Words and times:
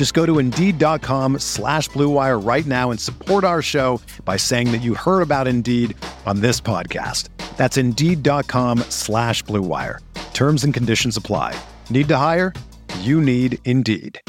Just 0.00 0.14
go 0.14 0.24
to 0.24 0.38
Indeed.com 0.38 1.40
slash 1.40 1.90
BlueWire 1.90 2.42
right 2.42 2.64
now 2.64 2.90
and 2.90 2.98
support 2.98 3.44
our 3.44 3.60
show 3.60 4.00
by 4.24 4.38
saying 4.38 4.72
that 4.72 4.78
you 4.78 4.94
heard 4.94 5.20
about 5.20 5.46
Indeed 5.46 5.94
on 6.24 6.40
this 6.40 6.58
podcast. 6.58 7.28
That's 7.58 7.76
Indeed.com 7.76 8.78
slash 8.88 9.44
BlueWire. 9.44 9.98
Terms 10.32 10.64
and 10.64 10.72
conditions 10.72 11.18
apply. 11.18 11.54
Need 11.90 12.08
to 12.08 12.16
hire? 12.16 12.54
You 13.00 13.20
need 13.20 13.58
Indeed. 13.66 14.22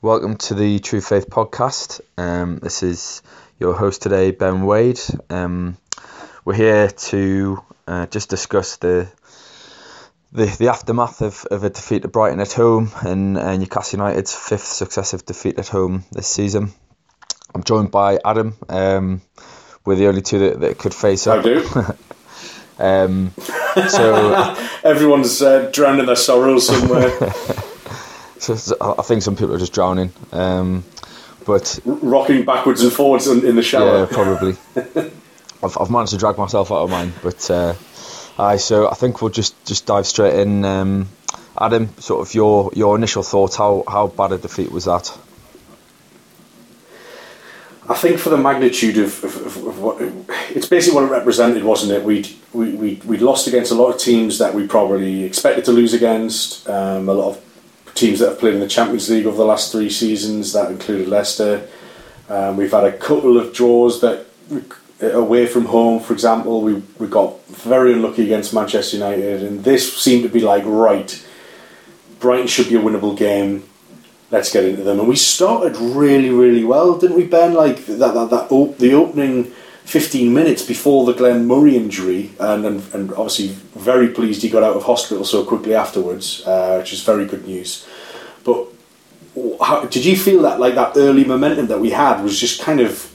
Welcome 0.00 0.36
to 0.36 0.54
the 0.54 0.78
True 0.78 1.02
Faith 1.02 1.28
podcast. 1.28 2.00
Um, 2.16 2.58
this 2.60 2.82
is 2.82 3.20
your 3.58 3.74
host 3.74 4.00
today, 4.00 4.30
Ben 4.30 4.64
Wade. 4.64 4.98
Um, 5.28 5.76
we're 6.46 6.54
here 6.54 6.88
to 6.88 7.62
uh, 7.86 8.06
just 8.06 8.30
discuss 8.30 8.78
the 8.78 9.12
the, 10.32 10.44
the 10.44 10.68
aftermath 10.68 11.22
of, 11.22 11.46
of 11.50 11.64
a 11.64 11.70
defeat 11.70 12.02
to 12.02 12.08
Brighton 12.08 12.40
at 12.40 12.52
home 12.52 12.90
and, 13.02 13.38
and 13.38 13.60
Newcastle 13.60 13.98
United's 13.98 14.34
fifth 14.34 14.66
successive 14.66 15.24
defeat 15.24 15.58
at 15.58 15.68
home 15.68 16.04
this 16.12 16.26
season. 16.26 16.72
I'm 17.54 17.64
joined 17.64 17.90
by 17.90 18.18
Adam. 18.24 18.54
Um, 18.68 19.22
we're 19.84 19.96
the 19.96 20.08
only 20.08 20.20
two 20.20 20.38
that, 20.40 20.60
that 20.60 20.78
could 20.78 20.94
face 20.94 21.26
up. 21.26 21.38
I 21.38 21.42
do. 21.42 21.66
um, 22.78 23.32
so 23.88 24.56
everyone's 24.84 25.40
uh, 25.40 25.70
drowning 25.72 26.06
their 26.06 26.16
sorrows 26.16 26.66
somewhere. 26.66 27.10
so, 28.38 28.54
so 28.54 28.94
I 28.98 29.02
think 29.02 29.22
some 29.22 29.34
people 29.34 29.54
are 29.54 29.58
just 29.58 29.72
drowning. 29.72 30.12
Um, 30.32 30.84
but 31.46 31.80
rocking 31.86 32.44
backwards 32.44 32.82
and 32.82 32.92
forwards 32.92 33.26
in, 33.26 33.46
in 33.46 33.56
the 33.56 33.62
shower. 33.62 34.00
Yeah, 34.00 34.06
probably. 34.10 34.56
I've, 35.62 35.78
I've 35.78 35.90
managed 35.90 36.12
to 36.12 36.18
drag 36.18 36.36
myself 36.36 36.70
out 36.70 36.82
of 36.82 36.90
mine, 36.90 37.14
but 37.22 37.50
uh, 37.50 37.74
aye. 38.38 38.56
So 38.56 38.88
I 38.88 38.94
think 38.94 39.20
we'll 39.20 39.30
just 39.30 39.54
just 39.66 39.86
dive 39.86 40.06
straight 40.06 40.34
in. 40.34 40.64
Um, 40.64 41.08
Adam, 41.60 41.88
sort 41.98 42.26
of 42.26 42.34
your 42.34 42.70
your 42.74 42.96
initial 42.96 43.22
thoughts. 43.22 43.56
How 43.56 43.84
how 43.88 44.06
bad 44.06 44.32
a 44.32 44.38
defeat 44.38 44.70
was 44.70 44.84
that? 44.84 45.16
I 47.90 47.94
think 47.94 48.18
for 48.18 48.28
the 48.28 48.36
magnitude 48.36 48.98
of, 48.98 49.24
of, 49.24 49.36
of, 49.46 49.66
of 49.66 49.80
what 49.80 49.96
it's 50.50 50.68
basically 50.68 50.94
what 50.94 51.04
it 51.04 51.10
represented, 51.10 51.64
wasn't 51.64 51.92
it? 51.92 52.04
We'd 52.04 52.28
we 52.52 52.72
we 52.72 53.02
we'd 53.06 53.22
lost 53.22 53.46
against 53.46 53.72
a 53.72 53.74
lot 53.74 53.94
of 53.94 53.98
teams 53.98 54.38
that 54.38 54.54
we 54.54 54.66
probably 54.66 55.24
expected 55.24 55.64
to 55.64 55.72
lose 55.72 55.94
against. 55.94 56.68
Um, 56.68 57.08
a 57.08 57.14
lot 57.14 57.30
of 57.30 57.44
teams 57.94 58.20
that 58.20 58.28
have 58.28 58.38
played 58.38 58.54
in 58.54 58.60
the 58.60 58.68
Champions 58.68 59.08
League 59.10 59.26
over 59.26 59.36
the 59.36 59.44
last 59.44 59.72
three 59.72 59.90
seasons. 59.90 60.52
That 60.52 60.70
included 60.70 61.08
Leicester. 61.08 61.66
Um, 62.28 62.58
we've 62.58 62.70
had 62.70 62.84
a 62.84 62.92
couple 62.92 63.38
of 63.38 63.54
draws 63.54 64.02
that 64.02 64.26
away 65.00 65.46
from 65.46 65.66
home, 65.66 66.00
for 66.00 66.12
example. 66.12 66.62
We 66.62 66.82
we 66.98 67.06
got 67.06 67.44
very 67.46 67.92
unlucky 67.92 68.24
against 68.24 68.54
Manchester 68.54 68.96
United, 68.96 69.42
and 69.42 69.64
this 69.64 69.96
seemed 69.96 70.22
to 70.24 70.28
be 70.28 70.40
like 70.40 70.64
right. 70.66 71.24
Brighton 72.20 72.48
should 72.48 72.68
be 72.68 72.74
a 72.74 72.80
winnable 72.80 73.16
game. 73.16 73.64
Let's 74.30 74.52
get 74.52 74.64
into 74.64 74.82
them, 74.82 74.98
and 74.98 75.08
we 75.08 75.16
started 75.16 75.76
really, 75.76 76.30
really 76.30 76.64
well, 76.64 76.98
didn't 76.98 77.16
we, 77.16 77.24
Ben? 77.24 77.54
Like 77.54 77.86
that, 77.86 78.12
that, 78.12 78.30
that 78.30 78.52
op- 78.52 78.76
the 78.76 78.92
opening 78.92 79.52
15 79.84 80.34
minutes 80.34 80.62
before 80.62 81.06
the 81.06 81.14
Glenn 81.14 81.46
Murray 81.46 81.74
injury, 81.74 82.32
and, 82.38 82.66
and, 82.66 82.82
and 82.92 83.10
obviously 83.12 83.48
very 83.74 84.08
pleased 84.08 84.42
he 84.42 84.50
got 84.50 84.62
out 84.62 84.76
of 84.76 84.82
hospital 84.82 85.24
so 85.24 85.46
quickly 85.46 85.74
afterwards, 85.74 86.42
uh, 86.46 86.76
which 86.78 86.92
is 86.92 87.02
very 87.02 87.24
good 87.24 87.46
news. 87.46 87.86
But 88.44 88.66
how, 89.62 89.86
did 89.86 90.04
you 90.04 90.14
feel 90.14 90.42
that 90.42 90.60
like 90.60 90.74
that 90.74 90.94
early 90.96 91.24
momentum 91.24 91.68
that 91.68 91.80
we 91.80 91.90
had 91.90 92.22
was 92.22 92.38
just 92.38 92.60
kind 92.60 92.80
of 92.80 93.14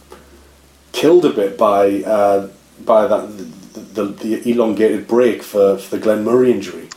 killed 0.93 1.25
a 1.25 1.31
bit 1.31 1.57
by 1.57 2.01
uh, 2.03 2.49
by 2.85 3.07
that 3.07 3.37
the, 3.73 3.79
the, 3.81 4.05
the, 4.05 4.51
elongated 4.51 5.07
break 5.07 5.43
for, 5.43 5.77
for 5.77 5.97
the 5.97 6.01
Glenn 6.01 6.23
Murray 6.23 6.51
injury? 6.51 6.87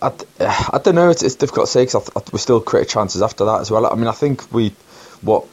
I, 0.00 0.12
I 0.72 0.80
don't 0.82 0.94
know. 0.94 1.10
It's, 1.10 1.22
it's 1.22 1.34
difficult 1.34 1.66
to 1.66 1.72
say 1.72 1.84
because 1.84 2.10
we 2.32 2.38
still 2.38 2.60
created 2.60 2.90
chances 2.90 3.20
after 3.20 3.44
that 3.44 3.60
as 3.60 3.70
well. 3.70 3.86
I 3.86 3.94
mean, 3.94 4.08
I 4.08 4.12
think 4.12 4.50
we 4.52 4.70
what 5.20 5.44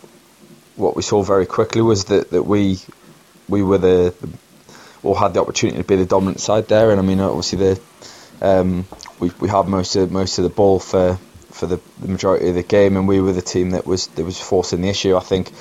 what 0.78 0.96
we 0.96 1.02
saw 1.02 1.22
very 1.22 1.46
quickly 1.46 1.82
was 1.82 2.06
that, 2.06 2.30
that 2.32 2.44
we 2.44 2.80
we 3.50 3.62
were 3.62 3.78
the, 3.78 4.14
the 4.22 4.30
or 5.04 5.18
had 5.18 5.34
the 5.34 5.42
opportunity 5.42 5.78
to 5.78 5.84
be 5.84 5.96
the 5.96 6.06
dominant 6.06 6.40
side 6.40 6.68
there. 6.68 6.92
And 6.92 7.00
I 7.00 7.04
mean, 7.04 7.20
obviously 7.20 7.60
the 7.60 7.82
um, 8.42 8.86
we 9.20 9.32
we 9.40 9.50
had 9.50 9.68
most 9.68 9.96
of 9.96 10.12
most 10.12 10.38
of 10.38 10.44
the 10.44 10.50
ball 10.50 10.80
for 10.80 11.20
for 11.52 11.68
the, 11.68 11.80
the, 12.02 12.10
majority 12.10 12.50
of 12.50 12.56
the 12.56 12.64
game, 12.64 12.98
and 12.98 13.08
we 13.08 13.22
were 13.22 13.32
the 13.32 13.42
team 13.42 13.72
that 13.72 13.86
was 13.86 14.08
that 14.08 14.26
was 14.26 14.40
forcing 14.40 14.82
the 14.82 14.90
issue. 14.90 15.16
I 15.16 15.22
think 15.22 15.52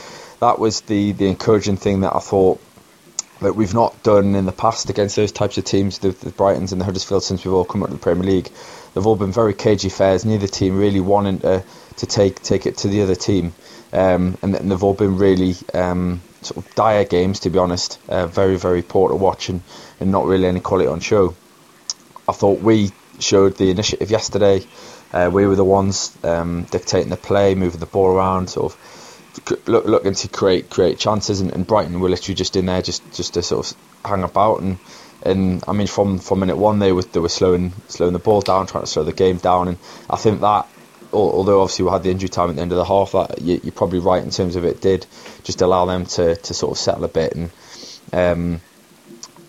that 0.40 0.58
was 0.58 0.82
the 0.82 1.12
the 1.12 1.26
encouraging 1.26 1.76
thing 1.76 2.00
that 2.00 2.14
I 2.14 2.18
thought 2.18 2.60
that 3.40 3.54
we've 3.54 3.74
not 3.74 4.02
done 4.02 4.34
in 4.34 4.46
the 4.46 4.52
past 4.52 4.90
against 4.90 5.16
those 5.16 5.32
types 5.32 5.58
of 5.58 5.64
teams, 5.64 5.98
the, 5.98 6.10
the 6.10 6.30
Brightons 6.30 6.72
and 6.72 6.80
the 6.80 6.84
Huddersfield, 6.84 7.22
since 7.22 7.44
we've 7.44 7.52
all 7.52 7.64
come 7.64 7.82
up 7.82 7.88
to 7.88 7.94
the 7.94 8.00
Premier 8.00 8.24
League. 8.24 8.50
They've 8.94 9.06
all 9.06 9.16
been 9.16 9.32
very 9.32 9.54
cagey 9.54 9.88
fairs. 9.88 10.24
Neither 10.24 10.46
team 10.46 10.78
really 10.78 11.00
wanting 11.00 11.40
to 11.40 11.64
to 11.96 12.06
take 12.06 12.42
take 12.42 12.66
it 12.66 12.78
to 12.78 12.88
the 12.88 13.02
other 13.02 13.14
team, 13.14 13.54
um, 13.92 14.36
and, 14.42 14.54
and, 14.54 14.70
they've 14.70 14.82
all 14.82 14.94
been 14.94 15.18
really. 15.18 15.54
Um, 15.72 16.20
sort 16.44 16.64
of 16.64 16.74
dire 16.74 17.04
games, 17.04 17.40
to 17.40 17.50
be 17.50 17.58
honest. 17.58 17.98
Uh, 18.08 18.26
very, 18.26 18.56
very 18.56 18.82
poor 18.82 19.08
to 19.08 19.16
watch 19.16 19.48
and, 19.48 19.62
and 20.00 20.12
not 20.12 20.26
really 20.26 20.46
any 20.46 20.60
quality 20.60 20.88
on 20.88 21.00
show. 21.00 21.34
I 22.28 22.32
thought 22.32 22.60
we 22.60 22.92
showed 23.18 23.56
the 23.56 23.70
initiative 23.70 24.10
yesterday. 24.10 24.64
Uh, 25.12 25.30
we 25.32 25.46
were 25.46 25.56
the 25.56 25.64
ones 25.64 26.16
um, 26.24 26.64
dictating 26.64 27.10
the 27.10 27.16
play, 27.16 27.54
moving 27.54 27.80
the 27.80 27.86
ball 27.86 28.08
around, 28.08 28.50
sort 28.50 28.72
of 28.72 28.78
look, 29.66 29.84
looking 29.84 30.14
to 30.14 30.28
create 30.28 30.70
create 30.70 30.98
chances. 30.98 31.40
And, 31.40 31.52
and, 31.52 31.66
Brighton 31.66 32.00
were 32.00 32.08
literally 32.08 32.34
just 32.34 32.56
in 32.56 32.66
there, 32.66 32.82
just 32.82 33.02
just 33.12 33.34
to 33.34 33.42
sort 33.42 33.70
of 33.70 33.76
hang 34.04 34.22
about. 34.22 34.60
And 34.60 34.78
and 35.22 35.64
I 35.66 35.72
mean, 35.72 35.86
from 35.86 36.18
from 36.18 36.40
minute 36.40 36.56
one, 36.56 36.78
they 36.78 36.92
were 36.92 37.02
they 37.02 37.20
were 37.20 37.28
slowing 37.28 37.72
slowing 37.88 38.12
the 38.12 38.18
ball 38.18 38.40
down, 38.40 38.66
trying 38.66 38.84
to 38.84 38.90
slow 38.90 39.04
the 39.04 39.12
game 39.12 39.38
down. 39.38 39.68
And 39.68 39.78
I 40.08 40.16
think 40.16 40.40
that 40.40 40.68
although 41.12 41.62
obviously 41.62 41.84
we 41.84 41.90
had 41.90 42.02
the 42.02 42.10
injury 42.10 42.28
time 42.28 42.50
at 42.50 42.56
the 42.56 42.62
end 42.62 42.72
of 42.72 42.78
the 42.78 42.84
half, 42.84 43.12
that 43.12 43.40
you, 43.40 43.60
are 43.66 43.70
probably 43.70 44.00
right 44.00 44.22
in 44.22 44.30
terms 44.30 44.56
of 44.56 44.64
it 44.64 44.80
did 44.80 45.06
just 45.44 45.60
allow 45.62 45.84
them 45.86 46.06
to, 46.06 46.34
to 46.36 46.54
sort 46.54 46.72
of 46.72 46.78
settle 46.78 47.04
a 47.04 47.08
bit. 47.08 47.34
And 47.34 47.50
um, 48.12 48.60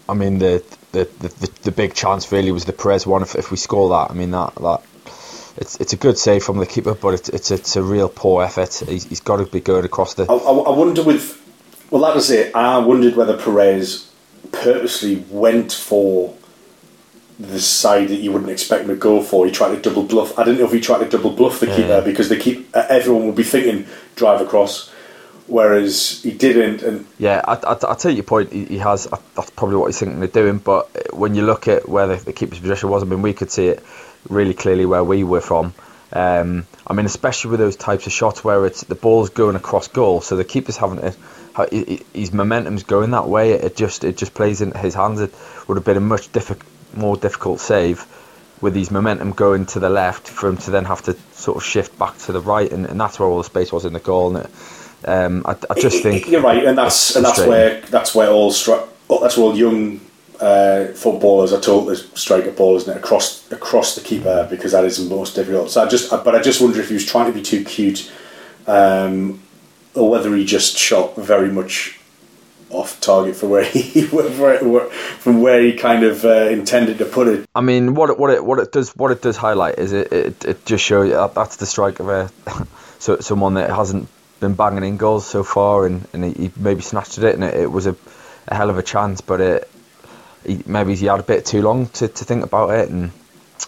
I 0.07 0.13
mean 0.13 0.39
the, 0.39 0.63
the 0.91 1.05
the, 1.19 1.51
the 1.63 1.71
big 1.71 1.93
chance 1.93 2.31
really 2.31 2.51
was 2.51 2.65
the 2.65 2.73
Perez 2.73 3.07
one. 3.07 3.23
If, 3.23 3.35
if 3.35 3.51
we 3.51 3.57
score 3.57 3.89
that, 3.89 4.11
I 4.11 4.13
mean 4.13 4.31
that 4.31 4.55
that 4.55 4.83
it's 5.57 5.79
it's 5.79 5.93
a 5.93 5.97
good 5.97 6.17
save 6.17 6.43
from 6.43 6.57
the 6.57 6.65
keeper, 6.65 6.93
but 6.93 7.13
it's 7.13 7.29
it's, 7.29 7.51
it's 7.51 7.75
a 7.75 7.83
real 7.83 8.09
poor 8.09 8.43
effort. 8.43 8.73
He's, 8.87 9.05
he's 9.05 9.21
got 9.21 9.37
to 9.37 9.45
be 9.45 9.61
good 9.61 9.85
across 9.85 10.13
the. 10.15 10.23
I, 10.23 10.35
I 10.35 10.77
wonder 10.77 11.03
with 11.03 11.41
well 11.91 12.01
that 12.03 12.15
was 12.15 12.29
it. 12.31 12.55
I 12.55 12.77
wondered 12.79 13.15
whether 13.15 13.37
Perez 13.37 14.11
purposely 14.51 15.23
went 15.29 15.71
for 15.71 16.35
the 17.39 17.59
side 17.59 18.07
that 18.09 18.17
you 18.17 18.31
wouldn't 18.31 18.51
expect 18.51 18.83
him 18.83 18.89
to 18.89 18.95
go 18.95 19.21
for. 19.21 19.45
He 19.45 19.51
tried 19.51 19.75
to 19.75 19.81
double 19.81 20.03
bluff. 20.03 20.37
I 20.37 20.43
didn't 20.43 20.59
know 20.59 20.65
if 20.65 20.71
he 20.71 20.79
tried 20.79 20.99
to 20.99 21.09
double 21.09 21.31
bluff 21.31 21.59
the 21.59 21.67
yeah. 21.67 21.75
keeper 21.75 22.01
because 22.01 22.29
the 22.29 22.37
keep 22.37 22.75
uh, 22.75 22.85
everyone 22.89 23.25
would 23.27 23.35
be 23.35 23.43
thinking 23.43 23.87
drive 24.15 24.41
across, 24.41 24.89
whereas 25.47 26.21
he 26.23 26.31
didn't. 26.31 26.81
And 26.81 27.05
yeah, 27.17 27.41
I, 27.45 27.53
I, 27.53 27.91
I 27.91 27.95
take 27.95 28.15
your 28.15 28.23
point. 28.23 28.51
He, 28.51 28.65
he 28.65 28.77
has. 28.79 29.07
I, 29.11 29.19
that's 29.35 29.51
probably 29.51 29.77
what 29.77 29.87
he's 29.87 29.99
thinking 29.99 30.21
of 30.21 30.31
doing. 30.31 30.57
But 30.57 31.13
when 31.13 31.35
you 31.35 31.45
look 31.45 31.67
at 31.67 31.87
where 31.87 32.07
the, 32.07 32.15
the 32.17 32.33
keeper's 32.33 32.59
position 32.59 32.89
was, 32.89 33.03
I 33.03 33.05
mean, 33.05 33.21
we 33.21 33.33
could 33.33 33.51
see 33.51 33.67
it 33.67 33.83
really 34.29 34.53
clearly 34.53 34.85
where 34.85 35.03
we 35.03 35.23
were 35.23 35.41
from. 35.41 35.73
Um, 36.11 36.65
I 36.87 36.93
mean, 36.93 37.05
especially 37.05 37.51
with 37.51 37.59
those 37.59 37.75
types 37.75 38.05
of 38.07 38.13
shots 38.13 38.43
where 38.43 38.65
it's 38.65 38.83
the 38.83 38.95
ball's 38.95 39.29
going 39.29 39.55
across 39.55 39.87
goal, 39.87 40.21
so 40.21 40.35
the 40.35 40.45
keeper's 40.45 40.77
having 40.77 40.99
to, 40.99 42.03
his 42.13 42.31
momentum's 42.31 42.83
going 42.83 43.11
that 43.11 43.27
way. 43.27 43.51
It 43.51 43.75
just 43.75 44.03
it 44.03 44.17
just 44.17 44.33
plays 44.33 44.61
into 44.61 44.77
his 44.77 44.93
hands. 44.93 45.19
It 45.19 45.33
would 45.67 45.75
have 45.75 45.85
been 45.85 45.97
a 45.97 46.01
much 46.01 46.31
difficult 46.31 46.69
more 46.95 47.17
difficult 47.17 47.59
save 47.59 48.05
with 48.61 48.75
his 48.75 48.89
momentum 48.89 49.31
going 49.31 49.65
to 49.65 49.79
the 49.79 49.89
left 49.89 50.27
for 50.29 50.47
him 50.47 50.57
to 50.57 50.71
then 50.71 50.85
have 50.85 51.01
to 51.03 51.13
sort 51.33 51.57
of 51.57 51.63
shift 51.63 51.99
back 51.99 52.17
to 52.19 52.31
the 52.31 52.39
right, 52.39 52.71
and, 52.71 52.85
and 52.85 52.99
that's 52.99 53.19
where 53.19 53.27
all 53.27 53.37
the 53.37 53.43
space 53.43 53.71
was 53.71 53.83
in 53.85 53.93
the 53.93 53.99
goal. 53.99 54.35
And 54.37 54.45
it, 54.45 54.51
Um, 55.07 55.43
I, 55.45 55.55
I, 55.69 55.79
just 55.79 56.01
think 56.01 56.29
you're 56.29 56.41
right, 56.41 56.63
and 56.65 56.77
that's 56.77 57.15
and 57.15 57.25
that's 57.25 57.39
where 57.39 57.81
that's 57.81 58.15
where 58.15 58.29
all 58.29 58.51
stri- 58.51 58.87
that's 59.21 59.37
where 59.37 59.47
all 59.47 59.57
young 59.57 59.99
uh, 60.39 60.87
footballers 60.93 61.53
are 61.53 61.61
told 61.61 61.87
to 61.87 61.95
strike 61.95 62.45
a 62.45 62.51
ball, 62.51 62.75
isn't 62.77 62.95
it, 62.95 62.97
across 62.97 63.51
across 63.51 63.95
the 63.95 64.01
keeper 64.01 64.47
because 64.49 64.71
that 64.71 64.85
is 64.85 64.97
the 64.97 65.15
most 65.15 65.35
difficult. 65.35 65.71
So 65.71 65.83
I 65.83 65.87
just, 65.87 66.09
but 66.09 66.35
I 66.35 66.41
just 66.41 66.61
wonder 66.61 66.79
if 66.79 66.87
he 66.87 66.93
was 66.93 67.05
trying 67.05 67.27
to 67.27 67.33
be 67.33 67.41
too 67.41 67.63
cute, 67.63 68.11
um, 68.67 69.41
or 69.93 70.09
whether 70.09 70.35
he 70.35 70.45
just 70.45 70.77
shot 70.77 71.15
very 71.15 71.51
much 71.51 71.99
off 72.69 72.99
target 72.99 73.35
for 73.35 73.47
where 73.47 73.63
he 73.71 74.01
from 74.05 75.41
where 75.41 75.61
he 75.61 75.73
kind 75.73 76.03
of 76.03 76.25
uh, 76.25 76.47
intended 76.49 76.97
to 76.97 77.05
put 77.05 77.27
it. 77.27 77.47
I 77.55 77.61
mean, 77.61 77.95
what 77.95 78.09
it, 78.09 78.19
what 78.19 78.31
it 78.31 78.43
what 78.43 78.59
it 78.59 78.71
does 78.71 78.95
what 78.95 79.11
it 79.11 79.21
does 79.21 79.37
highlight 79.37 79.79
is 79.79 79.93
it 79.93 80.11
it, 80.11 80.45
it 80.45 80.65
just 80.65 80.83
shows 80.83 81.11
that 81.11 81.33
that's 81.33 81.57
the 81.57 81.65
strike 81.65 81.99
of 81.99 82.09
a 82.09 82.31
so 82.99 83.19
someone 83.19 83.55
that 83.55 83.69
hasn't 83.69 84.09
been 84.39 84.53
banging 84.53 84.83
in 84.83 84.97
goals 84.97 85.25
so 85.25 85.43
far, 85.43 85.85
and, 85.85 86.07
and 86.13 86.35
he, 86.35 86.51
maybe 86.57 86.81
snatched 86.81 87.17
it, 87.17 87.35
and 87.35 87.43
it, 87.43 87.53
it 87.53 87.71
was 87.71 87.87
a, 87.87 87.95
a, 88.47 88.55
hell 88.55 88.69
of 88.69 88.77
a 88.77 88.83
chance, 88.83 89.21
but 89.21 89.41
it 89.41 89.69
maybe 90.65 90.95
he 90.95 91.05
had 91.05 91.19
a 91.19 91.23
bit 91.23 91.45
too 91.45 91.61
long 91.61 91.87
to, 91.87 92.07
to 92.07 92.25
think 92.25 92.43
about 92.43 92.71
it, 92.71 92.89
and 92.89 93.11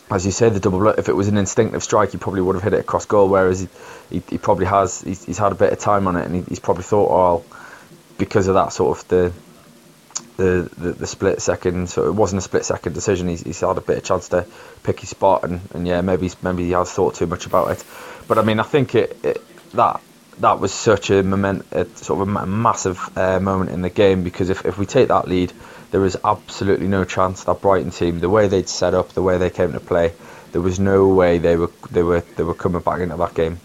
as 0.10 0.26
you 0.26 0.32
say, 0.32 0.50
the 0.50 0.60
double 0.60 0.88
if 0.88 1.10
it 1.10 1.14
was 1.14 1.28
an 1.28 1.38
instinctive 1.38 1.84
strike, 1.84 2.12
he 2.12 2.18
probably 2.18 2.42
would 2.42 2.56
have 2.56 2.64
hit 2.64 2.74
it 2.74 2.80
across 2.80 3.06
goal, 3.06 3.30
whereas 3.30 3.62
he, 3.62 3.68
he, 4.10 4.24
he 4.30 4.38
probably 4.38 4.66
has 4.66 5.02
he's, 5.02 5.26
he's, 5.26 5.38
had 5.38 5.52
a 5.52 5.56
bit 5.56 5.74
of 5.74 5.80
time 5.80 6.08
on 6.08 6.16
it, 6.16 6.26
and 6.26 6.36
he, 6.36 6.42
he's 6.44 6.60
probably 6.60 6.84
thought, 6.84 7.10
oh, 7.10 7.46
because 8.18 8.48
of 8.48 8.56
that 8.56 8.74
sort 8.74 8.98
of 8.98 9.08
the 9.08 9.34
the, 10.38 10.70
the, 10.78 10.92
the, 10.94 11.08
split 11.08 11.42
second, 11.42 11.90
so 11.90 12.08
it 12.08 12.14
wasn't 12.14 12.38
a 12.38 12.42
split 12.44 12.64
second 12.64 12.94
decision. 12.94 13.28
He's, 13.28 13.42
he's 13.42 13.60
had 13.60 13.78
a 13.78 13.82
bit 13.82 13.98
of 13.98 14.04
chance 14.04 14.30
to 14.30 14.46
pick 14.84 15.00
his 15.00 15.10
spot, 15.10 15.44
and, 15.44 15.62
and 15.74 15.88
yeah, 15.88 16.02
maybe 16.02 16.30
maybe 16.42 16.64
he 16.64 16.72
has 16.72 16.92
thought 16.92 17.16
too 17.16 17.26
much 17.26 17.48
about 17.48 17.72
it. 17.72 17.84
But 18.28 18.38
I 18.38 18.44
mean, 18.44 18.60
I 18.60 18.64
think 18.64 18.94
it, 18.94 19.18
it 19.24 19.72
that 19.72 20.00
that 20.40 20.60
was 20.60 20.74
such 20.74 21.10
a 21.10 21.24
moment, 21.24 21.66
sort 21.98 22.22
of 22.22 22.36
a 22.36 22.46
massive 22.46 23.18
uh, 23.18 23.40
moment 23.40 23.72
in 23.72 23.82
the 23.82 23.90
game 23.90 24.24
because 24.24 24.50
if, 24.50 24.66
if 24.66 24.78
we 24.78 24.86
take 24.86 25.08
that 25.08 25.28
lead, 25.28 25.52
there 25.92 26.02
was 26.02 26.18
absolutely 26.24 26.88
no 26.88 27.06
chance 27.06 27.44
that 27.46 27.62
Brighton 27.62 27.92
team, 27.92 28.20
the 28.20 28.30
way 28.30 28.48
they'd 28.48 28.70
set 28.70 28.94
up, 28.94 29.10
the 29.10 29.22
way 29.22 29.38
they 29.38 29.50
came 29.50 29.74
to 29.74 29.80
play, 29.80 30.14
there 30.52 30.62
was 30.62 30.80
no 30.80 31.08
way 31.08 31.38
they 31.38 31.56
were 31.56 31.72
they 31.92 32.04
were 32.04 32.22
they 32.36 32.44
were 32.44 32.54
coming 32.54 32.82
back 32.82 33.00
into 33.00 33.16
that 33.18 33.34
game. 33.34 33.60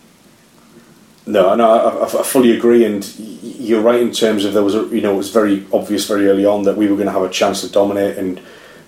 No, 1.24 1.54
no, 1.54 1.70
I, 1.70 2.04
I, 2.04 2.22
fully 2.24 2.56
agree, 2.56 2.84
and 2.84 3.08
you're 3.16 3.80
right 3.80 4.00
in 4.00 4.10
terms 4.10 4.44
of 4.44 4.54
there 4.54 4.64
was, 4.64 4.74
a, 4.74 4.88
you 4.88 5.00
know, 5.00 5.14
it 5.14 5.18
was 5.18 5.30
very 5.30 5.64
obvious 5.72 6.08
very 6.08 6.26
early 6.26 6.44
on 6.44 6.64
that 6.64 6.76
we 6.76 6.88
were 6.88 6.96
going 6.96 7.06
to 7.06 7.12
have 7.12 7.22
a 7.22 7.30
chance 7.30 7.60
to 7.60 7.70
dominate 7.70 8.18
in 8.18 8.40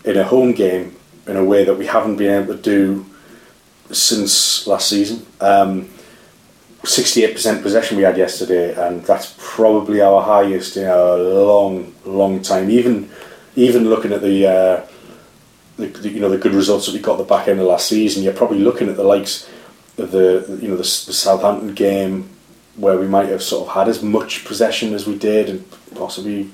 in 0.05 0.17
a 0.17 0.25
home 0.25 0.53
game 0.53 0.97
in 1.27 1.37
a 1.37 1.45
way 1.45 1.65
that 1.65 1.75
we 1.75 1.87
haven't 1.87 2.17
been 2.17 2.43
able 2.43 2.57
to 2.57 2.61
do 2.61 3.07
since 3.93 4.67
last 4.67 4.89
season. 4.89 5.25
Um, 5.41 5.89
68% 6.85 7.63
possession 7.63 7.97
we 7.97 8.03
had 8.03 8.17
yesterday, 8.17 8.75
and 8.75 9.03
that's 9.05 9.35
probably 9.39 10.01
our 10.01 10.23
highest 10.23 10.77
in 10.77 10.87
a 10.87 11.17
long, 11.17 11.95
long 12.05 12.43
time. 12.43 12.71
Even 12.71 13.11
even 13.57 13.89
looking 13.89 14.13
at 14.13 14.21
the, 14.21 14.47
uh, 14.47 14.87
the, 15.77 15.87
the, 15.87 16.09
you 16.11 16.21
know 16.21 16.29
the 16.29 16.39
good 16.39 16.55
results 16.55 16.87
that 16.87 16.95
we 16.95 17.01
got 17.01 17.13
at 17.13 17.19
the 17.19 17.25
back 17.25 17.49
end 17.49 17.61
of 17.61 17.67
last 17.67 17.89
season, 17.89 18.23
you're 18.23 18.33
probably 18.33 18.59
looking 18.59 18.89
at 18.89 18.97
the 18.97 19.05
likes 19.05 19.49
of 19.99 20.11
the 20.11 20.59
you 20.61 20.69
know 20.69 20.77
the, 20.77 20.83
the 20.83 20.85
Southampton 20.85 21.75
game 21.75 22.29
where 22.77 22.99
we 22.99 23.07
might 23.07 23.29
have 23.29 23.43
sort 23.43 23.69
of 23.69 23.75
had 23.75 23.89
as 23.89 24.03
much 24.03 24.45
possession 24.45 24.95
as 24.95 25.07
we 25.07 25.17
did, 25.17 25.49
and 25.49 25.65
possibly 25.95 26.51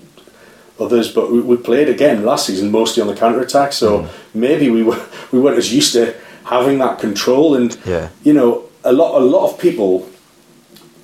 others. 0.78 1.12
But 1.12 1.32
we, 1.32 1.40
we 1.40 1.56
played 1.56 1.88
again 1.88 2.24
last 2.24 2.46
season 2.46 2.70
mostly 2.70 3.00
on 3.00 3.08
the 3.08 3.16
counter 3.16 3.40
attack, 3.40 3.72
so 3.72 4.02
mm. 4.02 4.10
maybe 4.34 4.70
we 4.70 4.82
were 4.82 5.04
we 5.32 5.40
weren't 5.40 5.58
as 5.58 5.72
used 5.72 5.92
to 5.94 6.14
having 6.44 6.78
that 6.78 6.98
control. 6.98 7.54
And 7.54 7.76
yeah. 7.84 8.10
you 8.22 8.32
know, 8.32 8.68
a 8.84 8.92
lot 8.92 9.20
a 9.20 9.24
lot 9.24 9.50
of 9.50 9.58
people 9.58 10.08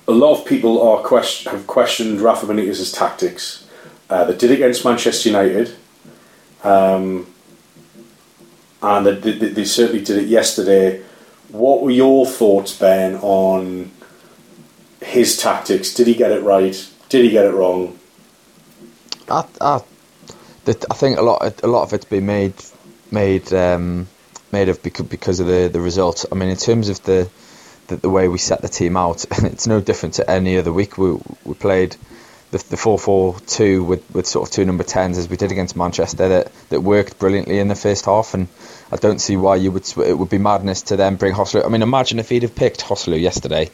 a 0.07 0.11
lot 0.11 0.39
of 0.39 0.45
people 0.45 0.81
are 0.81 1.03
question, 1.03 1.51
have 1.51 1.67
questioned 1.67 2.21
Rafa 2.21 2.45
Benitez's 2.45 2.91
tactics. 2.91 3.67
Uh, 4.09 4.23
they 4.25 4.37
did 4.37 4.51
against 4.51 4.85
Manchester 4.85 5.29
United, 5.29 5.75
um, 6.63 7.27
and 8.81 9.05
they, 9.05 9.15
they, 9.15 9.49
they, 9.49 9.65
certainly 9.65 10.01
did 10.01 10.17
it 10.17 10.27
yesterday. 10.27 11.03
What 11.49 11.81
were 11.81 11.91
your 11.91 12.25
thoughts, 12.25 12.77
Ben, 12.77 13.15
on 13.15 13.91
his 15.01 15.35
tactics? 15.35 15.93
Did 15.93 16.07
he 16.07 16.13
get 16.13 16.31
it 16.31 16.41
right? 16.41 16.89
Did 17.09 17.25
he 17.25 17.31
get 17.31 17.45
it 17.45 17.53
wrong? 17.53 17.99
I, 19.29 19.45
I, 19.59 19.81
I 20.67 20.93
think 20.93 21.17
a 21.17 21.21
lot, 21.21 21.61
a 21.63 21.67
lot 21.67 21.83
of 21.83 21.93
it's 21.93 22.05
been 22.05 22.25
made, 22.25 22.53
made, 23.11 23.51
um, 23.53 24.07
made 24.53 24.69
of 24.69 24.81
because 24.81 25.05
because 25.05 25.39
of 25.41 25.47
the 25.47 25.67
the 25.67 25.81
results. 25.81 26.25
I 26.31 26.35
mean, 26.35 26.49
in 26.49 26.57
terms 26.57 26.87
of 26.87 27.03
the 27.03 27.29
the, 27.87 27.97
the 27.97 28.09
way 28.09 28.27
we 28.27 28.37
set 28.37 28.61
the 28.61 28.69
team 28.69 28.97
out. 28.97 29.25
it's 29.43 29.67
no 29.67 29.81
different 29.81 30.15
to 30.15 30.29
any 30.29 30.57
other 30.57 30.73
week. 30.73 30.97
We 30.97 31.17
we 31.43 31.53
played 31.53 31.95
the 32.51 32.57
the 32.69 32.77
four 32.77 32.97
four 32.97 33.39
two 33.41 33.83
with, 33.83 34.03
with 34.13 34.27
sort 34.27 34.47
of 34.47 34.53
two 34.53 34.65
number 34.65 34.83
tens 34.83 35.17
as 35.17 35.29
we 35.29 35.37
did 35.37 35.51
against 35.51 35.75
Manchester 35.75 36.29
that, 36.29 36.51
that 36.69 36.81
worked 36.81 37.19
brilliantly 37.19 37.59
in 37.59 37.67
the 37.67 37.75
first 37.75 38.05
half 38.05 38.33
and 38.33 38.47
I 38.91 38.95
don't 38.95 39.19
see 39.19 39.35
why 39.35 39.57
you 39.57 39.71
would 39.71 39.85
it 39.97 40.17
would 40.17 40.29
be 40.29 40.37
madness 40.37 40.83
to 40.83 40.95
then 40.95 41.15
bring 41.15 41.33
Joselu. 41.33 41.65
I 41.65 41.69
mean 41.69 41.81
imagine 41.81 42.19
if 42.19 42.29
he'd 42.29 42.43
have 42.43 42.55
picked 42.55 42.85
Joselu 42.85 43.19
yesterday 43.19 43.69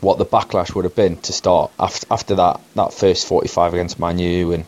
what 0.00 0.16
the 0.18 0.24
backlash 0.24 0.74
would 0.74 0.84
have 0.84 0.94
been 0.94 1.16
to 1.16 1.32
start 1.32 1.70
after 1.78 2.06
after 2.10 2.34
that, 2.36 2.60
that 2.74 2.92
first 2.94 3.26
45 3.26 3.74
against 3.74 3.98
Manu 3.98 4.52
and 4.52 4.64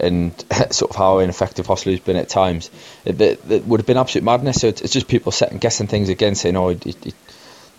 and 0.00 0.44
sort 0.70 0.90
of 0.90 0.96
how 0.96 1.18
ineffective 1.18 1.66
Joselu's 1.66 2.00
been 2.00 2.16
at 2.16 2.28
times. 2.28 2.70
It, 3.04 3.20
it, 3.20 3.40
it, 3.50 3.66
would 3.66 3.80
have 3.80 3.86
been 3.86 3.98
absolute 3.98 4.24
madness. 4.24 4.60
So 4.60 4.68
it's, 4.68 4.92
just 4.92 5.08
people 5.08 5.30
second 5.30 5.60
guessing 5.60 5.88
things 5.88 6.08
again, 6.08 6.34
saying, 6.34 6.56
"Oh, 6.56 6.68
he, 6.70 6.94
he, 7.02 7.12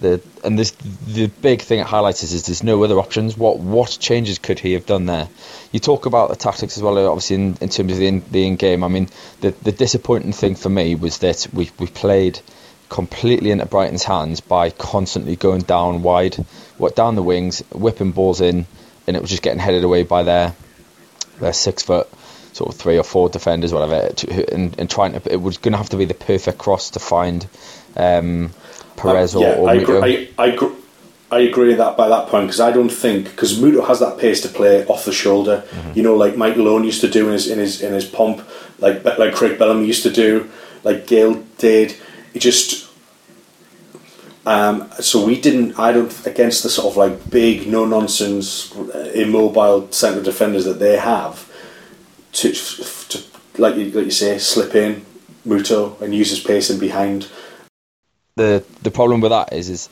the 0.02 0.22
and 0.44 0.60
this 0.60 0.72
the 0.72 1.28
big 1.28 1.62
thing 1.62 1.80
it 1.80 1.86
highlights 1.86 2.24
is, 2.24 2.34
is 2.34 2.48
there's 2.48 2.64
no 2.64 2.84
other 2.84 3.00
options. 3.00 3.38
What 3.38 3.60
what 3.60 3.98
changes 4.00 4.40
could 4.40 4.60
he 4.60 4.74
have 4.74 4.86
done 4.86 5.06
there? 5.06 5.30
You 5.72 5.80
talk 5.80 6.06
about 6.06 6.30
the 6.30 6.36
tactics 6.36 6.76
as 6.76 6.84
well, 6.84 6.98
obviously 7.08 7.38
in, 7.38 7.58
in 7.62 7.70
terms 7.70 7.94
of 7.94 7.98
the 7.98 8.08
in, 8.08 8.24
the 8.32 8.46
in 8.46 8.56
game. 8.58 8.84
I 8.84 8.88
mean, 8.88 9.08
the 9.40 9.52
the 9.52 9.72
disappointing 9.72 10.34
thing 10.34 10.56
for 10.56 10.70
me 10.70 10.96
was 10.96 11.20
that 11.20 11.48
we 11.54 11.70
we 11.80 11.88
played 11.88 12.40
completely 12.90 13.52
into 13.52 13.66
Brighton's 13.66 14.04
hands 14.04 14.42
by 14.42 14.70
constantly 14.70 15.38
going 15.38 15.62
down 15.62 16.02
wide, 16.04 16.36
what 16.78 16.96
down 16.96 17.16
the 17.16 17.24
wings, 17.24 17.64
whipping 17.72 18.12
balls 18.12 18.42
in, 18.42 18.66
and 19.08 19.16
it 19.16 19.22
was 19.22 19.30
just 19.30 19.44
getting 19.44 19.60
headed 19.60 19.84
away 19.84 20.04
by 20.04 20.24
their 20.24 20.54
their 21.40 21.54
six 21.54 21.84
foot 21.84 22.10
sort 22.54 22.74
of 22.74 22.80
three 22.80 22.98
or 22.98 23.04
four 23.04 23.30
defenders, 23.30 23.74
whatever, 23.74 24.12
and, 24.52 24.78
and 24.78 24.90
trying 24.90 25.14
to 25.14 25.32
it 25.32 25.42
was 25.42 25.58
going 25.58 25.72
to 25.72 25.78
have 25.78 25.90
to 25.90 25.98
be 25.98 26.06
the 26.06 26.14
perfect 26.14 26.58
cross 26.58 26.92
to 26.92 27.00
find. 27.00 27.48
Um, 27.96 28.52
Perez 29.02 29.36
or, 29.36 29.44
yeah, 29.44 29.56
or 29.56 29.70
I 29.70 29.74
agree, 29.76 30.30
I, 30.38 30.44
I, 30.44 30.48
agree, 30.48 30.70
I 31.32 31.40
agree 31.40 31.68
with 31.70 31.78
that 31.78 31.98
by 31.98 32.10
that 32.10 32.28
point 32.28 32.48
because 32.48 32.60
I 32.60 32.72
don't 32.72 32.90
think 32.90 33.26
because 33.26 33.58
Muto 33.60 33.86
has 33.88 34.00
that 34.00 34.18
pace 34.18 34.42
to 34.42 34.50
play 34.50 34.86
off 34.86 35.06
the 35.06 35.14
shoulder. 35.14 35.64
Mm-hmm. 35.70 35.92
You 35.96 36.04
know, 36.04 36.16
like 36.16 36.38
Mike 36.38 36.58
Owen 36.58 36.84
used 36.84 37.02
to 37.02 37.10
do 37.10 37.28
in 37.28 37.34
his 37.34 37.48
in 37.48 37.60
his 37.60 37.82
in 37.82 37.94
his 37.94 38.06
pomp, 38.06 38.48
like 38.80 39.04
like 39.04 39.34
Craig 39.34 39.58
Bellamy 39.58 39.86
used 39.86 40.04
to 40.04 40.12
do, 40.12 40.50
like 40.84 41.08
Gayle 41.08 41.44
did. 41.58 41.96
It 42.34 42.40
just 42.40 42.92
um, 44.46 44.90
so 45.00 45.24
we 45.26 45.40
didn't. 45.40 45.78
I 45.78 45.92
don't 45.92 46.26
against 46.26 46.64
the 46.64 46.70
sort 46.70 46.92
of 46.92 46.98
like 46.98 47.30
big, 47.30 47.68
no 47.68 47.86
nonsense, 47.86 48.74
immobile 49.14 49.92
centre 49.92 50.24
defenders 50.24 50.66
that 50.66 50.80
they 50.80 50.98
have. 50.98 51.48
To, 52.34 52.52
to 52.52 53.24
like 53.58 53.76
you, 53.76 53.92
like 53.92 54.06
you 54.06 54.12
say, 54.12 54.38
slip 54.40 54.74
in 54.74 55.06
Muto 55.46 56.02
and 56.02 56.16
use 56.16 56.32
his 56.32 56.40
pace 56.40 56.70
in 56.70 56.80
behind 56.80 57.30
the 58.36 58.64
the 58.82 58.92
problem 58.92 59.22
with 59.22 59.32
that 59.32 59.54
is 59.54 59.70
is 59.70 59.90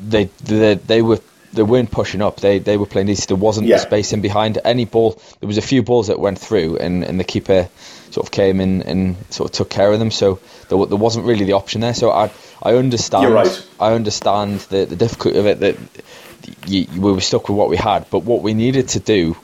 they 0.00 0.24
they, 0.44 0.74
they 0.74 1.02
were 1.02 1.20
they 1.52 1.62
weren't 1.62 1.90
pushing 1.90 2.22
up. 2.22 2.40
They 2.40 2.58
they 2.58 2.76
were 2.76 2.86
playing 2.86 3.08
easy. 3.08 3.26
There 3.26 3.36
wasn't 3.36 3.68
yeah. 3.68 3.76
the 3.76 3.82
space 3.82 4.12
in 4.12 4.20
behind 4.20 4.58
any 4.64 4.84
ball. 4.84 5.20
There 5.40 5.46
was 5.46 5.58
a 5.58 5.62
few 5.62 5.82
balls 5.82 6.08
that 6.08 6.18
went 6.18 6.38
through, 6.38 6.76
and, 6.76 7.04
and 7.04 7.18
the 7.18 7.24
keeper 7.24 7.68
sort 8.10 8.26
of 8.26 8.30
came 8.30 8.60
in 8.60 8.82
and 8.82 9.16
sort 9.30 9.50
of 9.50 9.56
took 9.56 9.70
care 9.70 9.92
of 9.92 9.98
them. 9.98 10.10
So 10.10 10.40
there, 10.68 10.84
there 10.86 10.96
wasn't 10.96 11.26
really 11.26 11.44
the 11.44 11.54
option 11.54 11.80
there. 11.80 11.94
So 11.94 12.10
I 12.10 12.30
I 12.62 12.74
understand. 12.74 13.22
You're 13.22 13.32
Right. 13.32 13.66
I 13.80 13.92
understand 13.92 14.60
the 14.60 14.84
the 14.84 14.96
difficulty 14.96 15.38
of 15.38 15.46
it 15.46 15.60
that 15.60 15.76
you, 16.66 16.86
we 16.92 17.12
were 17.12 17.20
stuck 17.20 17.48
with 17.48 17.56
what 17.56 17.68
we 17.68 17.76
had. 17.76 18.08
But 18.10 18.20
what 18.20 18.42
we 18.42 18.54
needed 18.54 18.88
to 18.90 19.00
do 19.00 19.36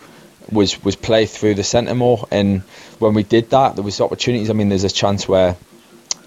was 0.50 0.82
was 0.84 0.96
play 0.96 1.26
through 1.26 1.54
the 1.54 1.64
centre 1.64 1.94
more. 1.94 2.26
And 2.30 2.62
when 2.98 3.14
we 3.14 3.22
did 3.22 3.50
that, 3.50 3.76
there 3.76 3.84
was 3.84 4.00
opportunities. 4.00 4.50
I 4.50 4.52
mean, 4.52 4.68
there's 4.68 4.84
a 4.84 4.90
chance 4.90 5.26
where 5.26 5.56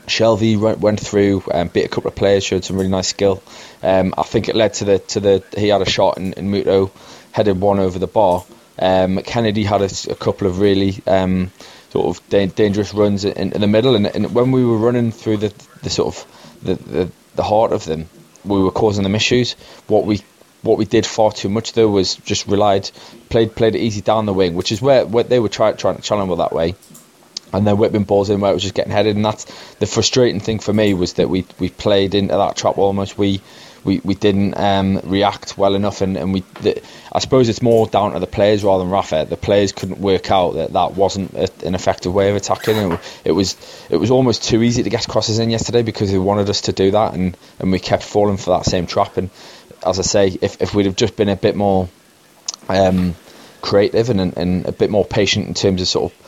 Shelvey 0.08 0.58
went, 0.58 0.80
went 0.80 1.00
through, 1.00 1.44
and 1.54 1.72
beat 1.72 1.86
a 1.86 1.90
couple 1.90 2.08
of 2.08 2.16
players, 2.16 2.44
showed 2.44 2.64
some 2.64 2.78
really 2.78 2.90
nice 2.90 3.10
skill. 3.10 3.44
Um, 3.84 4.14
I 4.18 4.24
think 4.24 4.48
it 4.48 4.56
led 4.56 4.74
to 4.76 4.86
the 4.86 5.00
to 5.00 5.20
the 5.20 5.44
he 5.56 5.68
had 5.68 5.82
a 5.82 5.90
shot 5.90 6.18
and, 6.18 6.38
and 6.38 6.50
Muto 6.50 6.92
headed 7.32 7.60
one 7.60 7.80
over 7.80 8.00
the 8.00 8.08
bar. 8.08 8.44
Um, 8.80 9.18
Kennedy 9.20 9.64
had 9.64 9.82
a, 9.82 9.90
a, 10.10 10.16
couple 10.16 10.48
of 10.48 10.60
really 10.60 11.02
um, 11.08 11.52
sort 11.90 12.06
of 12.06 12.30
da- 12.30 12.46
dangerous 12.46 12.94
runs 12.94 13.26
in, 13.26 13.54
in, 13.54 13.60
the 13.62 13.68
middle, 13.68 13.96
and, 13.96 14.06
and, 14.06 14.36
when 14.36 14.52
we 14.52 14.64
were 14.64 14.78
running 14.78 15.12
through 15.12 15.38
the, 15.38 15.54
the 15.82 15.90
sort 15.90 16.16
of 16.16 16.62
the, 16.62 16.76
the, 16.76 17.12
the 17.36 17.44
heart 17.44 17.72
of 17.72 17.86
them, 17.86 18.08
we 18.46 18.62
were 18.62 18.72
causing 18.72 19.04
them 19.04 19.16
issues. 19.16 19.54
What 19.88 20.06
we 20.06 20.22
what 20.62 20.78
we 20.78 20.86
did 20.86 21.06
far 21.06 21.32
too 21.32 21.50
much 21.50 21.74
though 21.74 21.90
was 21.90 22.16
just 22.16 22.48
relied 22.48 22.90
played 23.30 23.56
played 23.56 23.76
it 23.76 23.80
easy 23.80 24.02
down 24.02 24.26
the 24.26 24.34
wing, 24.34 24.56
which 24.56 24.72
is 24.72 24.82
where, 24.82 25.06
where 25.06 25.24
they 25.24 25.40
were 25.40 25.50
try, 25.50 25.74
trying 25.74 25.98
to 25.98 26.02
challenge 26.02 26.38
that 26.38 26.54
way 26.54 26.76
and 27.54 27.66
then 27.66 27.78
whipping 27.78 28.04
balls 28.04 28.30
in 28.30 28.40
where 28.40 28.52
it 28.52 28.54
was 28.54 28.64
just 28.64 28.76
getting 28.76 28.92
headed. 28.92 29.16
And 29.16 29.26
that's 29.26 29.46
the 29.76 29.86
frustrating 29.86 30.40
thing 30.40 30.60
for 30.60 30.74
me 30.74 30.94
was 30.94 31.14
that 31.14 31.30
we 31.30 31.46
we 31.60 31.70
played 31.70 32.16
into 32.16 32.36
that 32.36 32.56
trap 32.56 32.78
almost. 32.78 33.18
We 33.18 33.42
we, 33.88 34.02
we 34.04 34.16
didn't 34.16 34.58
um, 34.58 35.00
react 35.06 35.58
well 35.58 35.74
enough, 35.74 36.02
and, 36.02 36.18
and 36.18 36.34
we. 36.34 36.42
The, 36.62 36.82
I 37.12 37.20
suppose 37.20 37.48
it's 37.48 37.62
more 37.62 37.88
down 37.88 38.12
to 38.14 38.20
the 38.20 38.28
players 38.28 38.64
rather 38.64 38.84
than 38.84 38.92
Rafa. 38.92 39.26
The 39.30 39.38
players 39.38 39.72
couldn't 39.72 40.00
work 40.00 40.30
out 40.30 40.56
that 40.56 40.74
that 40.74 40.96
wasn't 40.96 41.34
a, 41.34 41.50
an 41.66 41.74
effective 41.74 42.14
way 42.14 42.30
of 42.30 42.36
attacking. 42.36 42.76
It, 42.76 43.22
it, 43.26 43.32
was 43.32 43.56
it 43.90 43.96
was 43.96 44.12
almost 44.12 44.44
too 44.44 44.62
easy 44.62 44.84
to 44.84 44.90
get 44.90 45.08
crosses 45.08 45.40
in 45.40 45.50
yesterday 45.50 45.84
because 45.84 46.12
they 46.12 46.18
wanted 46.18 46.50
us 46.50 46.62
to 46.62 46.74
do 46.74 46.92
that, 46.92 47.14
and, 47.14 47.38
and 47.60 47.72
we 47.72 47.80
kept 47.80 48.04
falling 48.04 48.38
for 48.38 48.58
that 48.58 48.66
same 48.66 48.88
trap. 48.88 49.16
And 49.16 49.30
as 49.86 50.00
I 50.00 50.04
say, 50.04 50.38
if 50.42 50.62
if 50.62 50.76
we'd 50.76 50.86
have 50.86 50.98
just 50.98 51.16
been 51.16 51.30
a 51.30 51.38
bit 51.38 51.56
more 51.56 51.88
um, 52.68 53.16
creative 53.62 54.10
and, 54.10 54.36
and 54.38 54.66
a 54.66 54.72
bit 54.72 54.90
more 54.90 55.06
patient 55.06 55.48
in 55.48 55.54
terms 55.54 55.82
of 55.82 55.88
sort 55.88 56.12
of 56.12 56.27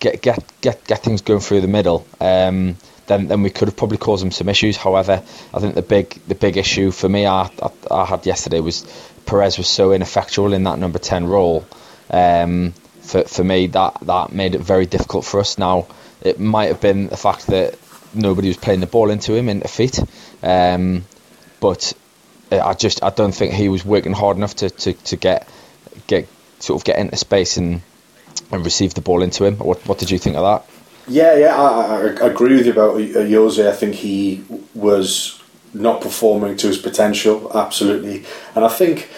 get 0.00 0.22
get 0.22 0.42
get 0.60 0.84
get 0.84 1.02
things 1.02 1.22
going 1.22 1.40
through 1.40 1.60
the 1.60 1.68
middle. 1.68 2.06
Um, 2.20 2.76
then 3.06 3.28
then 3.28 3.42
we 3.42 3.50
could 3.50 3.68
have 3.68 3.76
probably 3.76 3.98
caused 3.98 4.22
them 4.22 4.30
some 4.30 4.48
issues. 4.48 4.76
However, 4.76 5.22
I 5.52 5.60
think 5.60 5.74
the 5.74 5.82
big 5.82 6.20
the 6.26 6.34
big 6.34 6.56
issue 6.56 6.90
for 6.90 7.08
me 7.08 7.26
I, 7.26 7.50
I, 7.62 7.70
I 7.90 8.04
had 8.04 8.26
yesterday 8.26 8.60
was 8.60 8.84
Perez 9.26 9.58
was 9.58 9.68
so 9.68 9.92
ineffectual 9.92 10.52
in 10.52 10.64
that 10.64 10.78
number 10.78 10.98
ten 10.98 11.26
role. 11.26 11.66
Um, 12.10 12.72
for 13.00 13.24
for 13.24 13.44
me, 13.44 13.66
that 13.68 13.98
that 14.02 14.32
made 14.32 14.54
it 14.54 14.60
very 14.60 14.86
difficult 14.86 15.24
for 15.24 15.40
us. 15.40 15.58
Now 15.58 15.86
it 16.22 16.40
might 16.40 16.68
have 16.68 16.80
been 16.80 17.08
the 17.08 17.16
fact 17.16 17.48
that 17.48 17.78
nobody 18.14 18.48
was 18.48 18.56
playing 18.56 18.80
the 18.80 18.86
ball 18.86 19.10
into 19.10 19.34
him 19.34 19.48
into 19.48 19.68
feet, 19.68 19.98
um, 20.42 21.04
but 21.60 21.92
I 22.50 22.74
just 22.74 23.02
I 23.02 23.10
don't 23.10 23.32
think 23.32 23.54
he 23.54 23.68
was 23.68 23.84
working 23.84 24.12
hard 24.12 24.36
enough 24.36 24.56
to, 24.56 24.70
to, 24.70 24.92
to 24.92 25.16
get 25.16 25.48
get 26.06 26.28
sort 26.60 26.80
of 26.80 26.84
get 26.84 26.98
into 26.98 27.16
space 27.16 27.56
and 27.56 27.82
and 28.50 28.64
received 28.64 28.96
the 28.96 29.00
ball 29.00 29.22
into 29.22 29.44
him. 29.44 29.56
What 29.58 29.86
what 29.86 29.98
did 29.98 30.10
you 30.10 30.18
think 30.18 30.36
of 30.36 30.42
that? 30.42 30.74
Yeah, 31.06 31.36
yeah, 31.36 31.54
I, 31.54 31.96
I 31.96 32.26
agree 32.28 32.56
with 32.56 32.66
you 32.66 32.72
about 32.72 32.94
uh, 32.94 32.98
Ayoze. 32.98 33.68
I 33.68 33.72
think 33.72 33.94
he 33.94 34.42
was 34.74 35.42
not 35.74 36.00
performing 36.00 36.56
to 36.56 36.68
his 36.68 36.78
potential, 36.78 37.50
absolutely. 37.54 38.24
And 38.54 38.64
I 38.64 38.68
think, 38.68 39.10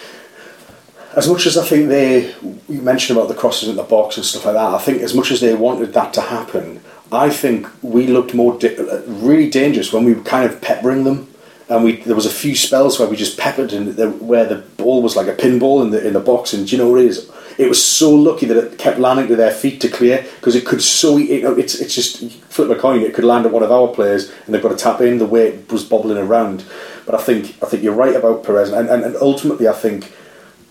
as 1.15 1.29
much 1.29 1.45
as 1.45 1.57
I 1.57 1.65
think 1.65 1.87
they, 1.87 2.33
you 2.67 2.81
mentioned 2.81 3.17
about 3.17 3.29
the 3.29 3.35
crosses 3.35 3.69
in 3.69 3.77
the 3.77 3.83
box 3.83 4.17
and 4.17 4.25
stuff 4.25 4.45
like 4.45 4.55
that, 4.55 4.73
I 4.73 4.79
think 4.79 5.01
as 5.01 5.13
much 5.13 5.31
as 5.31 5.39
they 5.39 5.55
wanted 5.55 5.93
that 5.93 6.13
to 6.15 6.21
happen, 6.21 6.81
I 7.11 7.29
think 7.29 7.67
we 7.81 8.07
looked 8.07 8.33
more 8.33 8.57
di- 8.59 8.75
uh, 8.75 9.01
really 9.07 9.49
dangerous 9.49 9.93
when 9.93 10.03
we 10.03 10.13
were 10.13 10.23
kind 10.23 10.49
of 10.49 10.61
peppering 10.61 11.05
them. 11.05 11.29
And 11.69 11.83
we 11.83 11.97
there 11.97 12.15
was 12.15 12.25
a 12.25 12.29
few 12.29 12.55
spells 12.55 12.97
where 12.97 13.09
we 13.09 13.17
just 13.17 13.37
peppered 13.37 13.73
and 13.73 13.89
the, 13.89 14.09
where 14.09 14.45
the 14.45 14.55
ball 14.55 15.01
was 15.01 15.17
like 15.17 15.27
a 15.27 15.33
pinball 15.33 15.83
in 15.83 15.91
the 15.91 16.05
in 16.05 16.13
the 16.13 16.19
box. 16.21 16.53
And 16.53 16.65
do 16.65 16.75
you 16.75 16.81
know 16.81 16.89
what 16.89 17.01
it 17.01 17.07
is? 17.07 17.29
It 17.57 17.67
was 17.67 17.83
so 17.83 18.13
lucky 18.13 18.45
that 18.45 18.57
it 18.57 18.77
kept 18.77 18.99
landing 18.99 19.27
to 19.27 19.35
their 19.35 19.51
feet 19.51 19.81
to 19.81 19.89
clear 19.89 20.25
because 20.35 20.55
it 20.55 20.65
could 20.65 20.81
so 20.81 21.17
know, 21.17 21.57
it's 21.57 21.75
it's 21.75 21.95
just 21.95 22.31
flip 22.49 22.69
a 22.69 22.79
coin 22.79 23.01
it 23.01 23.13
could 23.13 23.23
land 23.23 23.45
at 23.45 23.51
one 23.51 23.63
of 23.63 23.71
our 23.71 23.87
players 23.87 24.31
and 24.45 24.53
they've 24.53 24.61
got 24.61 24.69
to 24.69 24.75
tap 24.75 25.01
in 25.01 25.17
the 25.17 25.25
way 25.25 25.47
it 25.47 25.71
was 25.71 25.83
bobbling 25.83 26.17
around. 26.17 26.63
But 27.05 27.15
I 27.15 27.17
think 27.17 27.57
I 27.63 27.65
think 27.65 27.83
you're 27.83 27.93
right 27.93 28.15
about 28.15 28.43
Perez 28.43 28.71
and, 28.71 28.87
and, 28.89 29.03
and 29.03 29.15
ultimately 29.17 29.67
I 29.67 29.73
think 29.73 30.13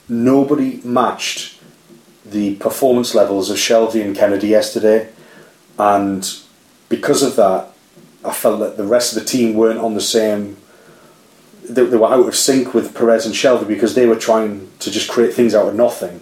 nobody 0.08 0.80
matched 0.84 1.58
the 2.24 2.54
performance 2.56 3.14
levels 3.14 3.50
of 3.50 3.56
Shelvey 3.56 4.04
and 4.04 4.16
Kennedy 4.16 4.48
yesterday. 4.48 5.08
And 5.78 6.28
because 6.88 7.22
of 7.22 7.34
that 7.36 7.70
I 8.24 8.32
felt 8.32 8.60
that 8.60 8.76
the 8.76 8.86
rest 8.86 9.16
of 9.16 9.22
the 9.22 9.28
team 9.28 9.54
weren't 9.54 9.80
on 9.80 9.94
the 9.94 10.00
same 10.00 10.56
they, 11.68 11.82
were 11.82 12.06
out 12.06 12.28
of 12.28 12.36
sync 12.36 12.74
with 12.74 12.94
Perez 12.94 13.26
and 13.26 13.34
Shelvey 13.34 13.66
because 13.66 13.96
they 13.96 14.06
were 14.06 14.14
trying 14.14 14.70
to 14.78 14.88
just 14.88 15.10
create 15.10 15.34
things 15.34 15.52
out 15.52 15.68
of 15.68 15.74
nothing 15.74 16.20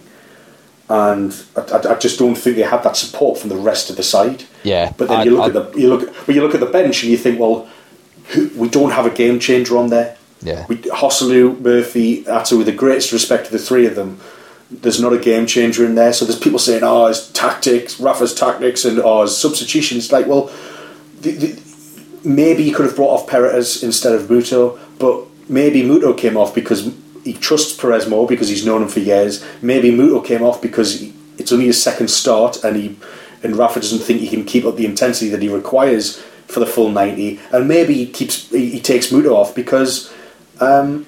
and 0.89 1.45
I, 1.55 1.93
I, 1.93 1.95
just 1.95 2.19
don't 2.19 2.35
think 2.35 2.57
they 2.57 2.61
had 2.61 2.83
that 2.83 2.95
support 2.95 3.39
from 3.39 3.49
the 3.49 3.55
rest 3.55 3.89
of 3.89 3.97
the 3.97 4.03
side. 4.03 4.43
Yeah, 4.63 4.93
but 4.97 5.07
then 5.07 5.19
I, 5.21 5.23
you 5.23 5.37
look 5.37 5.55
at 5.55 5.71
the 5.71 5.79
you 5.79 5.89
look 5.89 6.27
well, 6.27 6.35
you 6.35 6.43
look 6.43 6.53
at 6.53 6.59
the 6.59 6.67
bench 6.67 7.01
and 7.01 7.11
you 7.11 7.17
think, 7.17 7.39
well, 7.39 7.67
who, 8.29 8.49
we 8.55 8.69
don't 8.69 8.91
have 8.91 9.05
a 9.05 9.09
game 9.09 9.39
changer 9.39 9.77
on 9.77 9.89
there. 9.89 10.17
Yeah, 10.41 10.65
we, 10.67 10.77
Joselu, 10.77 11.59
Murphy, 11.59 12.27
Atsu, 12.27 12.57
with 12.57 12.67
the 12.67 12.73
greatest 12.73 13.11
respect 13.11 13.47
to 13.47 13.51
the 13.51 13.57
three 13.57 13.87
of 13.87 13.95
them, 13.95 14.19
there's 14.69 15.01
not 15.01 15.13
a 15.13 15.17
game 15.17 15.47
changer 15.47 15.85
in 15.85 15.95
there. 15.95 16.13
So 16.13 16.25
there's 16.25 16.39
people 16.39 16.59
saying, 16.59 16.83
oh, 16.83 17.07
his 17.07 17.31
tactics, 17.31 17.99
Rafa's 17.99 18.35
tactics, 18.35 18.85
and 18.85 18.99
oh, 18.99 19.23
his 19.23 19.35
substitutions. 19.35 20.11
Like, 20.11 20.27
well, 20.27 20.51
the, 21.21 21.31
the, 21.31 21.61
maybe 22.23 22.63
you 22.63 22.75
could 22.75 22.85
have 22.85 22.95
brought 22.95 23.21
off 23.21 23.27
Perez 23.27 23.81
instead 23.81 24.13
of 24.13 24.23
Muto, 24.23 24.79
but 24.99 25.25
maybe 25.49 25.81
Muto 25.81 26.15
came 26.15 26.37
off 26.37 26.53
because 26.53 26.93
he 27.25 27.33
trusts 27.33 27.75
Perez 27.77 28.07
more 28.07 28.25
because 28.25 28.47
he's 28.47 28.65
known 28.65 28.83
him 28.83 28.87
for 28.87 29.01
years. 29.01 29.43
Maybe 29.61 29.91
Muto 29.91 30.23
came 30.23 30.43
off 30.43 30.61
because 30.61 31.01
he, 31.01 31.13
it's 31.37 31.51
only 31.51 31.65
his 31.65 31.81
second 31.81 32.07
start, 32.07 32.63
and 32.63 32.77
he 32.77 32.95
and 33.43 33.57
Rafa 33.57 33.81
doesn't 33.81 33.99
think 33.99 34.21
he 34.21 34.29
can 34.29 34.45
keep 34.45 34.63
up 34.63 34.77
the 34.77 34.85
intensity 34.85 35.29
that 35.31 35.41
he 35.41 35.49
requires 35.49 36.23
for 36.47 36.61
the 36.61 36.65
full 36.65 36.89
ninety. 36.89 37.39
And 37.51 37.67
maybe 37.67 37.93
he 37.95 38.05
keeps 38.05 38.49
he, 38.51 38.69
he 38.69 38.79
takes 38.79 39.07
Muto 39.11 39.33
off 39.33 39.53
because. 39.53 40.13
Um, 40.61 41.07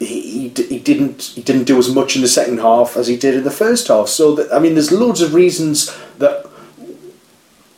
he, 0.00 0.48
he 0.48 0.78
didn't 0.78 1.22
he 1.22 1.42
didn't 1.42 1.64
do 1.64 1.76
as 1.76 1.92
much 1.92 2.14
in 2.14 2.22
the 2.22 2.28
second 2.28 2.58
half 2.58 2.96
as 2.96 3.08
he 3.08 3.16
did 3.16 3.34
in 3.34 3.42
the 3.42 3.50
first 3.50 3.88
half. 3.88 4.08
So 4.08 4.34
that, 4.36 4.52
I 4.52 4.60
mean, 4.60 4.74
there's 4.74 4.92
loads 4.92 5.20
of 5.20 5.34
reasons 5.34 5.92
that 6.18 6.46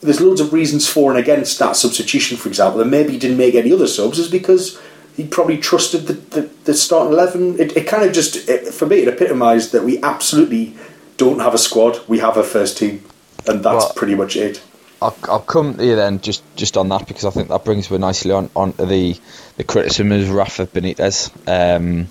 there's 0.03 0.21
loads 0.21 0.41
of 0.41 0.53
reasons 0.53 0.87
for 0.87 1.11
and 1.11 1.19
against 1.19 1.59
that 1.59 1.77
substitution. 1.77 2.37
For 2.37 2.49
example, 2.49 2.81
and 2.81 2.91
maybe 2.91 3.13
he 3.13 3.19
didn't 3.19 3.39
make 3.39 3.55
any 3.55 3.73
other 3.73 3.87
subs 3.87 4.19
is 4.19 4.31
because 4.31 4.79
he 5.17 5.27
probably 5.27 5.59
trusted 5.59 6.07
the, 6.07 6.15
the, 6.15 6.43
the 6.65 6.75
starting 6.75 7.13
11. 7.13 7.61
It, 7.61 7.77
it 7.77 7.87
kind 7.87 8.05
of 8.05 8.13
just, 8.13 8.49
it, 8.49 8.73
for 8.73 8.87
me, 8.87 8.99
it 8.99 9.09
epitomised 9.09 9.73
that 9.73 9.85
we 9.85 10.03
absolutely 10.03 10.77
don't 11.17 11.41
have 11.41 11.55
a 11.55 11.59
squad, 11.59 12.01
we 12.09 12.19
have 12.19 12.37
a 12.37 12.43
first 12.43 12.79
team, 12.79 13.05
and 13.47 13.63
that's 13.63 13.85
well, 13.85 13.93
pretty 13.95 14.15
much 14.15 14.37
it. 14.37 14.63
I'll, 15.03 15.17
I'll 15.25 15.41
come 15.41 15.75
to 15.77 15.85
you 15.85 15.97
then 15.97 16.21
just, 16.21 16.43
just 16.57 16.77
on 16.77 16.89
that 16.91 17.07
because 17.07 17.25
I 17.25 17.31
think 17.31 17.49
that 17.49 17.65
brings 17.65 17.91
me 17.91 17.99
nicely 17.99 18.33
on, 18.33 18.51
on 18.55 18.73
to 18.75 18.87
the, 18.87 19.19
the 19.57 19.65
criticism 19.65 20.13
of 20.13 20.31
Rafa 20.31 20.67
Benitez. 20.67 21.31
Um, 21.49 22.09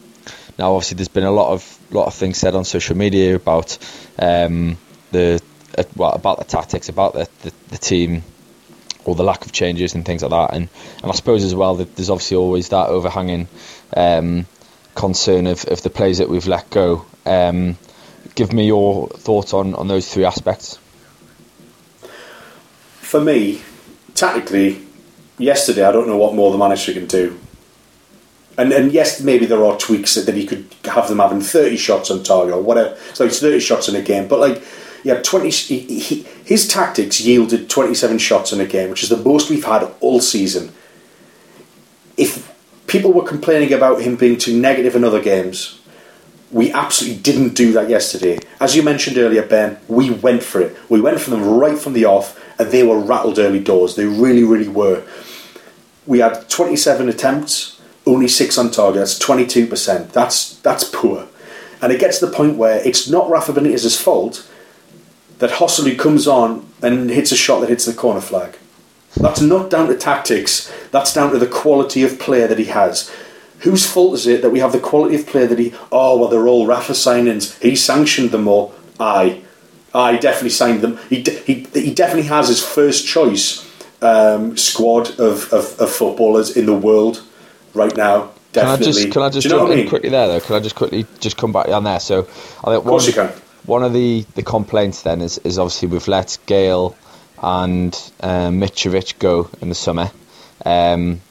now, 0.59 0.73
obviously, 0.73 0.97
there's 0.97 1.07
been 1.07 1.23
a 1.23 1.31
lot 1.31 1.53
of 1.53 1.79
lot 1.91 2.07
of 2.07 2.13
things 2.13 2.37
said 2.37 2.53
on 2.53 2.65
social 2.65 2.95
media 2.95 3.35
about 3.35 3.77
um, 4.19 4.77
the 5.11 5.41
uh, 5.77 5.83
well, 5.95 6.11
about 6.11 6.37
the 6.37 6.43
tactics, 6.43 6.89
about 6.89 7.13
the, 7.13 7.29
the, 7.43 7.53
the 7.69 7.77
team 7.77 8.23
or 9.09 9.15
the 9.15 9.23
lack 9.23 9.45
of 9.45 9.51
changes 9.51 9.95
and 9.95 10.05
things 10.05 10.21
like 10.21 10.31
that. 10.31 10.55
And, 10.55 10.69
and 11.01 11.11
I 11.11 11.15
suppose 11.15 11.43
as 11.43 11.55
well 11.55 11.75
that 11.75 11.95
there's 11.95 12.09
obviously 12.09 12.37
always 12.37 12.69
that 12.69 12.87
overhanging 12.87 13.47
um, 13.95 14.45
concern 14.95 15.47
of, 15.47 15.65
of 15.65 15.81
the 15.81 15.89
players 15.89 16.19
that 16.19 16.29
we've 16.29 16.47
let 16.47 16.69
go. 16.69 17.05
Um, 17.25 17.77
give 18.35 18.53
me 18.53 18.67
your 18.67 19.07
thoughts 19.07 19.53
on, 19.53 19.73
on 19.75 19.87
those 19.87 20.11
three 20.11 20.25
aspects. 20.25 20.77
For 23.01 23.19
me, 23.19 23.61
tactically, 24.13 24.81
yesterday 25.37 25.83
I 25.83 25.91
don't 25.91 26.07
know 26.07 26.17
what 26.17 26.35
more 26.35 26.51
the 26.51 26.57
manager 26.57 26.93
can 26.93 27.07
do. 27.07 27.39
And, 28.57 28.73
and 28.73 28.91
yes, 28.91 29.21
maybe 29.21 29.45
there 29.45 29.63
are 29.63 29.77
tweaks 29.77 30.15
that, 30.15 30.35
he 30.35 30.45
could 30.45 30.67
have 30.83 31.07
them 31.07 31.19
having 31.19 31.39
30 31.39 31.77
shots 31.77 32.11
on 32.11 32.23
target 32.23 32.53
or 32.53 32.61
whatever. 32.61 32.97
So 33.13 33.23
it's 33.25 33.39
30 33.39 33.61
shots 33.61 33.87
in 33.87 33.95
a 33.95 34.01
game. 34.01 34.27
But 34.27 34.39
like 34.39 34.61
he 35.03 35.09
had 35.09 35.23
20. 35.23 35.49
He, 35.49 35.99
he, 35.99 36.23
his 36.43 36.67
tactics 36.67 37.21
yielded 37.21 37.69
27 37.69 38.17
shots 38.17 38.51
in 38.51 38.59
a 38.59 38.65
game, 38.65 38.89
which 38.89 39.03
is 39.03 39.09
the 39.09 39.17
most 39.17 39.49
we've 39.49 39.63
had 39.63 39.89
all 39.99 40.19
season. 40.19 40.71
If 42.17 42.53
people 42.87 43.13
were 43.13 43.23
complaining 43.23 43.73
about 43.73 44.01
him 44.01 44.15
being 44.15 44.37
too 44.37 44.59
negative 44.59 44.95
in 44.95 45.03
other 45.03 45.21
games, 45.21 45.79
we 46.51 46.71
absolutely 46.71 47.21
didn't 47.21 47.53
do 47.53 47.71
that 47.73 47.89
yesterday. 47.89 48.39
As 48.59 48.75
you 48.75 48.83
mentioned 48.83 49.17
earlier, 49.17 49.45
Ben, 49.45 49.77
we 49.87 50.09
went 50.09 50.43
for 50.43 50.61
it. 50.61 50.75
We 50.89 50.99
went 50.99 51.21
for 51.21 51.29
them 51.29 51.43
right 51.43 51.77
from 51.77 51.93
the 51.93 52.05
off, 52.05 52.39
and 52.59 52.71
they 52.71 52.83
were 52.83 52.99
rattled 52.99 53.39
early 53.39 53.59
doors. 53.59 53.95
They 53.95 54.05
really, 54.05 54.43
really 54.43 54.67
were. 54.67 55.03
We 56.07 56.19
had 56.19 56.49
27 56.49 57.07
attempts, 57.07 57.79
only 58.05 58.27
six 58.27 58.57
on 58.57 58.71
target. 58.71 59.01
That's 59.01 59.19
22%. 59.19 60.11
That's 60.11 60.55
that's 60.57 60.83
poor. 60.83 61.27
And 61.81 61.93
it 61.93 61.99
gets 61.99 62.19
to 62.19 62.25
the 62.25 62.31
point 62.35 62.57
where 62.57 62.85
it's 62.85 63.07
not 63.07 63.29
Rafa 63.29 63.53
Benitez's 63.53 63.99
fault 63.99 64.49
that 65.39 65.51
Joselu 65.51 65.97
comes 65.97 66.27
on 66.27 66.65
and 66.81 67.09
hits 67.09 67.31
a 67.31 67.37
shot 67.37 67.61
that 67.61 67.69
hits 67.69 67.85
the 67.85 67.93
corner 67.93 68.21
flag. 68.21 68.57
That's 69.17 69.41
not 69.41 69.69
down 69.69 69.87
to 69.87 69.97
tactics, 69.97 70.71
that's 70.91 71.13
down 71.13 71.31
to 71.31 71.39
the 71.39 71.47
quality 71.47 72.03
of 72.03 72.19
player 72.19 72.47
that 72.47 72.59
he 72.59 72.65
has. 72.65 73.11
Whose 73.59 73.89
fault 73.89 74.13
is 74.13 74.27
it 74.27 74.41
that 74.41 74.51
we 74.51 74.59
have 74.59 74.71
the 74.71 74.79
quality 74.79 75.15
of 75.15 75.27
player 75.27 75.47
that 75.47 75.59
he. 75.59 75.73
Oh, 75.91 76.17
well, 76.17 76.29
they're 76.29 76.47
all 76.47 76.65
Rafa 76.65 76.93
signings. 76.93 77.61
He 77.61 77.75
sanctioned 77.75 78.31
them 78.31 78.47
all. 78.47 78.73
Aye. 78.99 79.41
Aye, 79.93 80.17
definitely 80.17 80.51
signed 80.51 80.81
them. 80.81 80.97
He, 81.09 81.23
he, 81.23 81.65
he 81.73 81.93
definitely 81.93 82.29
has 82.29 82.47
his 82.47 82.63
first 82.63 83.07
choice 83.07 83.67
um, 84.01 84.55
squad 84.55 85.19
of, 85.19 85.51
of, 85.51 85.77
of, 85.79 85.91
footballers 85.91 86.55
in 86.55 86.67
the 86.67 86.75
world 86.75 87.23
right 87.73 87.95
now. 87.97 88.31
Definitely. 88.53 88.85
Can 88.85 88.93
I 88.93 89.01
just, 89.01 89.11
can 89.11 89.21
I 89.23 89.29
just 89.29 89.49
jump 89.49 89.69
in 89.71 89.77
mean? 89.79 89.89
quickly 89.89 90.09
there, 90.09 90.27
though? 90.27 90.39
Can 90.39 90.55
I 90.55 90.59
just 90.59 90.75
quickly 90.75 91.05
just 91.19 91.37
come 91.37 91.51
back 91.51 91.67
on 91.67 91.83
there? 91.83 91.99
So, 91.99 92.19
I 92.19 92.23
think 92.23 92.77
of 92.77 92.83
course 92.83 93.03
one, 93.03 93.25
you 93.25 93.31
can 93.31 93.41
one 93.65 93.83
of 93.83 93.93
the, 93.93 94.25
the 94.35 94.43
complaints 94.43 95.03
then 95.03 95.21
is, 95.21 95.37
is 95.39 95.59
obviously 95.59 95.89
we've 95.89 96.07
let 96.07 96.37
Gayle 96.45 96.95
and 97.41 97.93
uh, 98.19 98.49
Mitrovic 98.49 99.19
go 99.19 99.49
in 99.61 99.69
the 99.69 99.75
summer. 99.75 100.11
Um, 100.65 101.21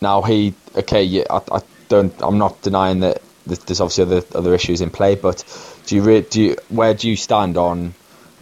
now 0.00 0.22
he 0.22 0.54
okay, 0.76 1.24
I, 1.28 1.40
I, 1.50 1.60
don't. 1.88 2.14
I'm 2.20 2.38
not 2.38 2.60
denying 2.62 3.00
that 3.00 3.22
there's 3.46 3.80
obviously 3.80 4.04
other 4.04 4.22
other 4.34 4.54
issues 4.54 4.80
in 4.80 4.90
play, 4.90 5.14
but 5.14 5.44
do 5.86 5.96
you 5.96 6.02
re- 6.02 6.20
do 6.20 6.42
you, 6.42 6.56
where 6.68 6.94
do 6.94 7.08
you 7.08 7.16
stand 7.16 7.56
on 7.56 7.94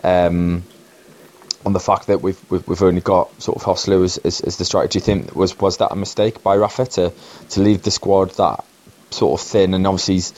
um, 0.03 0.65
on 1.65 1.73
the 1.73 1.81
fact 1.81 2.09
that 2.09 2.23
we've 2.23 2.41
we've, 2.51 2.83
only 2.83 3.01
got 3.01 3.43
sort 3.43 3.57
of 3.57 3.63
Joselu 3.65 4.05
as, 4.05 4.19
as, 4.19 4.41
as 4.41 4.57
the 4.57 4.65
striker. 4.65 4.89
Do 4.89 4.99
you 4.99 5.05
think 5.05 5.35
was 5.35 5.59
was 5.59 5.79
that 5.79 5.93
a 5.93 5.97
mistake 5.97 6.43
by 6.43 6.57
Rafa 6.57 6.87
to 6.87 7.13
to 7.51 7.61
leave 7.61 7.83
the 7.83 7.91
squad 7.91 8.31
that 8.33 8.65
sort 9.11 9.41
of 9.41 9.47
thin? 9.47 9.75
And 9.75 9.87
obviously 9.87 10.15
he's 10.15 10.31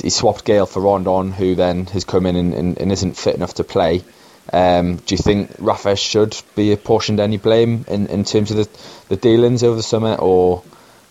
he's 0.00 0.16
swapped 0.16 0.44
Gayle 0.44 0.66
for 0.66 0.80
Rondon, 0.80 1.32
who 1.32 1.54
then 1.54 1.86
has 1.86 2.04
come 2.04 2.26
in 2.26 2.36
and, 2.36 2.54
and, 2.54 2.78
and 2.78 2.92
isn't 2.92 3.16
fit 3.16 3.34
enough 3.34 3.54
to 3.54 3.64
play. 3.64 4.02
Um, 4.52 4.96
do 4.96 5.14
you 5.14 5.22
think 5.22 5.54
Rafa 5.58 5.96
should 5.96 6.36
be 6.56 6.72
apportioned 6.72 7.20
any 7.20 7.36
blame 7.36 7.84
in, 7.88 8.08
in 8.08 8.24
terms 8.24 8.50
of 8.50 8.56
the, 8.56 8.68
the 9.08 9.16
dealings 9.16 9.62
over 9.62 9.76
the 9.76 9.82
summer, 9.82 10.14
or 10.14 10.62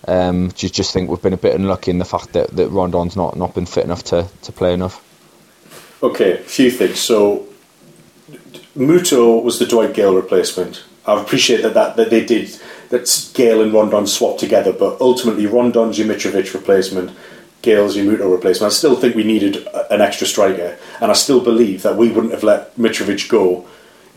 um, 0.07 0.49
do 0.49 0.65
you 0.65 0.71
just 0.71 0.93
think 0.93 1.09
we've 1.09 1.21
been 1.21 1.33
a 1.33 1.37
bit 1.37 1.55
unlucky 1.55 1.91
in 1.91 1.99
the 1.99 2.05
fact 2.05 2.33
that, 2.33 2.49
that 2.55 2.69
Rondon's 2.69 3.15
not, 3.15 3.37
not 3.37 3.53
been 3.53 3.65
fit 3.65 3.85
enough 3.85 4.03
to, 4.05 4.27
to 4.43 4.51
play 4.51 4.73
enough? 4.73 5.05
Okay, 6.01 6.33
a 6.33 6.37
few 6.37 6.71
things. 6.71 6.99
So, 6.99 7.47
Muto 8.75 9.43
was 9.43 9.59
the 9.59 9.65
Dwight 9.65 9.93
Gayle 9.93 10.15
replacement. 10.15 10.83
I 11.05 11.21
appreciate 11.21 11.61
that, 11.63 11.73
that, 11.73 11.95
that 11.95 12.09
they 12.09 12.25
did 12.25 12.49
that 12.89 13.31
Gayle 13.33 13.61
and 13.61 13.73
Rondon 13.73 14.07
swapped 14.07 14.39
together, 14.39 14.73
but 14.73 14.99
ultimately 14.99 15.45
Rondon's 15.45 15.97
your 15.97 16.07
replacement. 16.53 17.11
Gayle's 17.61 17.95
your 17.95 18.05
Muto 18.05 18.31
replacement. 18.31 18.71
I 18.71 18.75
still 18.75 18.95
think 18.95 19.15
we 19.15 19.23
needed 19.23 19.67
an 19.89 20.01
extra 20.01 20.25
striker, 20.25 20.77
and 21.01 21.11
I 21.11 21.13
still 21.13 21.41
believe 21.41 21.83
that 21.83 21.97
we 21.97 22.09
wouldn't 22.09 22.33
have 22.33 22.43
let 22.43 22.75
Mitrovic 22.77 23.29
go 23.29 23.67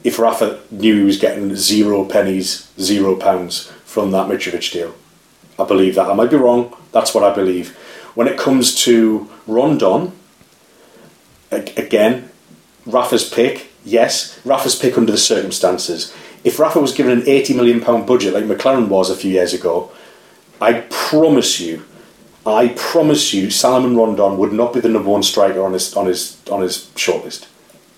if 0.04 0.18
Rafa 0.18 0.60
knew 0.70 0.98
he 0.98 1.04
was 1.04 1.18
getting 1.18 1.54
zero 1.56 2.04
pennies, 2.04 2.70
zero 2.78 3.16
pounds 3.16 3.66
from 3.84 4.10
that 4.12 4.28
Mitrovic 4.28 4.72
deal. 4.72 4.94
I 5.58 5.64
believe 5.64 5.94
that. 5.96 6.10
I 6.10 6.14
might 6.14 6.30
be 6.30 6.36
wrong. 6.36 6.76
That's 6.92 7.14
what 7.14 7.24
I 7.24 7.34
believe. 7.34 7.76
When 8.14 8.28
it 8.28 8.38
comes 8.38 8.74
to 8.82 9.28
Rondon, 9.46 10.12
again, 11.50 12.30
Rafa's 12.86 13.28
pick, 13.28 13.70
yes, 13.84 14.40
Rafa's 14.44 14.74
pick 14.74 14.98
under 14.98 15.12
the 15.12 15.18
circumstances. 15.18 16.14
If 16.44 16.58
Rafa 16.58 16.80
was 16.80 16.92
given 16.92 17.12
an 17.12 17.24
£80 17.24 17.56
million 17.56 18.06
budget 18.06 18.34
like 18.34 18.44
McClaren 18.44 18.88
was 18.88 19.10
a 19.10 19.16
few 19.16 19.30
years 19.30 19.54
ago, 19.54 19.92
I 20.60 20.80
promise 20.90 21.60
you, 21.60 21.84
I 22.44 22.68
promise 22.76 23.32
you, 23.32 23.50
Salomon 23.50 23.96
Rondon 23.96 24.36
would 24.38 24.52
not 24.52 24.72
be 24.72 24.80
the 24.80 24.88
number 24.88 25.10
one 25.10 25.22
striker 25.22 25.62
on 25.62 25.72
his 25.72 25.94
on 25.94 26.06
his 26.06 26.40
on 26.50 26.60
his 26.60 26.90
shortlist. 26.96 27.46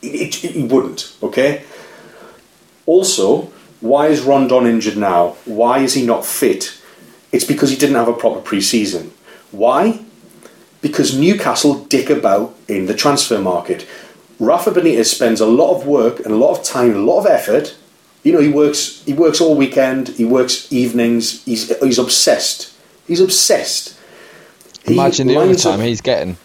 He 0.02 0.66
wouldn't. 0.70 1.16
Okay. 1.22 1.64
Also, 2.84 3.50
why 3.80 4.08
is 4.08 4.20
Rondon 4.20 4.66
injured 4.66 4.98
now? 4.98 5.36
Why 5.46 5.78
is 5.78 5.94
he 5.94 6.04
not 6.04 6.26
fit? 6.26 6.78
It's 7.32 7.44
because 7.44 7.70
he 7.70 7.76
didn't 7.76 7.96
have 7.96 8.08
a 8.08 8.12
proper 8.12 8.40
pre-season. 8.40 9.12
Why? 9.50 10.04
Because 10.82 11.18
Newcastle 11.18 11.84
dick 11.86 12.10
about 12.10 12.54
in 12.68 12.84
the 12.84 12.94
transfer 12.94 13.40
market. 13.40 13.86
Rafa 14.38 14.72
Benitez 14.72 15.06
spends 15.06 15.40
a 15.40 15.46
lot 15.46 15.74
of 15.74 15.86
work 15.86 16.18
and 16.18 16.34
a 16.34 16.36
lot 16.36 16.58
of 16.58 16.64
time, 16.64 16.94
a 16.94 16.98
lot 16.98 17.20
of 17.20 17.26
effort. 17.26 17.76
You 18.22 18.32
know, 18.32 18.40
he 18.40 18.48
works. 18.48 19.02
He 19.06 19.14
works 19.14 19.40
all 19.40 19.56
weekend. 19.56 20.08
He 20.08 20.26
works 20.26 20.70
evenings. 20.70 21.42
He's 21.44 21.74
he's 21.78 21.98
obsessed. 21.98 22.74
He's 23.06 23.20
obsessed 23.20 23.93
Imagine 24.86 25.26
the 25.28 25.36
overtime 25.36 25.80
he's 25.80 26.00
getting. 26.00 26.36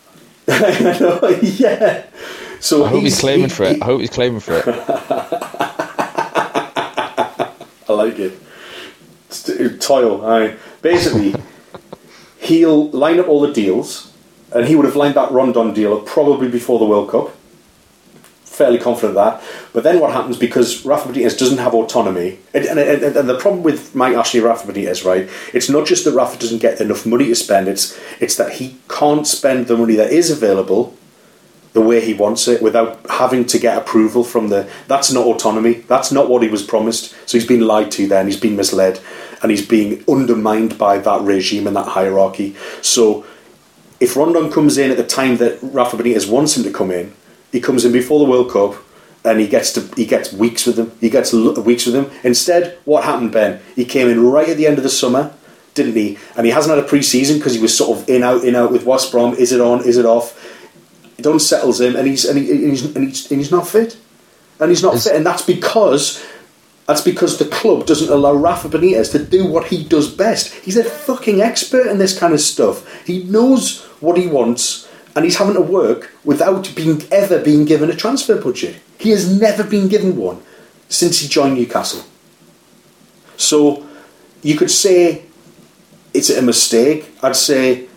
know, 0.48 1.40
yeah. 1.42 2.06
So 2.60 2.86
I 2.86 2.90
hope 2.90 3.04
he's, 3.04 3.14
he's 3.14 3.22
claiming 3.22 3.50
he, 3.50 3.56
for 3.56 3.64
it. 3.64 3.76
He, 3.76 3.82
I 3.82 3.86
hope 3.86 4.02
he's 4.02 4.10
claiming 4.10 4.40
for 4.40 4.54
it. 4.54 4.64
I 7.88 7.94
like 7.94 8.20
it. 8.20 8.34
Uh, 9.48 9.78
toil. 9.80 10.26
I 10.26 10.56
basically 10.82 11.36
he'll 12.40 12.90
line 12.92 13.20
up 13.20 13.28
all 13.28 13.42
the 13.42 13.54
deals, 13.54 14.14
and 14.54 14.66
he 14.68 14.76
would 14.76 14.86
have 14.86 14.96
lined 14.96 15.16
that 15.16 15.32
Rondon 15.32 15.74
deal 15.74 15.94
up 15.94 16.06
probably 16.06 16.50
before 16.50 16.80
the 16.80 16.86
World 16.86 17.10
Cup 17.10 17.36
fairly 18.60 18.78
confident 18.78 19.18
of 19.18 19.24
that. 19.24 19.42
But 19.74 19.84
then 19.84 20.00
what 20.02 20.12
happens 20.12 20.38
because 20.38 20.86
Rafa 20.86 21.10
Benitez 21.10 21.40
doesn't 21.40 21.60
have 21.60 21.74
autonomy, 21.74 22.40
and, 22.54 22.66
and, 22.66 22.78
and, 22.78 23.16
and, 23.16 23.30
the 23.30 23.40
problem 23.40 23.64
with 23.64 23.96
Mike 23.96 24.16
Ashley 24.16 24.42
Rafa 24.42 24.72
Benitez, 24.72 25.06
right? 25.06 25.30
It's 25.54 25.70
not 25.70 25.88
just 25.88 26.04
that 26.04 26.14
Rafa 26.14 26.38
doesn't 26.38 26.60
get 26.60 26.82
enough 26.82 27.06
money 27.06 27.28
to 27.28 27.36
spend; 27.36 27.70
it's 27.70 27.98
it's 28.20 28.36
that 28.36 28.54
he 28.54 28.78
can't 28.90 29.26
spend 29.26 29.68
the 29.68 29.78
money 29.78 29.96
that 29.96 30.12
is 30.12 30.30
available 30.30 30.94
the 31.72 31.82
way 31.82 32.04
he 32.04 32.14
wants 32.14 32.48
it 32.48 32.62
without 32.62 33.00
having 33.10 33.46
to 33.46 33.58
get 33.58 33.78
approval 33.78 34.24
from 34.26 34.50
the. 34.50 34.70
That's 34.88 35.12
not 35.12 35.26
autonomy. 35.26 35.76
That's 35.94 36.12
not 36.12 36.30
what 36.30 36.44
he 36.44 36.50
was 36.50 36.62
promised. 36.62 37.16
So 37.28 37.38
he's 37.38 37.48
been 37.48 37.66
lied 37.66 37.92
to. 37.92 38.08
Then 38.08 38.26
he's 38.26 38.40
been 38.40 38.58
misled, 38.58 39.00
and 39.42 39.52
he's 39.52 39.66
being 39.66 40.04
undermined 40.06 40.78
by 40.78 40.98
that 40.98 41.22
regime 41.22 41.66
and 41.66 41.76
that 41.78 41.90
hierarchy. 41.98 42.56
So. 42.82 43.26
If 44.02 44.16
Rondon 44.16 44.50
comes 44.50 44.78
in 44.78 44.92
at 44.92 44.96
the 44.96 45.06
time 45.06 45.36
that 45.40 45.60
Rafa 45.62 45.98
Benitez 45.98 46.32
wants 46.32 46.56
him 46.56 46.64
to 46.64 46.72
come 46.72 46.90
in, 46.90 47.12
he 47.52 47.60
comes 47.60 47.86
in 47.86 47.92
before 47.92 48.20
the 48.20 48.30
World 48.30 48.52
Cup 48.52 48.76
and 49.26 49.40
he 49.40 49.48
gets 49.48 49.74
to 49.74 49.82
he 49.96 50.06
gets 50.06 50.32
weeks 50.32 50.66
with 50.66 50.76
them. 50.76 50.92
He 51.00 51.10
gets 51.10 51.34
weeks 51.34 51.86
with 51.86 51.96
them. 51.96 52.12
Instead, 52.24 52.78
what 52.86 53.04
happened, 53.04 53.32
Ben? 53.32 53.62
He 53.76 53.86
came 53.86 54.08
in 54.08 54.24
right 54.24 54.50
at 54.50 54.58
the 54.58 54.68
end 54.68 54.78
of 54.78 54.84
the 54.84 54.90
summer, 54.90 55.34
didn't 55.74 55.96
he? 55.96 56.18
And 56.36 56.46
he 56.46 56.52
hasn't 56.52 56.76
had 56.76 56.84
a 56.84 56.88
pre-season 56.88 57.38
because 57.38 57.54
he 57.54 57.62
was 57.62 57.76
sort 57.76 57.98
of 57.98 58.10
in 58.10 58.24
out 58.24 58.44
in 58.44 58.56
out 58.56 58.72
with 58.72 58.86
West 58.86 59.12
Brom. 59.12 59.34
Is 59.34 59.52
it 59.52 59.62
on? 59.62 59.86
Is 59.86 59.98
it 59.98 60.06
off? 60.06 60.38
It 61.18 61.24
don't 61.24 61.42
him, 61.82 61.96
and 61.98 62.08
he's 62.08 62.24
and, 62.24 62.40
he, 62.40 62.50
and 62.50 62.70
he's, 62.70 62.96
and 62.96 63.08
he's 63.08 63.32
and 63.32 63.40
he's 63.42 63.52
not 63.52 63.68
fit, 63.68 63.98
and 64.60 64.70
he's 64.70 64.82
not 64.82 64.96
it's, 64.96 65.04
fit, 65.06 65.16
and 65.16 65.26
that's 65.26 65.44
because. 65.44 66.26
That's 66.88 67.02
because 67.02 67.38
the 67.38 67.46
club 67.46 67.86
doesn't 67.86 68.10
allow 68.10 68.34
Rafa 68.34 68.68
Benitez 68.68 69.12
to 69.12 69.24
do 69.24 69.46
what 69.46 69.68
he 69.68 69.84
does 69.84 70.12
best. 70.12 70.52
He's 70.52 70.76
a 70.76 70.84
fucking 70.84 71.40
expert 71.40 71.86
in 71.86 72.00
this 72.00 72.18
kind 72.18 72.34
of 72.34 72.42
stuff. 72.42 73.06
He 73.06 73.26
knows 73.26 73.84
what 74.00 74.18
he 74.18 74.26
wants 74.26 74.89
and 75.16 75.26
he's 75.26 75.38
having 75.38 75.56
to 75.56 75.62
work 75.62 76.12
without 76.24 76.74
being 76.76 77.02
ever 77.12 77.40
being 77.42 77.66
given 77.66 77.90
a 77.90 77.96
transfer 77.96 78.40
budget. 78.40 78.78
He 78.98 79.10
has 79.12 79.30
never 79.40 79.64
been 79.64 79.88
given 79.88 80.16
one 80.16 80.42
since 80.88 81.20
he 81.20 81.28
joined 81.28 81.56
Newcastle. 81.56 82.04
So 83.38 83.86
you 84.42 84.56
could 84.56 84.72
say 84.72 85.26
it's 86.14 86.30
a 86.30 86.42
mistake. 86.42 87.12
I'd 87.24 87.36
say 87.36 87.88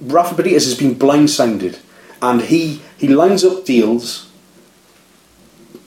Rafa 0.00 0.34
Benitez 0.34 0.64
has 0.64 0.76
been 0.76 0.94
blindsided, 0.94 1.78
and 2.22 2.42
he 2.42 2.82
he 2.96 3.08
lines 3.08 3.44
up 3.44 3.64
deals 3.64 4.30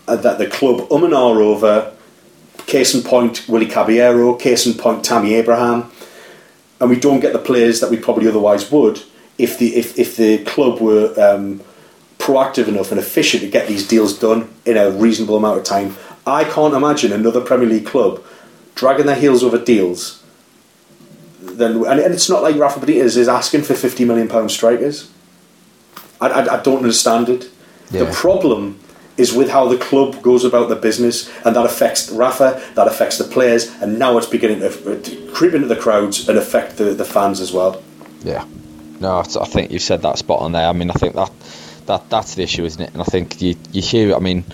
that 0.05 0.37
the 0.37 0.47
club 0.47 0.91
um 0.91 1.03
and 1.03 1.13
ah 1.13 1.29
over. 1.29 1.93
Case 2.65 2.93
in 2.93 3.01
point, 3.01 3.47
Willy 3.47 3.65
Caballero. 3.65 4.33
Case 4.35 4.65
in 4.65 4.73
point, 4.73 5.05
Tammy 5.05 5.35
Abraham. 5.35 5.89
And 6.79 6.89
we 6.89 6.99
don't 6.99 7.21
get 7.21 7.33
the 7.33 7.39
players 7.39 7.79
that 7.79 7.89
we 7.89 7.97
probably 7.97 8.27
otherwise 8.27 8.69
would 8.71 9.01
if 9.37 9.57
the 9.57 9.75
if, 9.75 9.97
if 9.97 10.17
the 10.17 10.43
club 10.43 10.79
were 10.79 11.13
um, 11.19 11.61
proactive 12.17 12.67
enough 12.67 12.91
and 12.91 12.99
efficient 12.99 13.43
to 13.43 13.49
get 13.49 13.67
these 13.67 13.87
deals 13.87 14.17
done 14.17 14.49
in 14.65 14.77
a 14.77 14.89
reasonable 14.89 15.37
amount 15.37 15.59
of 15.59 15.63
time, 15.63 15.95
I 16.25 16.43
can't 16.43 16.73
imagine 16.73 17.11
another 17.11 17.41
Premier 17.41 17.67
League 17.67 17.85
club 17.85 18.23
dragging 18.75 19.05
their 19.05 19.15
heels 19.15 19.43
over 19.43 19.57
deals. 19.57 20.23
Then 21.39 21.85
and, 21.85 21.99
and 21.99 22.13
it's 22.13 22.29
not 22.29 22.43
like 22.43 22.55
Rafa 22.55 22.79
Benitez 22.79 23.17
is 23.17 23.27
asking 23.27 23.63
for 23.63 23.75
fifty 23.75 24.05
million 24.05 24.27
pound 24.27 24.51
strikers. 24.51 25.11
I, 26.19 26.27
I, 26.27 26.59
I, 26.59 26.63
don't 26.63 26.77
understand 26.77 27.29
it. 27.29 27.49
Yeah. 27.91 28.05
The 28.05 28.11
problem 28.11 28.79
is 29.17 29.33
with 29.33 29.49
how 29.49 29.67
the 29.67 29.77
club 29.77 30.21
goes 30.21 30.43
about 30.43 30.69
the 30.69 30.75
business, 30.75 31.29
and 31.45 31.55
that 31.55 31.65
affects 31.65 32.09
Rafa, 32.09 32.61
that 32.75 32.87
affects 32.87 33.17
the 33.17 33.23
players, 33.23 33.69
and 33.81 33.97
now 33.99 34.17
it's 34.17 34.27
beginning 34.27 34.59
to, 34.59 35.01
to 35.01 35.31
creep 35.31 35.53
into 35.53 35.67
the 35.67 35.75
crowds 35.75 36.27
and 36.27 36.37
affect 36.37 36.77
the, 36.77 36.85
the 36.85 37.05
fans 37.05 37.39
as 37.39 37.51
well. 37.51 37.81
Yeah. 38.23 38.45
No, 38.99 39.19
I 39.19 39.23
think 39.23 39.71
you've 39.71 39.81
said 39.81 40.01
that 40.01 40.17
spot 40.17 40.41
on 40.41 40.51
there. 40.51 40.67
I 40.67 40.73
mean, 40.73 40.89
I 40.89 40.93
think 40.93 41.15
that 41.15 41.31
that 41.85 42.09
that's 42.09 42.35
the 42.35 42.43
issue, 42.43 42.65
isn't 42.65 42.81
it? 42.81 42.93
And 42.93 43.01
I 43.01 43.05
think 43.05 43.41
you 43.41 43.55
you 43.71 43.81
hear. 43.81 44.15
I 44.15 44.19
mean, 44.19 44.45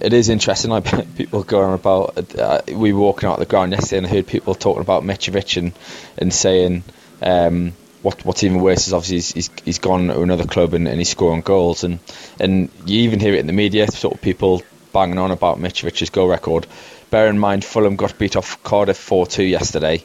it 0.00 0.12
is 0.12 0.28
interesting. 0.28 0.70
Like 0.70 1.14
people 1.16 1.42
going 1.42 1.74
about. 1.74 2.34
Uh, 2.36 2.62
we 2.72 2.92
were 2.92 3.00
walking 3.00 3.28
out 3.28 3.34
of 3.34 3.40
the 3.40 3.46
ground 3.46 3.72
yesterday, 3.72 3.98
and 3.98 4.06
I 4.06 4.10
heard 4.10 4.26
people 4.26 4.54
talking 4.54 4.82
about 4.82 5.02
Mitrovic 5.02 5.56
and 5.56 5.72
and 6.16 6.32
saying. 6.32 6.84
Um, 7.20 7.72
what, 8.00 8.24
what's 8.24 8.44
even 8.44 8.60
worse 8.60 8.86
is 8.86 8.92
obviously 8.92 9.16
he's, 9.16 9.32
he's, 9.32 9.50
he's 9.64 9.78
gone 9.80 10.06
to 10.06 10.22
another 10.22 10.44
club 10.44 10.72
and, 10.72 10.86
and 10.86 10.98
he's 10.98 11.08
scoring 11.08 11.40
goals 11.40 11.82
and 11.82 11.98
and 12.38 12.70
you 12.86 13.00
even 13.00 13.18
hear 13.18 13.34
it 13.34 13.40
in 13.40 13.48
the 13.48 13.52
media 13.52 13.90
sort 13.90 14.14
of 14.14 14.22
people 14.22 14.62
banging 14.92 15.18
on 15.18 15.32
about 15.32 15.58
Mitrovic's 15.58 16.08
goal 16.10 16.28
record 16.28 16.68
bear 17.10 17.26
in 17.26 17.40
mind 17.40 17.64
Fulham 17.64 17.96
got 17.96 18.16
beat 18.16 18.36
off 18.36 18.62
Cardiff 18.62 18.98
4-2 18.98 19.50
yesterday 19.50 20.04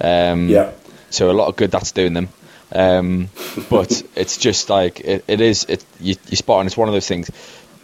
um, 0.00 0.48
yeah 0.48 0.70
so 1.10 1.28
a 1.28 1.32
lot 1.32 1.48
of 1.48 1.56
good 1.56 1.72
that's 1.72 1.90
doing 1.90 2.12
them 2.12 2.28
um, 2.74 3.28
but 3.70 4.02
it's 4.16 4.36
just 4.36 4.70
like 4.70 5.00
it, 5.00 5.24
it 5.28 5.40
is. 5.40 5.64
It 5.64 5.84
you, 6.00 6.16
you 6.28 6.36
spot 6.36 6.60
on. 6.60 6.66
It's 6.66 6.76
one 6.76 6.88
of 6.88 6.94
those 6.94 7.08
things. 7.08 7.30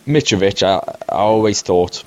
Mitrovic, 0.07 0.63
I, 0.63 0.79
I 1.09 1.19
always 1.19 1.63
thought 1.63 2.05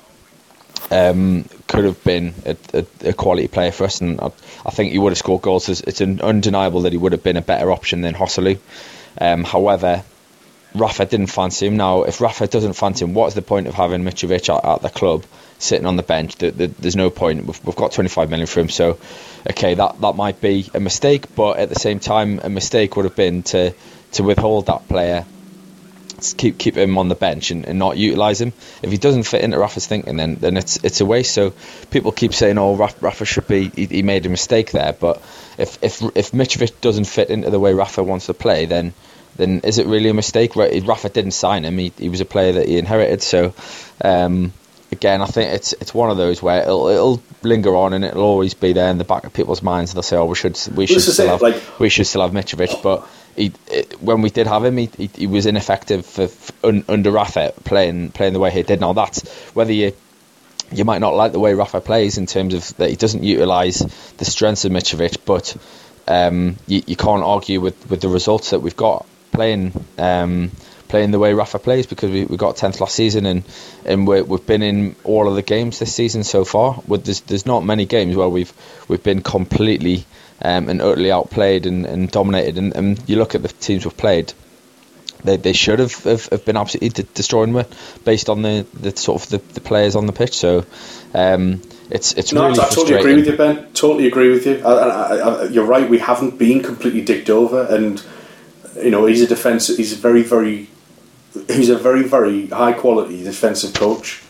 um, 0.90 1.44
could 1.66 1.84
have 1.84 2.02
been 2.04 2.34
a, 2.44 2.56
a, 2.74 3.08
a, 3.08 3.12
quality 3.12 3.48
player 3.48 3.72
for 3.72 3.84
us, 3.84 4.00
and 4.00 4.20
I, 4.20 4.30
I, 4.66 4.70
think 4.70 4.92
he 4.92 4.98
would 4.98 5.10
have 5.10 5.18
scored 5.18 5.42
goals. 5.42 5.68
It's, 5.68 5.80
it's 5.80 6.00
undeniable 6.00 6.82
that 6.82 6.92
he 6.92 6.98
would 6.98 7.12
have 7.12 7.22
been 7.22 7.36
a 7.36 7.42
better 7.42 7.70
option 7.70 8.02
than 8.02 8.14
Joselu. 8.14 8.58
Um, 9.18 9.44
however, 9.44 10.02
Rafa 10.74 11.06
didn't 11.06 11.28
fancy 11.28 11.66
him. 11.66 11.76
Now, 11.76 12.02
if 12.02 12.20
Rafa 12.20 12.48
doesn't 12.48 12.74
fancy 12.74 13.04
him, 13.04 13.14
what's 13.14 13.34
the 13.34 13.42
point 13.42 13.68
of 13.68 13.74
having 13.74 14.02
Mitrovic 14.02 14.54
at, 14.54 14.64
at 14.64 14.82
the 14.82 14.90
club 14.90 15.24
sitting 15.58 15.86
on 15.86 15.96
the 15.96 16.02
bench? 16.02 16.36
The, 16.36 16.50
the, 16.50 16.66
there's 16.66 16.96
no 16.96 17.10
point. 17.10 17.46
We've, 17.46 17.64
we've, 17.64 17.76
got 17.76 17.92
25 17.92 18.30
million 18.30 18.46
for 18.46 18.60
him, 18.60 18.68
so 18.68 18.98
okay, 19.50 19.74
that, 19.74 20.00
that 20.00 20.16
might 20.16 20.40
be 20.40 20.68
a 20.74 20.80
mistake, 20.80 21.34
but 21.34 21.58
at 21.58 21.68
the 21.68 21.78
same 21.78 22.00
time, 22.00 22.40
a 22.42 22.50
mistake 22.50 22.96
would 22.96 23.04
have 23.04 23.16
been 23.16 23.42
to, 23.44 23.74
to 24.12 24.22
withhold 24.22 24.66
that 24.66 24.88
player 24.88 25.24
keep 26.32 26.58
keep 26.58 26.76
him 26.76 26.96
on 26.98 27.08
the 27.08 27.14
bench 27.14 27.50
and, 27.50 27.66
and 27.66 27.78
not 27.78 27.96
utilise 27.96 28.40
him. 28.40 28.52
If 28.82 28.90
he 28.90 28.96
doesn't 28.96 29.24
fit 29.24 29.42
into 29.42 29.58
Rafa's 29.58 29.86
thinking, 29.86 30.16
then 30.16 30.36
then 30.36 30.56
it's 30.56 30.82
it's 30.82 31.00
a 31.00 31.06
waste. 31.06 31.34
So 31.34 31.52
people 31.90 32.12
keep 32.12 32.34
saying, 32.34 32.58
"Oh, 32.58 32.76
Rafa, 32.76 32.96
Rafa 33.00 33.24
should 33.24 33.46
be 33.46 33.68
he, 33.68 33.86
he, 33.86 34.02
made 34.02 34.26
a 34.26 34.28
mistake 34.28 34.70
there." 34.70 34.92
But 34.92 35.22
if 35.58 35.82
if 35.82 36.02
if 36.14 36.32
Mitrovic 36.32 36.80
doesn't 36.80 37.04
fit 37.04 37.30
into 37.30 37.50
the 37.50 37.60
way 37.60 37.74
Rafa 37.74 38.02
wants 38.02 38.26
to 38.26 38.34
play, 38.34 38.66
then 38.66 38.94
then 39.36 39.60
is 39.64 39.78
it 39.78 39.86
really 39.86 40.08
a 40.08 40.14
mistake? 40.14 40.56
Rafa 40.56 41.08
didn't 41.08 41.32
sign 41.32 41.64
him; 41.64 41.78
he, 41.78 41.92
he 41.98 42.08
was 42.08 42.20
a 42.20 42.26
player 42.26 42.52
that 42.52 42.68
he 42.68 42.78
inherited. 42.78 43.22
So. 43.22 43.54
Um, 44.00 44.52
again, 44.94 45.20
I 45.20 45.26
think 45.26 45.52
it's 45.52 45.72
it's 45.74 45.92
one 45.92 46.10
of 46.10 46.16
those 46.16 46.42
where 46.42 46.62
it'll, 46.62 46.88
it'll 46.88 47.22
linger 47.42 47.76
on 47.76 47.92
and 47.92 48.04
it'll 48.04 48.22
always 48.22 48.54
be 48.54 48.72
there 48.72 48.90
in 48.90 48.98
the 48.98 49.04
back 49.04 49.24
of 49.24 49.32
people's 49.32 49.62
minds. 49.62 49.92
They'll 49.92 50.02
say, 50.02 50.16
"Oh, 50.16 50.26
we 50.26 50.34
should 50.34 50.58
we 50.74 50.86
should 50.86 51.02
still 51.02 51.28
have 51.28 51.42
like, 51.42 51.60
we 51.78 51.88
should 51.88 52.06
still 52.06 52.22
have 52.22 52.30
Mitrovic," 52.30 52.82
but 52.82 53.06
he, 53.36 53.52
it, 53.66 54.00
when 54.00 54.22
we 54.22 54.30
did 54.30 54.46
have 54.46 54.64
him, 54.64 54.76
he, 54.76 54.88
he, 54.96 55.10
he 55.14 55.26
was 55.26 55.46
ineffective 55.46 56.06
for, 56.06 56.28
for, 56.28 56.68
un, 56.68 56.84
under 56.88 57.10
Rafa 57.10 57.52
playing 57.64 58.12
playing 58.12 58.32
the 58.32 58.38
way 58.38 58.50
he 58.50 58.62
did. 58.62 58.80
Now 58.80 58.92
that's 58.92 59.28
whether 59.54 59.72
you 59.72 59.92
you 60.72 60.84
might 60.84 61.00
not 61.00 61.14
like 61.14 61.32
the 61.32 61.40
way 61.40 61.54
Rafa 61.54 61.80
plays 61.80 62.16
in 62.16 62.26
terms 62.26 62.54
of 62.54 62.76
that 62.76 62.90
he 62.90 62.96
doesn't 62.96 63.22
utilise 63.22 63.78
the 64.16 64.24
strengths 64.24 64.64
of 64.64 64.72
Mitrovic, 64.72 65.18
but 65.24 65.56
um, 66.06 66.56
you, 66.66 66.82
you 66.86 66.96
can't 66.96 67.22
argue 67.22 67.60
with, 67.60 67.90
with 67.90 68.00
the 68.00 68.08
results 68.08 68.50
that 68.50 68.60
we've 68.60 68.76
got 68.76 69.06
playing. 69.32 69.72
Um, 69.98 70.50
playing 70.94 71.10
the 71.10 71.18
way 71.18 71.34
Rafa 71.34 71.58
plays 71.58 71.88
because 71.88 72.08
we, 72.12 72.24
we 72.24 72.36
got 72.36 72.54
10th 72.54 72.78
last 72.78 72.94
season 72.94 73.26
and 73.26 73.42
and 73.84 74.06
we 74.06 74.18
have 74.18 74.46
been 74.46 74.62
in 74.62 74.94
all 75.02 75.26
of 75.26 75.34
the 75.34 75.42
games 75.42 75.80
this 75.80 75.92
season 75.92 76.22
so 76.22 76.44
far. 76.44 76.80
With 76.86 77.04
there's, 77.04 77.20
there's 77.22 77.46
not 77.46 77.64
many 77.64 77.84
games 77.84 78.14
where 78.14 78.28
we've 78.28 78.52
we've 78.86 79.02
been 79.02 79.20
completely 79.20 80.04
um, 80.40 80.68
and 80.68 80.80
utterly 80.80 81.10
outplayed 81.10 81.66
and, 81.66 81.84
and 81.84 82.08
dominated. 82.08 82.58
And, 82.58 82.76
and, 82.76 83.08
you 83.08 83.16
look 83.16 83.34
at 83.34 83.42
the 83.42 83.48
teams 83.48 83.84
we've 83.84 83.96
played, 83.96 84.34
they, 85.24 85.36
they 85.36 85.52
should 85.52 85.80
have, 85.80 85.94
have, 86.04 86.26
have 86.26 86.44
been 86.44 86.56
absolutely 86.56 86.90
de- 86.90 87.12
destroying 87.14 87.52
me 87.52 87.64
based 88.04 88.28
on 88.28 88.42
the, 88.42 88.64
the 88.74 88.96
sort 88.96 89.20
of 89.20 89.28
the, 89.30 89.38
the 89.54 89.60
players 89.60 89.96
on 89.96 90.06
the 90.06 90.12
pitch. 90.12 90.36
So 90.36 90.64
um, 91.12 91.60
it's 91.90 92.12
it's 92.12 92.32
no, 92.32 92.46
really 92.46 92.60
I 92.60 92.68
totally 92.68 93.00
agree 93.00 93.16
with 93.16 93.26
you, 93.26 93.36
Ben. 93.36 93.66
Totally 93.72 94.06
agree 94.06 94.30
with 94.30 94.46
you. 94.46 94.62
I, 94.64 94.72
I, 94.72 95.16
I, 95.16 95.44
you're 95.46 95.66
right. 95.66 95.90
We 95.90 95.98
haven't 95.98 96.38
been 96.38 96.62
completely 96.62 97.02
dicked 97.02 97.30
over, 97.30 97.64
and 97.64 98.00
you 98.76 98.92
know 98.92 99.06
he's 99.06 99.22
a 99.22 99.26
defense. 99.26 99.76
He's 99.76 99.92
a 99.92 99.96
very 99.96 100.22
very 100.22 100.68
he's 101.48 101.70
a 101.70 101.78
very 101.78 102.02
very 102.02 102.46
high 102.48 102.72
quality 102.72 103.22
defensive 103.24 103.74
coach. 103.74 104.22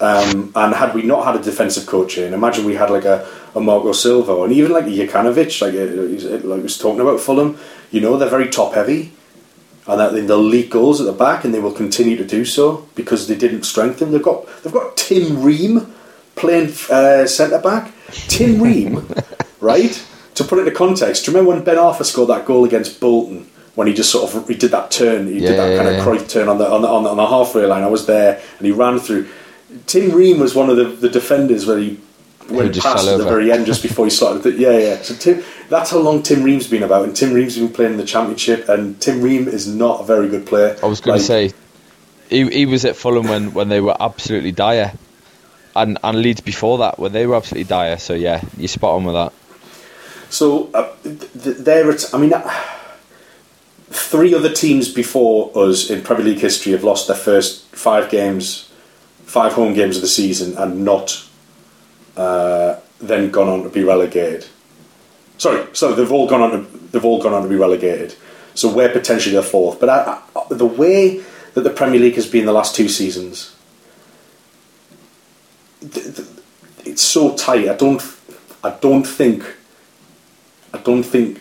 Um, 0.00 0.52
and 0.54 0.74
had 0.74 0.94
we 0.94 1.02
not 1.02 1.24
had 1.24 1.34
a 1.34 1.42
defensive 1.42 1.86
coach 1.86 2.18
in, 2.18 2.32
imagine 2.32 2.64
we 2.64 2.76
had 2.76 2.88
like 2.88 3.04
a, 3.04 3.26
a 3.56 3.60
Marco 3.60 3.90
Silva 3.90 4.44
and 4.44 4.52
even 4.52 4.70
like 4.70 4.84
a 4.84 4.90
Jokanovic, 4.90 5.60
like, 5.60 5.74
uh, 5.74 6.46
like 6.46 6.60
I 6.60 6.62
was 6.62 6.78
talking 6.78 7.00
about 7.00 7.18
Fulham, 7.18 7.58
you 7.90 8.00
know, 8.00 8.16
they're 8.16 8.28
very 8.28 8.48
top 8.48 8.74
heavy 8.74 9.12
and 9.88 9.98
that 9.98 10.12
they'll 10.12 10.38
leak 10.38 10.70
goals 10.70 11.00
at 11.00 11.06
the 11.06 11.12
back 11.12 11.44
and 11.44 11.52
they 11.52 11.60
will 11.60 11.72
continue 11.72 12.16
to 12.16 12.24
do 12.24 12.44
so 12.44 12.86
because 12.94 13.26
they 13.26 13.34
didn't 13.34 13.64
strengthen. 13.64 14.12
They've 14.12 14.22
got 14.22 14.46
they've 14.62 14.72
got 14.72 14.96
Tim 14.96 15.42
Ream 15.42 15.92
playing 16.36 16.74
uh, 16.90 17.26
centre 17.26 17.58
back. 17.58 17.92
Tim 18.28 18.62
Ream, 18.62 19.08
right? 19.60 20.06
To 20.34 20.44
put 20.44 20.58
it 20.58 20.68
into 20.68 20.72
context, 20.72 21.24
do 21.24 21.30
you 21.30 21.36
remember 21.36 21.56
when 21.56 21.64
Ben 21.64 21.78
Arfa 21.82 22.04
scored 22.04 22.28
that 22.28 22.44
goal 22.44 22.64
against 22.64 23.00
Bolton? 23.00 23.50
When 23.78 23.86
he 23.86 23.94
just 23.94 24.10
sort 24.10 24.34
of 24.34 24.48
he 24.48 24.56
did 24.56 24.72
that 24.72 24.90
turn, 24.90 25.28
he 25.28 25.34
yeah, 25.34 25.50
did 25.50 25.58
that 25.60 25.76
kind 25.76 25.88
of 25.88 26.04
Cruyff 26.04 26.28
turn 26.28 26.48
on 26.48 26.58
the, 26.58 26.68
on 26.68 26.82
the 26.82 26.88
on 26.88 27.04
the 27.04 27.10
on 27.10 27.16
the 27.16 27.26
halfway 27.26 27.64
line. 27.64 27.84
I 27.84 27.86
was 27.86 28.06
there, 28.06 28.42
and 28.58 28.66
he 28.66 28.72
ran 28.72 28.98
through. 28.98 29.28
Tim 29.86 30.10
Ream 30.10 30.40
was 30.40 30.52
one 30.52 30.68
of 30.68 30.76
the, 30.76 30.86
the 30.86 31.08
defenders 31.08 31.64
where 31.64 31.78
he 31.78 32.00
went 32.50 32.76
past 32.80 33.06
at 33.06 33.18
the 33.18 33.24
very 33.24 33.52
end 33.52 33.66
just 33.66 33.84
before 33.84 34.04
he 34.04 34.10
started. 34.10 34.42
The, 34.42 34.50
yeah, 34.54 34.76
yeah. 34.76 35.02
So 35.02 35.14
Tim, 35.14 35.44
that's 35.68 35.92
how 35.92 35.98
long 35.98 36.24
Tim 36.24 36.42
Ream's 36.42 36.66
been 36.66 36.82
about, 36.82 37.04
and 37.04 37.14
Tim 37.14 37.32
Ream's 37.32 37.56
been 37.56 37.72
playing 37.72 37.92
in 37.92 37.98
the 37.98 38.04
championship, 38.04 38.68
and 38.68 39.00
Tim 39.00 39.22
Ream 39.22 39.46
is 39.46 39.68
not 39.68 40.00
a 40.00 40.04
very 40.04 40.28
good 40.28 40.44
player. 40.44 40.76
I 40.82 40.86
was 40.86 41.00
going 41.00 41.12
like, 41.12 41.20
to 41.20 41.26
say, 41.26 41.52
he 42.28 42.50
he 42.50 42.66
was 42.66 42.84
at 42.84 42.96
Fulham 42.96 43.28
when 43.28 43.52
when 43.54 43.68
they 43.68 43.80
were 43.80 43.96
absolutely 44.00 44.50
dire, 44.50 44.92
and 45.76 45.98
and 46.02 46.20
Leeds 46.20 46.40
before 46.40 46.78
that 46.78 46.98
when 46.98 47.12
they 47.12 47.28
were 47.28 47.36
absolutely 47.36 47.68
dire. 47.68 47.96
So 47.98 48.14
yeah, 48.14 48.42
you're 48.56 48.66
spot 48.66 48.96
on 48.96 49.04
with 49.04 49.14
that. 49.14 49.32
So 50.30 50.68
uh, 50.74 50.92
th- 51.04 51.58
there. 51.58 51.88
I 52.12 52.18
mean. 52.18 52.32
Uh, 52.32 52.74
three 53.90 54.34
other 54.34 54.52
teams 54.52 54.92
before 54.92 55.50
us 55.54 55.90
in 55.90 56.02
Premier 56.02 56.24
League 56.24 56.40
history 56.40 56.72
have 56.72 56.84
lost 56.84 57.06
their 57.06 57.16
first 57.16 57.64
five 57.74 58.10
games, 58.10 58.70
five 59.24 59.52
home 59.52 59.74
games 59.74 59.96
of 59.96 60.02
the 60.02 60.08
season, 60.08 60.56
and 60.56 60.84
not 60.84 61.24
uh, 62.16 62.76
then 63.00 63.30
gone 63.30 63.48
on 63.48 63.62
to 63.62 63.68
be 63.68 63.84
relegated. 63.84 64.46
Sorry, 65.38 65.66
so 65.72 65.94
they've 65.94 66.10
all 66.10 66.28
gone 66.28 66.42
on. 66.42 66.50
To, 66.50 66.78
they've 66.90 67.04
all 67.04 67.22
gone 67.22 67.32
on 67.32 67.42
to 67.42 67.48
be 67.48 67.56
relegated. 67.56 68.14
So 68.54 68.72
we're 68.72 68.88
potentially 68.88 69.36
the 69.36 69.42
fourth. 69.42 69.78
But 69.78 69.88
I, 69.88 70.20
I, 70.34 70.42
the 70.50 70.66
way 70.66 71.22
that 71.54 71.60
the 71.60 71.70
Premier 71.70 72.00
League 72.00 72.16
has 72.16 72.26
been 72.26 72.44
the 72.44 72.52
last 72.52 72.74
two 72.74 72.88
seasons, 72.88 73.54
it's 75.80 77.02
so 77.02 77.36
tight. 77.36 77.68
I 77.68 77.76
don't. 77.76 78.02
I 78.64 78.70
don't 78.70 79.04
think. 79.04 79.44
I 80.74 80.78
don't 80.78 81.04
think 81.04 81.40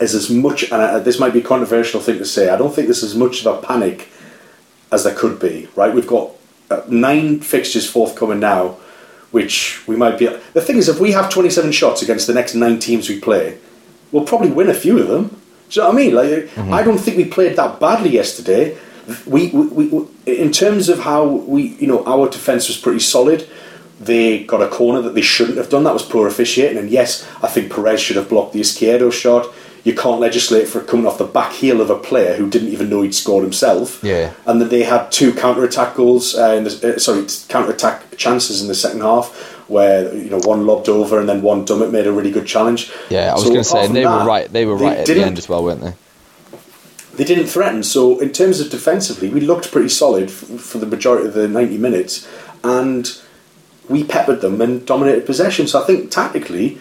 is 0.00 0.14
as 0.14 0.30
much, 0.30 0.64
and 0.64 0.74
uh, 0.74 0.98
this 1.00 1.18
might 1.18 1.32
be 1.32 1.40
a 1.40 1.44
controversial 1.44 2.00
thing 2.00 2.18
to 2.18 2.24
say, 2.24 2.48
I 2.48 2.56
don't 2.56 2.74
think 2.74 2.86
there's 2.86 3.02
as 3.02 3.16
much 3.16 3.44
of 3.44 3.46
a 3.46 3.66
panic 3.66 4.08
as 4.92 5.04
there 5.04 5.14
could 5.14 5.38
be, 5.38 5.68
right? 5.74 5.92
We've 5.92 6.06
got 6.06 6.30
uh, 6.70 6.82
nine 6.88 7.40
fixtures 7.40 7.88
forthcoming 7.88 8.40
now, 8.40 8.76
which 9.30 9.86
we 9.86 9.96
might 9.96 10.18
be. 10.18 10.26
The 10.26 10.60
thing 10.60 10.76
is, 10.76 10.88
if 10.88 11.00
we 11.00 11.12
have 11.12 11.30
27 11.30 11.72
shots 11.72 12.02
against 12.02 12.26
the 12.26 12.34
next 12.34 12.54
nine 12.54 12.78
teams 12.78 13.08
we 13.08 13.20
play, 13.20 13.58
we'll 14.12 14.24
probably 14.24 14.50
win 14.50 14.68
a 14.68 14.74
few 14.74 14.98
of 14.98 15.08
them. 15.08 15.40
Do 15.68 15.80
you 15.80 15.82
know 15.82 15.88
what 15.88 15.94
I 15.94 15.98
mean? 15.98 16.14
Like, 16.14 16.28
mm-hmm. 16.28 16.72
I 16.72 16.82
don't 16.82 16.98
think 16.98 17.16
we 17.16 17.24
played 17.26 17.56
that 17.56 17.78
badly 17.80 18.10
yesterday. 18.10 18.78
We, 19.26 19.48
we, 19.50 19.88
we, 19.88 20.06
in 20.26 20.52
terms 20.52 20.88
of 20.88 21.00
how 21.00 21.26
we, 21.26 21.74
you 21.76 21.86
know, 21.86 22.04
our 22.06 22.28
defence 22.28 22.68
was 22.68 22.76
pretty 22.76 23.00
solid. 23.00 23.48
They 24.00 24.44
got 24.44 24.62
a 24.62 24.68
corner 24.68 25.02
that 25.02 25.14
they 25.14 25.22
shouldn't 25.22 25.58
have 25.58 25.68
done. 25.68 25.84
That 25.84 25.92
was 25.92 26.02
poor 26.02 26.28
officiating. 26.28 26.78
And 26.78 26.88
yes, 26.88 27.28
I 27.42 27.48
think 27.48 27.72
Perez 27.72 28.00
should 28.00 28.16
have 28.16 28.28
blocked 28.28 28.52
the 28.52 28.60
Izquierdo 28.60 29.12
shot 29.12 29.52
you 29.88 29.94
can't 29.94 30.20
legislate 30.20 30.68
for 30.68 30.82
coming 30.82 31.06
off 31.06 31.16
the 31.16 31.24
back 31.24 31.50
heel 31.50 31.80
of 31.80 31.88
a 31.88 31.96
player 31.96 32.36
who 32.36 32.46
didn't 32.50 32.68
even 32.68 32.90
know 32.90 33.00
he'd 33.00 33.14
scored 33.14 33.42
himself. 33.42 34.04
Yeah. 34.04 34.34
And 34.44 34.60
that 34.60 34.68
they 34.68 34.82
had 34.82 35.10
two 35.10 35.32
counter 35.32 35.64
attack 35.64 35.94
goals, 35.94 36.34
uh, 36.34 36.50
in 36.58 36.64
the, 36.64 36.96
uh, 36.96 36.98
sorry, 36.98 37.24
counter 37.48 37.72
attack 37.72 38.18
chances 38.18 38.60
in 38.60 38.68
the 38.68 38.74
second 38.74 39.00
half, 39.00 39.34
where 39.66 40.14
you 40.14 40.28
know 40.28 40.40
one 40.40 40.66
lobbed 40.66 40.90
over 40.90 41.18
and 41.18 41.26
then 41.26 41.40
one 41.40 41.64
Dummett 41.64 41.90
made 41.90 42.06
a 42.06 42.12
really 42.12 42.30
good 42.30 42.46
challenge. 42.46 42.92
Yeah, 43.08 43.30
I 43.30 43.34
was 43.34 43.44
so 43.44 43.48
going 43.48 43.60
to 43.60 43.64
say 43.64 43.86
they 43.86 44.04
that, 44.04 44.20
were 44.20 44.26
right. 44.26 44.52
They 44.52 44.66
were 44.66 44.76
right 44.76 44.98
at 44.98 45.06
the 45.06 45.22
end 45.22 45.38
as 45.38 45.48
well, 45.48 45.64
weren't 45.64 45.80
they? 45.80 45.94
They 47.16 47.24
didn't 47.24 47.46
threaten. 47.46 47.82
So 47.82 48.20
in 48.20 48.30
terms 48.30 48.60
of 48.60 48.70
defensively, 48.70 49.30
we 49.30 49.40
looked 49.40 49.72
pretty 49.72 49.88
solid 49.88 50.28
f- 50.28 50.60
for 50.60 50.76
the 50.76 50.86
majority 50.86 51.28
of 51.28 51.32
the 51.32 51.48
ninety 51.48 51.78
minutes, 51.78 52.28
and 52.62 53.10
we 53.88 54.04
peppered 54.04 54.42
them 54.42 54.60
and 54.60 54.84
dominated 54.84 55.24
possession. 55.24 55.66
So 55.66 55.82
I 55.82 55.86
think 55.86 56.10
tactically 56.10 56.78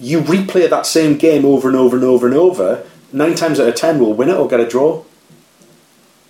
you 0.00 0.20
replay 0.20 0.68
that 0.68 0.86
same 0.86 1.16
game 1.16 1.44
over 1.44 1.68
and 1.68 1.76
over 1.76 1.96
and 1.96 2.04
over 2.04 2.26
and 2.26 2.36
over, 2.36 2.84
nine 3.12 3.34
times 3.34 3.60
out 3.60 3.68
of 3.68 3.74
ten 3.74 3.98
we'll 3.98 4.14
win 4.14 4.28
it 4.28 4.36
or 4.36 4.48
get 4.48 4.60
a 4.60 4.66
draw. 4.66 5.04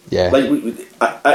Yeah. 0.09 0.31
Like, 0.31 0.51
we, 0.51 0.87
I, 1.01 1.21
I, 1.25 1.35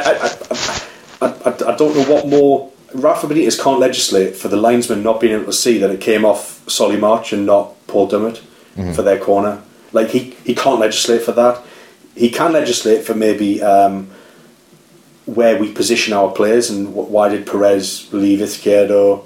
I, 1.21 1.27
I, 1.27 1.71
I, 1.73 1.75
don't 1.77 1.95
know 1.95 2.13
what 2.13 2.27
more. 2.27 2.71
Rafa 2.93 3.27
Benitez 3.27 3.61
can't 3.61 3.79
legislate 3.79 4.35
for 4.35 4.47
the 4.47 4.57
linesman 4.57 5.01
not 5.01 5.19
being 5.19 5.33
able 5.33 5.45
to 5.45 5.53
see 5.53 5.77
that 5.79 5.89
it 5.89 6.01
came 6.01 6.25
off 6.25 6.69
Solly 6.69 6.97
March 6.97 7.33
and 7.33 7.45
not 7.45 7.73
Paul 7.87 8.09
Dummett 8.09 8.41
mm-hmm. 8.75 8.91
for 8.93 9.01
their 9.01 9.19
corner. 9.19 9.61
Like, 9.93 10.09
he, 10.09 10.31
he 10.43 10.53
can't 10.55 10.79
legislate 10.79 11.21
for 11.21 11.31
that. 11.33 11.61
He 12.15 12.29
can 12.29 12.53
legislate 12.53 13.05
for 13.05 13.13
maybe 13.13 13.61
um, 13.61 14.09
where 15.25 15.57
we 15.57 15.71
position 15.71 16.13
our 16.13 16.31
players 16.31 16.69
and 16.69 16.93
why 16.93 17.29
did 17.29 17.47
Perez 17.47 18.11
leave 18.13 18.39
Izquierdo. 18.39 19.25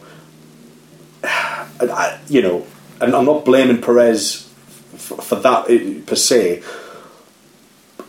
I, 1.23 2.19
you 2.27 2.41
know, 2.41 2.65
and 3.01 3.15
I'm 3.15 3.25
not 3.25 3.45
blaming 3.45 3.81
Perez 3.81 4.43
for, 4.97 5.21
for 5.21 5.35
that 5.35 5.69
eh, 5.69 6.01
per 6.05 6.15
se, 6.15 6.63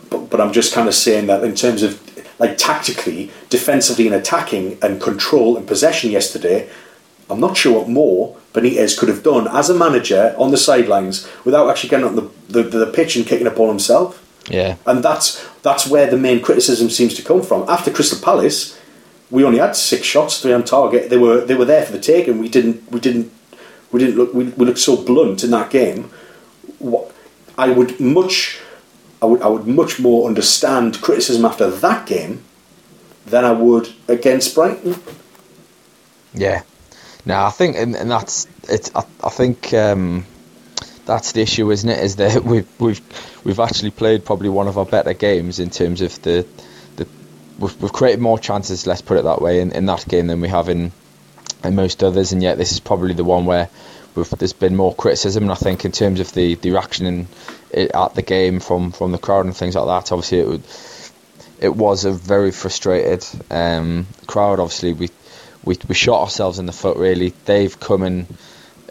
but, 0.09 0.29
but 0.29 0.41
I'm 0.41 0.51
just 0.51 0.73
kind 0.73 0.87
of 0.87 0.93
saying 0.93 1.27
that 1.27 1.43
in 1.43 1.55
terms 1.55 1.83
of 1.83 1.99
like 2.39 2.57
tactically, 2.57 3.31
defensively, 3.49 4.07
and 4.07 4.15
attacking 4.15 4.77
and 4.81 4.99
control 4.99 5.57
and 5.57 5.67
possession 5.67 6.09
yesterday, 6.09 6.67
I'm 7.29 7.39
not 7.39 7.55
sure 7.55 7.79
what 7.79 7.87
more 7.87 8.35
Benitez 8.53 8.97
could 8.97 9.09
have 9.09 9.23
done 9.23 9.47
as 9.47 9.69
a 9.69 9.73
manager 9.73 10.35
on 10.37 10.51
the 10.51 10.57
sidelines 10.57 11.27
without 11.45 11.69
actually 11.69 11.91
getting 11.91 12.07
on 12.07 12.15
the, 12.15 12.29
the, 12.49 12.63
the 12.63 12.87
pitch 12.87 13.15
and 13.15 13.25
kicking 13.25 13.47
a 13.47 13.51
ball 13.51 13.69
himself. 13.69 14.17
Yeah, 14.49 14.77
and 14.87 15.03
that's 15.03 15.47
that's 15.61 15.87
where 15.87 16.09
the 16.09 16.17
main 16.17 16.41
criticism 16.41 16.89
seems 16.89 17.13
to 17.13 17.21
come 17.21 17.43
from. 17.43 17.69
After 17.69 17.91
Crystal 17.91 18.19
Palace, 18.19 18.77
we 19.29 19.43
only 19.43 19.59
had 19.59 19.75
six 19.75 20.05
shots, 20.05 20.41
three 20.41 20.51
on 20.51 20.63
target. 20.63 21.11
They 21.11 21.17
were 21.17 21.45
they 21.45 21.55
were 21.55 21.65
there 21.65 21.85
for 21.85 21.91
the 21.91 21.99
take, 21.99 22.27
and 22.27 22.39
we 22.39 22.49
didn't 22.49 22.91
we 22.91 22.99
didn't 22.99 23.31
we 23.91 23.99
didn't 23.99 24.17
look. 24.17 24.33
We, 24.33 24.45
we 24.45 24.65
looked 24.65 24.79
so 24.79 25.03
blunt 25.03 25.43
in 25.43 25.51
that 25.51 25.69
game. 25.69 26.11
What 26.79 27.13
I 27.57 27.69
would 27.69 27.99
much, 27.99 28.59
I 29.21 29.25
would, 29.25 29.41
I 29.41 29.47
would 29.47 29.67
much 29.67 29.99
more 29.99 30.27
understand 30.27 31.01
criticism 31.01 31.45
after 31.45 31.69
that 31.69 32.07
game 32.07 32.43
than 33.25 33.45
I 33.45 33.51
would 33.51 33.89
against 34.07 34.55
Brighton. 34.55 34.95
Yeah, 36.33 36.63
no, 37.25 37.43
I 37.43 37.49
think, 37.49 37.75
and, 37.75 37.95
and 37.95 38.09
that's 38.09 38.47
it. 38.69 38.89
I, 38.95 39.03
I 39.23 39.29
think 39.29 39.73
um, 39.73 40.25
that's 41.05 41.33
the 41.33 41.41
issue, 41.41 41.71
isn't 41.71 41.89
it? 41.89 41.99
Is 41.99 42.15
that 42.17 42.43
we've 42.45 42.67
we've 42.79 43.01
we've 43.43 43.59
actually 43.59 43.91
played 43.91 44.25
probably 44.25 44.49
one 44.49 44.67
of 44.67 44.77
our 44.77 44.85
better 44.85 45.13
games 45.13 45.59
in 45.59 45.69
terms 45.69 46.01
of 46.01 46.21
the 46.21 46.47
the 46.95 47.07
we've, 47.59 47.81
we've 47.81 47.93
created 47.93 48.21
more 48.21 48.39
chances. 48.39 48.87
Let's 48.87 49.01
put 49.01 49.17
it 49.17 49.23
that 49.23 49.41
way 49.41 49.59
in, 49.59 49.71
in 49.71 49.85
that 49.87 50.07
game 50.07 50.27
than 50.27 50.41
we 50.41 50.47
have 50.47 50.69
in 50.69 50.91
in 51.63 51.75
most 51.75 52.03
others, 52.03 52.31
and 52.31 52.41
yet 52.41 52.57
this 52.57 52.71
is 52.71 52.79
probably 52.79 53.13
the 53.13 53.23
one 53.23 53.45
where 53.45 53.69
there's 54.37 54.53
been 54.53 54.75
more 54.75 54.93
criticism. 54.93 55.43
And 55.43 55.51
I 55.51 55.55
think 55.55 55.85
in 55.85 55.91
terms 55.91 56.19
of 56.19 56.33
the 56.33 56.55
the 56.55 56.71
reaction 56.71 57.05
in, 57.05 57.27
at 57.93 58.15
the 58.15 58.21
game 58.21 58.59
from 58.59 58.91
from 58.91 59.11
the 59.11 59.17
crowd 59.17 59.45
and 59.45 59.55
things 59.55 59.75
like 59.75 59.85
that, 59.85 60.11
obviously 60.11 60.39
it 60.39 60.47
would. 60.47 60.63
It 61.59 61.75
was 61.75 62.05
a 62.05 62.11
very 62.11 62.49
frustrated 62.49 63.23
um, 63.51 64.07
crowd. 64.25 64.59
Obviously, 64.59 64.93
we, 64.93 65.09
we 65.63 65.77
we 65.87 65.93
shot 65.93 66.21
ourselves 66.21 66.57
in 66.57 66.65
the 66.65 66.71
foot. 66.71 66.97
Really, 66.97 67.33
they've 67.45 67.79
come 67.79 68.01
in 68.01 68.25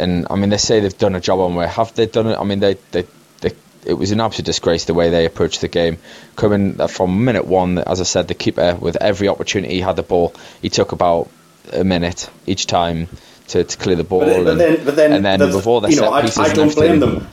and 0.00 0.26
I 0.30 0.36
mean 0.36 0.50
they 0.50 0.56
say 0.56 0.80
they've 0.80 0.96
done 0.96 1.14
a 1.14 1.20
job 1.20 1.38
on 1.40 1.54
where 1.54 1.68
have 1.68 1.94
they 1.94 2.06
done 2.06 2.26
it? 2.26 2.38
I 2.38 2.44
mean 2.44 2.60
they 2.60 2.74
they, 2.90 3.04
they 3.40 3.52
it 3.84 3.94
was 3.94 4.10
an 4.10 4.20
absolute 4.20 4.46
disgrace 4.46 4.86
the 4.86 4.94
way 4.94 5.10
they 5.10 5.26
approached 5.26 5.60
the 5.60 5.68
game. 5.68 5.98
Coming 6.36 6.74
from 6.88 7.24
minute 7.24 7.46
one, 7.46 7.78
as 7.78 8.00
I 8.00 8.04
said, 8.04 8.28
the 8.28 8.34
keeper 8.34 8.76
with 8.80 8.96
every 8.96 9.28
opportunity 9.28 9.74
he 9.74 9.80
had 9.80 9.96
the 9.96 10.02
ball, 10.02 10.34
he 10.62 10.70
took 10.70 10.92
about 10.92 11.28
a 11.72 11.84
minute 11.84 12.30
each 12.46 12.66
time 12.66 13.08
to, 13.48 13.64
to 13.64 13.78
clear 13.78 13.96
the 13.96 14.04
ball. 14.04 14.20
But, 14.20 14.46
and, 14.46 14.60
then, 14.60 14.84
but 14.84 14.96
then, 14.96 15.12
and 15.12 15.24
then 15.24 15.38
before 15.38 15.80
the 15.80 15.90
you 15.90 16.00
know, 16.00 16.12
I, 16.12 16.28
I 16.36 16.52
don't 16.52 16.74
blame 16.74 17.00
them. 17.00 17.28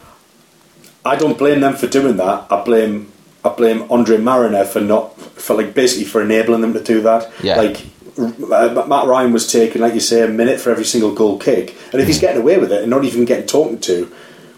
I 1.05 1.15
don't 1.15 1.37
blame 1.37 1.61
them 1.61 1.75
for 1.75 1.87
doing 1.87 2.17
that. 2.17 2.51
I 2.51 2.63
blame 2.63 3.11
I 3.45 3.49
blame 3.49 3.89
Andre 3.89 4.17
Marriner 4.17 4.65
for 4.65 4.81
not 4.81 5.19
for 5.19 5.55
like 5.55 5.73
basically 5.73 6.05
for 6.05 6.21
enabling 6.21 6.61
them 6.61 6.73
to 6.73 6.83
do 6.83 7.01
that. 7.01 7.31
Yeah. 7.41 7.55
Like 7.55 7.85
uh, 8.17 8.85
Matt 8.87 9.05
Ryan 9.07 9.31
was 9.31 9.51
taking, 9.51 9.81
like 9.81 9.93
you 9.93 9.99
say, 9.99 10.23
a 10.23 10.27
minute 10.27 10.59
for 10.59 10.71
every 10.71 10.85
single 10.85 11.13
goal 11.13 11.37
kick, 11.37 11.75
and 11.91 12.01
if 12.01 12.07
he's 12.07 12.17
mm. 12.17 12.21
getting 12.21 12.41
away 12.41 12.57
with 12.57 12.71
it 12.71 12.81
and 12.81 12.89
not 12.89 13.03
even 13.03 13.25
getting 13.25 13.47
talked 13.47 13.83
to, 13.83 14.11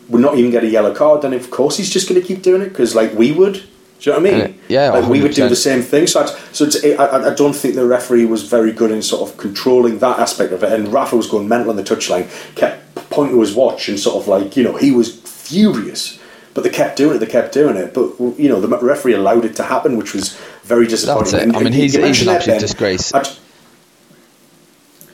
would 0.08 0.22
not 0.22 0.38
even 0.38 0.50
get 0.50 0.64
a 0.64 0.68
yellow 0.68 0.94
card, 0.96 1.22
then 1.22 1.34
of 1.34 1.52
course 1.52 1.78
he's 1.78 1.90
just 1.90 2.10
going 2.10 2.20
to 2.20 2.26
keep 2.26 2.42
doing 2.42 2.62
it 2.62 2.70
because 2.70 2.96
like 2.96 3.14
we 3.14 3.32
would. 3.32 3.64
Do 4.00 4.10
you 4.10 4.16
know 4.16 4.22
what 4.22 4.34
I 4.34 4.38
mean? 4.38 4.42
Uh, 4.42 4.58
yeah, 4.70 4.92
like 4.92 5.10
we 5.10 5.22
would 5.22 5.34
do 5.34 5.50
the 5.50 5.56
same 5.56 5.82
thing. 5.82 6.08
So, 6.08 6.22
I'd, 6.22 6.30
so 6.56 6.66
it's, 6.66 6.84
I, 6.84 7.32
I 7.32 7.34
don't 7.34 7.54
think 7.54 7.76
the 7.76 7.86
referee 7.86 8.26
was 8.26 8.44
very 8.44 8.72
good 8.72 8.92
in 8.92 9.02
sort 9.02 9.30
of 9.30 9.38
controlling 9.38 10.00
that 10.00 10.20
aspect 10.20 10.54
of 10.54 10.64
it. 10.64 10.72
And 10.72 10.88
Rafa 10.88 11.18
was 11.18 11.28
going 11.28 11.50
mental 11.50 11.70
on 11.70 11.76
the 11.76 11.84
touchline, 11.84 12.30
kept 12.56 12.96
pointing 13.10 13.36
to 13.36 13.42
his 13.42 13.54
watch 13.54 13.90
and 13.90 14.00
sort 14.00 14.22
of 14.22 14.28
like 14.28 14.56
you 14.56 14.64
know 14.64 14.78
he 14.78 14.92
was 14.92 15.20
furious. 15.20 16.18
But 16.54 16.64
they 16.64 16.70
kept 16.70 16.98
doing 16.98 17.18
it. 17.18 17.20
They 17.20 17.26
kept 17.26 17.54
doing 17.54 17.76
it. 17.76 17.94
But 17.94 18.20
you 18.40 18.48
know 18.48 18.62
the 18.62 18.70
referee 18.78 19.14
allowed 19.14 19.44
it 19.44 19.56
to 19.58 19.64
happen, 19.64 19.98
which 19.98 20.14
was 20.14 20.38
very 20.64 20.88
disappointing. 20.88 21.32
That's 21.32 21.46
it. 21.46 21.56
I 21.56 21.64
mean, 21.64 21.74
he's, 21.74 21.96
he's 21.96 22.22
an 22.22 22.30
absolute 22.30 22.60
disgrace. 22.60 23.14
I, 23.14 23.24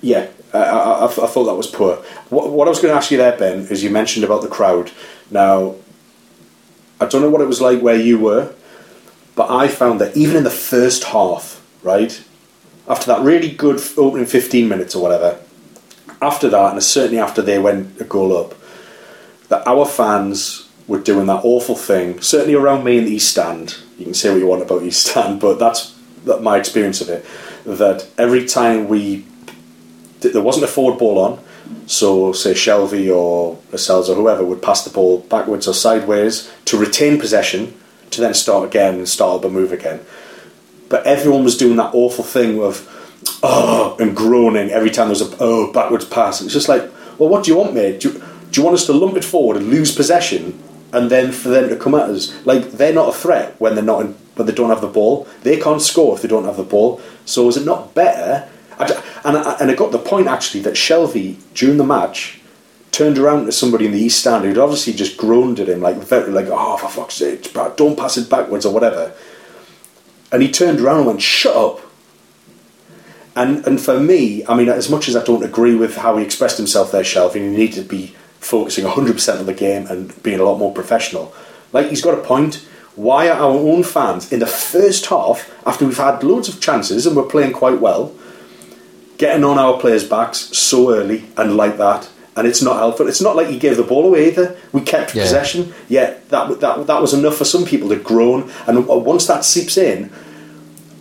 yeah, 0.02 0.28
I, 0.54 0.60
I, 0.60 1.06
I 1.06 1.08
thought 1.08 1.46
that 1.46 1.56
was 1.56 1.68
poor. 1.68 1.96
What, 2.30 2.52
what 2.52 2.68
I 2.68 2.70
was 2.70 2.80
going 2.80 2.92
to 2.92 2.98
ask 2.98 3.10
you 3.10 3.18
there, 3.18 3.36
Ben, 3.38 3.62
is 3.68 3.84
you 3.84 3.90
mentioned 3.90 4.24
about 4.24 4.44
the 4.44 4.48
crowd. 4.48 4.92
Now, 5.32 5.76
I 7.02 7.06
don't 7.08 7.22
know 7.22 7.30
what 7.30 7.42
it 7.42 7.48
was 7.48 7.62
like 7.62 7.82
where 7.82 8.00
you 8.00 8.20
were, 8.20 8.54
but 9.36 9.50
I 9.52 9.68
found 9.68 10.00
that 10.02 10.16
even 10.16 10.38
in 10.38 10.44
the 10.44 10.50
first 10.50 11.06
half, 11.06 11.62
right, 11.84 12.24
after 12.88 13.08
that 13.08 13.22
really 13.22 13.52
good 13.52 13.82
opening 13.98 14.26
15 14.26 14.68
minutes 14.68 14.96
or 14.96 15.02
whatever, 15.02 15.40
after 16.22 16.50
that, 16.50 16.74
and 16.74 16.82
certainly 16.82 17.20
after 17.20 17.42
they 17.42 17.60
went 17.60 18.00
a 18.00 18.06
goal 18.06 18.36
up, 18.36 18.54
that 19.50 19.68
our 19.68 19.86
fans 19.86 20.70
were 20.88 21.00
doing 21.00 21.28
that 21.28 21.42
awful 21.44 21.76
thing, 21.76 22.22
certainly 22.22 22.54
around 22.54 22.84
me 22.84 22.98
in 22.98 23.06
the 23.06 23.12
East 23.12 23.32
Stand. 23.32 23.78
You 23.98 24.06
can 24.06 24.14
say 24.14 24.30
what 24.30 24.40
you 24.40 24.48
want 24.48 24.62
about 24.62 24.84
East 24.84 25.06
Stand, 25.06 25.40
but 25.42 25.60
that's 25.60 25.94
that 26.26 26.42
my 26.42 26.58
experience 26.58 27.02
of 27.02 27.10
it. 27.10 27.26
That 27.66 28.08
every 28.18 28.46
time 28.46 28.88
we 28.88 29.26
there 30.22 30.42
wasn't 30.42 30.66
a 30.66 30.68
forward 30.68 30.98
ball 30.98 31.20
on, 31.20 31.44
so 31.88 32.32
say 32.32 32.54
Shelvey 32.54 33.16
or 33.16 33.60
Lascelles 33.72 34.10
or 34.10 34.16
whoever 34.16 34.44
would 34.44 34.62
pass 34.62 34.84
the 34.84 34.90
ball 34.90 35.20
backwards 35.20 35.68
or 35.68 35.74
sideways 35.74 36.52
to 36.66 36.78
retain 36.78 37.20
possession 37.20 37.76
to 38.12 38.22
then 38.22 38.34
start 38.34 38.68
again 38.68 38.96
and 38.96 39.10
start 39.10 39.44
and 39.44 39.54
move 39.54 39.72
again. 39.72 40.02
But 40.90 41.06
everyone 41.06 41.44
was 41.44 41.58
doing 41.58 41.78
that 41.78 41.94
awful 41.94 42.24
thing 42.24 42.62
of 42.62 42.92
oh 43.42 43.98
and 44.00 44.16
groaning 44.16 44.70
every 44.70 44.90
time 44.90 45.08
there 45.08 45.18
was 45.18 45.22
a 45.22 45.38
oh 45.40 45.72
backwards 45.72 46.06
pass. 46.06 46.42
It's 46.42 46.54
just 46.54 46.70
like, 46.70 46.84
well, 47.18 47.30
what 47.30 47.44
do 47.44 47.52
you 47.52 47.58
want, 47.58 47.74
mate? 47.74 48.02
Do 48.02 48.10
you, 48.12 48.24
do 48.52 48.62
you 48.62 48.64
want 48.64 48.76
us 48.76 48.86
to 48.86 48.94
lump 48.94 49.18
it 49.18 49.26
forward 49.26 49.58
and 49.58 49.70
lose 49.70 49.96
possession, 49.96 50.62
and 50.94 51.10
then 51.10 51.32
for 51.32 51.50
them 51.50 51.70
to 51.70 51.76
come 51.76 51.96
at 51.96 52.10
us? 52.10 52.46
Like 52.46 52.72
they're 52.72 52.94
not 52.94 53.10
a 53.10 53.18
threat 53.18 53.60
when 53.60 53.76
they're 53.76 53.84
not 53.84 54.02
in, 54.02 54.14
when 54.36 54.48
they 54.48 54.54
don't 54.54 54.70
have 54.70 54.82
the 54.82 54.88
ball. 54.88 55.28
They 55.42 55.60
can't 55.60 55.82
score 55.82 56.16
if 56.16 56.22
they 56.22 56.28
don't 56.28 56.46
have 56.46 56.58
the 56.58 56.64
ball. 56.64 57.02
So 57.26 57.48
is 57.48 57.58
it 57.58 57.66
not 57.66 57.94
better? 57.94 58.48
I, 58.78 59.04
and 59.24 59.38
I, 59.38 59.54
and 59.60 59.72
I 59.72 59.76
got 59.76 59.92
the 59.92 60.00
point 60.00 60.28
actually 60.28 60.62
that 60.62 60.74
Shelvey 60.74 61.38
during 61.54 61.78
the 61.78 61.86
match 61.86 62.42
turned 62.96 63.18
around 63.18 63.46
to 63.46 63.52
somebody 63.52 63.86
in 63.86 63.92
the 63.92 64.00
East 64.00 64.20
Stand 64.20 64.46
who'd 64.46 64.58
obviously 64.58 64.94
just 64.94 65.18
groaned 65.18 65.60
at 65.60 65.68
him 65.68 65.82
like 65.82 65.98
very 65.98 66.32
like 66.32 66.48
oh 66.50 66.78
for 66.78 66.88
fuck's 66.88 67.16
sake 67.16 67.54
don't 67.76 67.98
pass 67.98 68.18
it 68.18 68.30
backwards 68.30 68.66
or 68.66 68.74
whatever. 68.74 69.14
And 70.32 70.42
he 70.42 70.52
turned 70.52 70.80
around 70.80 71.00
and 71.00 71.08
went 71.08 71.22
shut 71.22 71.56
up. 71.56 71.82
And 73.36 73.68
and 73.68 73.82
for 73.82 74.00
me 74.00 74.46
I 74.48 74.56
mean 74.56 74.70
as 74.70 74.90
much 74.90 75.10
as 75.10 75.16
I 75.16 75.24
don't 75.24 75.44
agree 75.44 75.76
with 75.76 75.98
how 75.98 76.16
he 76.18 76.24
expressed 76.24 76.58
himself 76.58 76.92
there 76.92 77.04
Shelvey 77.04 77.36
he 77.36 77.42
needed 77.42 77.84
to 77.84 77.90
be 77.90 78.16
focusing 78.40 78.86
100% 78.86 79.40
on 79.40 79.46
the 79.46 79.54
game 79.54 79.88
and 79.88 80.22
being 80.24 80.40
a 80.40 80.44
lot 80.44 80.58
more 80.58 80.74
professional. 80.74 81.34
Like 81.74 81.90
he's 81.90 82.02
got 82.02 82.18
a 82.18 82.22
point. 82.22 82.66
Why 82.96 83.28
are 83.28 83.40
our 83.40 83.58
own 83.58 83.84
fans 83.84 84.32
in 84.32 84.40
the 84.40 84.48
first 84.48 85.08
half 85.08 85.52
after 85.68 85.86
we've 85.86 85.98
had 85.98 86.24
loads 86.24 86.48
of 86.48 86.62
chances 86.62 87.06
and 87.06 87.16
we're 87.16 87.24
playing 87.24 87.52
quite 87.52 87.82
well 87.82 88.16
getting 89.18 89.44
on 89.44 89.58
our 89.58 89.80
players' 89.80 90.08
backs 90.08 90.40
so 90.58 90.94
early 90.94 91.26
and 91.38 91.56
like 91.56 91.78
that, 91.78 92.10
and 92.36 92.48
it's 92.48 92.62
not 92.62 92.78
helpful. 92.78 93.08
It's 93.08 93.22
not 93.22 93.36
like 93.36 93.48
he 93.48 93.58
gave 93.58 93.78
the 93.78 93.84
ball 93.84 94.06
away 94.06 94.28
either. 94.28 94.56
We 94.72 94.82
kept 94.82 95.16
Yeah. 95.16 95.24
possession. 95.24 95.74
Yeah, 95.88 96.14
that 96.30 96.60
that 96.60 96.88
that 96.88 97.02
was 97.02 97.14
enough 97.14 97.38
for 97.38 97.46
some 97.46 97.66
people 97.66 97.90
to 97.90 97.96
groan, 97.96 98.52
and 98.68 98.88
once 98.88 99.26
that 99.28 99.46
seeps 99.46 99.78
in. 99.78 100.10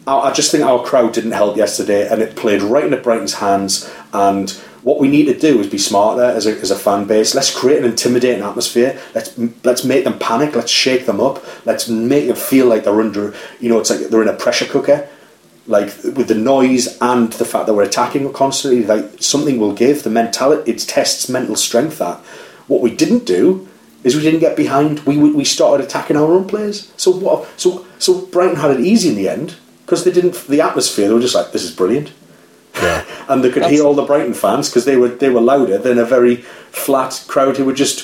I 0.06 0.14
I 0.28 0.32
just 0.32 0.50
think 0.50 0.64
our 0.64 0.82
crowd 0.82 1.12
didn't 1.12 1.32
help 1.32 1.56
yesterday, 1.56 2.06
and 2.08 2.20
it 2.22 2.36
played 2.36 2.62
right 2.62 2.84
into 2.84 2.98
Brighton's 2.98 3.34
hands. 3.34 3.88
And 4.12 4.50
what 4.82 5.00
we 5.00 5.08
need 5.08 5.24
to 5.26 5.38
do 5.38 5.58
is 5.60 5.66
be 5.66 5.78
smarter 5.78 6.22
as 6.24 6.46
a, 6.46 6.50
as 6.60 6.70
a 6.70 6.76
fan 6.76 7.06
base. 7.06 7.34
Let's 7.34 7.50
create 7.50 7.78
an 7.78 7.86
intimidating 7.86 8.42
atmosphere. 8.44 8.98
Let's 9.14 9.32
let's 9.64 9.82
make 9.82 10.04
them 10.04 10.18
panic. 10.18 10.54
Let's 10.54 10.70
shake 10.70 11.06
them 11.06 11.20
up. 11.20 11.42
Let's 11.64 11.88
make 11.88 12.26
them 12.26 12.36
feel 12.36 12.66
like 12.66 12.84
they're 12.84 13.00
under. 13.00 13.32
You 13.60 13.70
know, 13.70 13.78
it's 13.80 13.90
like 13.90 14.00
they're 14.10 14.22
in 14.22 14.28
a 14.28 14.34
pressure 14.34 14.66
cooker 14.66 15.08
like 15.66 15.86
with 16.04 16.28
the 16.28 16.34
noise 16.34 16.98
and 17.00 17.32
the 17.34 17.44
fact 17.44 17.66
that 17.66 17.74
we're 17.74 17.84
attacking 17.84 18.30
constantly, 18.32 18.84
like 18.84 19.22
something 19.22 19.58
will 19.58 19.72
give 19.74 20.02
the 20.02 20.10
mentality. 20.10 20.72
It 20.72 20.78
tests 20.80 21.28
mental 21.28 21.56
strength. 21.56 21.98
That 21.98 22.18
what 22.66 22.82
we 22.82 22.94
didn't 22.94 23.24
do 23.24 23.68
is 24.02 24.14
we 24.14 24.22
didn't 24.22 24.40
get 24.40 24.56
behind. 24.56 25.00
We 25.00 25.16
we 25.16 25.32
we 25.32 25.44
started 25.44 25.84
attacking 25.84 26.16
our 26.16 26.32
own 26.32 26.46
players. 26.46 26.92
So 26.96 27.10
what? 27.10 27.48
So 27.58 27.86
so 27.98 28.26
Brighton 28.26 28.56
had 28.56 28.72
it 28.72 28.80
easy 28.80 29.08
in 29.08 29.14
the 29.14 29.28
end 29.28 29.56
because 29.84 30.04
they 30.04 30.12
didn't. 30.12 30.34
The 30.46 30.60
atmosphere 30.60 31.08
they 31.08 31.14
were 31.14 31.20
just 31.20 31.34
like 31.34 31.52
this 31.52 31.64
is 31.64 31.74
brilliant. 31.74 32.12
Yeah. 32.74 33.04
and 33.28 33.42
they 33.42 33.48
could 33.50 33.62
That's- 33.62 33.72
hear 33.78 33.84
all 33.84 33.94
the 33.94 34.04
Brighton 34.04 34.34
fans 34.34 34.68
because 34.68 34.84
they 34.84 34.96
were 34.96 35.08
they 35.08 35.30
were 35.30 35.40
louder 35.40 35.78
than 35.78 35.98
a 35.98 36.04
very 36.04 36.36
flat 36.72 37.24
crowd 37.28 37.56
who 37.56 37.64
were 37.64 37.72
just 37.72 38.02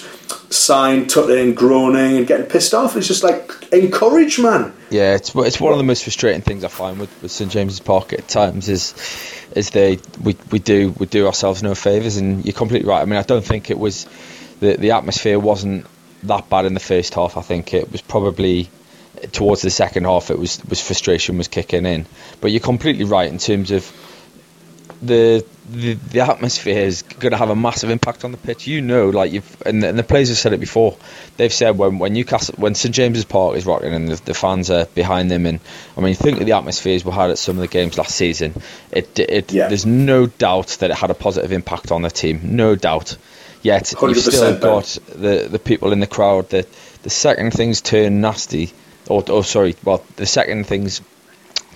sighing, 0.50 1.06
tutting, 1.06 1.54
groaning, 1.54 2.18
and 2.18 2.26
getting 2.26 2.46
pissed 2.46 2.74
off. 2.74 2.96
It's 2.96 3.06
just 3.06 3.22
like 3.22 3.72
encourage, 3.72 4.38
man. 4.38 4.72
Yeah, 4.90 5.14
it's 5.14 5.34
it's 5.34 5.60
one 5.60 5.72
of 5.72 5.78
the 5.78 5.84
most 5.84 6.02
frustrating 6.02 6.42
things 6.42 6.64
I 6.64 6.68
find 6.68 6.98
with, 6.98 7.22
with 7.22 7.30
St 7.30 7.50
James's 7.50 7.80
Park 7.80 8.12
at 8.12 8.28
times 8.28 8.68
is 8.68 8.94
is 9.54 9.70
they 9.70 9.98
we, 10.22 10.36
we 10.50 10.58
do 10.58 10.94
we 10.98 11.06
do 11.06 11.26
ourselves 11.26 11.62
no 11.62 11.74
favours 11.74 12.16
and 12.16 12.44
you're 12.44 12.52
completely 12.52 12.88
right. 12.88 13.00
I 13.00 13.04
mean 13.04 13.18
I 13.18 13.22
don't 13.22 13.44
think 13.44 13.70
it 13.70 13.78
was 13.78 14.06
the 14.58 14.76
the 14.76 14.90
atmosphere 14.90 15.38
wasn't 15.38 15.86
that 16.24 16.50
bad 16.50 16.66
in 16.66 16.74
the 16.74 16.80
first 16.80 17.14
half. 17.14 17.36
I 17.36 17.42
think 17.42 17.72
it 17.72 17.90
was 17.90 18.02
probably 18.02 18.68
towards 19.32 19.62
the 19.62 19.70
second 19.70 20.04
half 20.04 20.30
it 20.30 20.38
was 20.38 20.62
was 20.68 20.80
frustration 20.80 21.38
was 21.38 21.48
kicking 21.48 21.86
in. 21.86 22.06
But 22.40 22.50
you're 22.50 22.60
completely 22.60 23.04
right 23.04 23.30
in 23.30 23.38
terms 23.38 23.70
of 23.70 23.90
the 25.02 25.44
the, 25.70 25.94
the 25.94 26.20
atmosphere 26.20 26.78
is 26.78 27.02
going 27.02 27.30
to 27.30 27.36
have 27.36 27.50
a 27.50 27.56
massive 27.56 27.90
impact 27.90 28.24
on 28.24 28.32
the 28.32 28.38
pitch. 28.38 28.66
You 28.66 28.80
know, 28.80 29.10
like 29.10 29.32
you've 29.32 29.62
and 29.64 29.82
the, 29.82 29.88
and 29.88 29.98
the 29.98 30.02
players 30.02 30.28
have 30.28 30.38
said 30.38 30.52
it 30.52 30.60
before. 30.60 30.96
They've 31.36 31.52
said 31.52 31.78
when 31.78 31.98
when 31.98 32.12
Newcastle 32.12 32.54
when 32.58 32.74
St 32.74 32.94
James's 32.94 33.24
Park 33.24 33.56
is 33.56 33.66
rocking 33.66 33.94
and 33.94 34.08
the, 34.08 34.16
the 34.24 34.34
fans 34.34 34.70
are 34.70 34.86
behind 34.86 35.30
them, 35.30 35.46
and 35.46 35.60
I 35.96 36.00
mean, 36.00 36.14
think 36.14 36.40
of 36.40 36.46
the 36.46 36.52
atmospheres 36.52 37.04
we 37.04 37.12
had 37.12 37.30
at 37.30 37.38
some 37.38 37.56
of 37.56 37.62
the 37.62 37.68
games 37.68 37.96
last 37.96 38.14
season. 38.14 38.60
It 38.90 39.18
it 39.18 39.52
Yeah. 39.52 39.68
there's 39.68 39.86
no 39.86 40.26
doubt 40.26 40.68
that 40.80 40.90
it 40.90 40.96
had 40.96 41.10
a 41.10 41.14
positive 41.14 41.52
impact 41.52 41.92
on 41.92 42.02
the 42.02 42.10
team. 42.10 42.40
No 42.44 42.74
doubt. 42.74 43.16
Yet 43.62 43.92
you've 43.92 44.18
still 44.34 44.58
got 44.58 44.98
the 45.08 45.48
the 45.50 45.58
people 45.58 45.92
in 45.92 46.00
the 46.00 46.06
crowd 46.06 46.48
that 46.50 46.66
the 47.02 47.10
second 47.10 47.52
things 47.52 47.80
turn 47.80 48.20
nasty, 48.20 48.72
or 49.08 49.22
oh 49.28 49.42
sorry, 49.42 49.76
well 49.84 50.02
the 50.16 50.26
second 50.26 50.66
things 50.66 51.00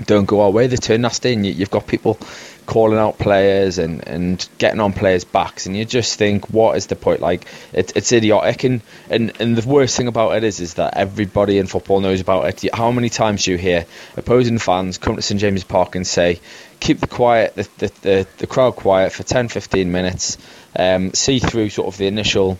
don't 0.04 0.24
go 0.24 0.40
our 0.40 0.50
way, 0.50 0.66
they 0.66 0.76
turn 0.76 1.02
nasty, 1.02 1.32
and 1.34 1.46
you, 1.46 1.52
you've 1.52 1.70
got 1.70 1.86
people 1.86 2.18
calling 2.66 2.98
out 2.98 3.18
players 3.18 3.78
and, 3.78 4.06
and 4.06 4.48
getting 4.58 4.80
on 4.80 4.92
players' 4.92 5.24
backs, 5.24 5.66
and 5.66 5.76
you 5.76 5.84
just 5.84 6.18
think, 6.18 6.50
what 6.50 6.76
is 6.76 6.86
the 6.86 6.96
point? 6.96 7.20
Like, 7.20 7.46
it, 7.72 7.96
it's 7.96 8.12
idiotic, 8.12 8.64
and, 8.64 8.80
and 9.10 9.32
and 9.40 9.56
the 9.56 9.68
worst 9.68 9.96
thing 9.96 10.08
about 10.08 10.36
it 10.36 10.44
is, 10.44 10.60
is 10.60 10.74
that 10.74 10.96
everybody 10.96 11.58
in 11.58 11.66
football 11.66 12.00
knows 12.00 12.20
about 12.20 12.46
it. 12.46 12.74
How 12.74 12.90
many 12.90 13.08
times 13.08 13.44
do 13.44 13.52
you 13.52 13.58
hear 13.58 13.86
opposing 14.16 14.58
fans 14.58 14.98
come 14.98 15.16
to 15.16 15.22
St 15.22 15.40
James's 15.40 15.64
Park 15.64 15.94
and 15.94 16.06
say, 16.06 16.40
keep 16.80 17.00
the 17.00 17.06
quiet, 17.06 17.54
the 17.54 17.68
the, 17.78 17.92
the, 18.02 18.26
the 18.38 18.46
crowd 18.46 18.76
quiet 18.76 19.12
for 19.12 19.22
10, 19.22 19.48
15 19.48 19.90
minutes, 19.90 20.38
um, 20.76 21.12
see 21.12 21.38
through 21.38 21.70
sort 21.70 21.88
of 21.88 21.98
the 21.98 22.06
initial 22.06 22.58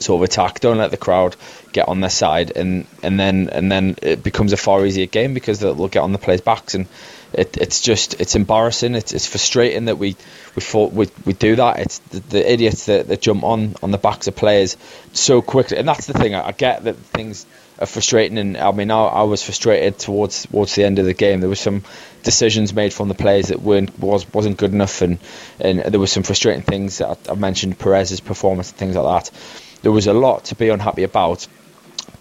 sort 0.00 0.20
of 0.20 0.24
attack. 0.30 0.60
Don't 0.60 0.78
let 0.78 0.90
the 0.90 0.96
crowd 0.96 1.36
get 1.72 1.88
on 1.88 2.00
their 2.00 2.10
side, 2.10 2.52
and 2.56 2.86
and 3.02 3.20
then 3.20 3.48
and 3.50 3.70
then 3.70 3.96
it 4.02 4.22
becomes 4.22 4.52
a 4.52 4.56
far 4.56 4.84
easier 4.84 5.06
game 5.06 5.34
because 5.34 5.60
they'll, 5.60 5.88
get 5.88 6.02
on 6.02 6.12
the 6.12 6.18
players' 6.18 6.40
backs, 6.40 6.74
and 6.74 6.86
it, 7.32 7.56
it's 7.56 7.80
just 7.80 8.20
it's 8.20 8.34
embarrassing. 8.34 8.94
It's, 8.94 9.12
it's 9.12 9.26
frustrating 9.26 9.86
that 9.86 9.98
we 9.98 10.16
we 10.56 10.62
thought 10.62 10.92
we 10.92 11.08
we 11.24 11.32
do 11.32 11.56
that. 11.56 11.78
It's 11.78 11.98
the, 11.98 12.20
the 12.20 12.52
idiots 12.52 12.86
that, 12.86 13.08
that 13.08 13.20
jump 13.20 13.44
on 13.44 13.76
on 13.82 13.90
the 13.90 13.98
backs 13.98 14.26
of 14.26 14.36
players 14.36 14.76
so 15.12 15.42
quickly, 15.42 15.78
and 15.78 15.86
that's 15.86 16.06
the 16.06 16.12
thing. 16.12 16.34
I, 16.34 16.48
I 16.48 16.52
get 16.52 16.84
that 16.84 16.96
things 16.96 17.46
are 17.78 17.86
frustrating, 17.86 18.38
and 18.38 18.56
I 18.56 18.72
mean 18.72 18.90
I, 18.90 19.04
I 19.04 19.22
was 19.22 19.42
frustrated 19.42 19.98
towards 19.98 20.46
towards 20.46 20.74
the 20.74 20.84
end 20.84 20.98
of 20.98 21.04
the 21.04 21.14
game. 21.14 21.40
There 21.40 21.48
were 21.48 21.54
some 21.54 21.82
decisions 22.22 22.74
made 22.74 22.92
from 22.92 23.08
the 23.08 23.14
players 23.14 23.48
that 23.48 23.62
weren't 23.62 23.96
was 23.98 24.30
wasn't 24.32 24.56
good 24.56 24.72
enough, 24.72 25.02
and 25.02 25.18
and 25.60 25.80
there 25.80 26.00
were 26.00 26.08
some 26.08 26.24
frustrating 26.24 26.62
things. 26.62 27.00
I, 27.00 27.16
I 27.28 27.34
mentioned 27.34 27.78
Perez's 27.78 28.20
performance 28.20 28.70
and 28.70 28.78
things 28.78 28.96
like 28.96 29.24
that. 29.24 29.36
There 29.82 29.92
was 29.92 30.06
a 30.08 30.12
lot 30.12 30.46
to 30.46 30.56
be 30.56 30.68
unhappy 30.68 31.04
about, 31.04 31.46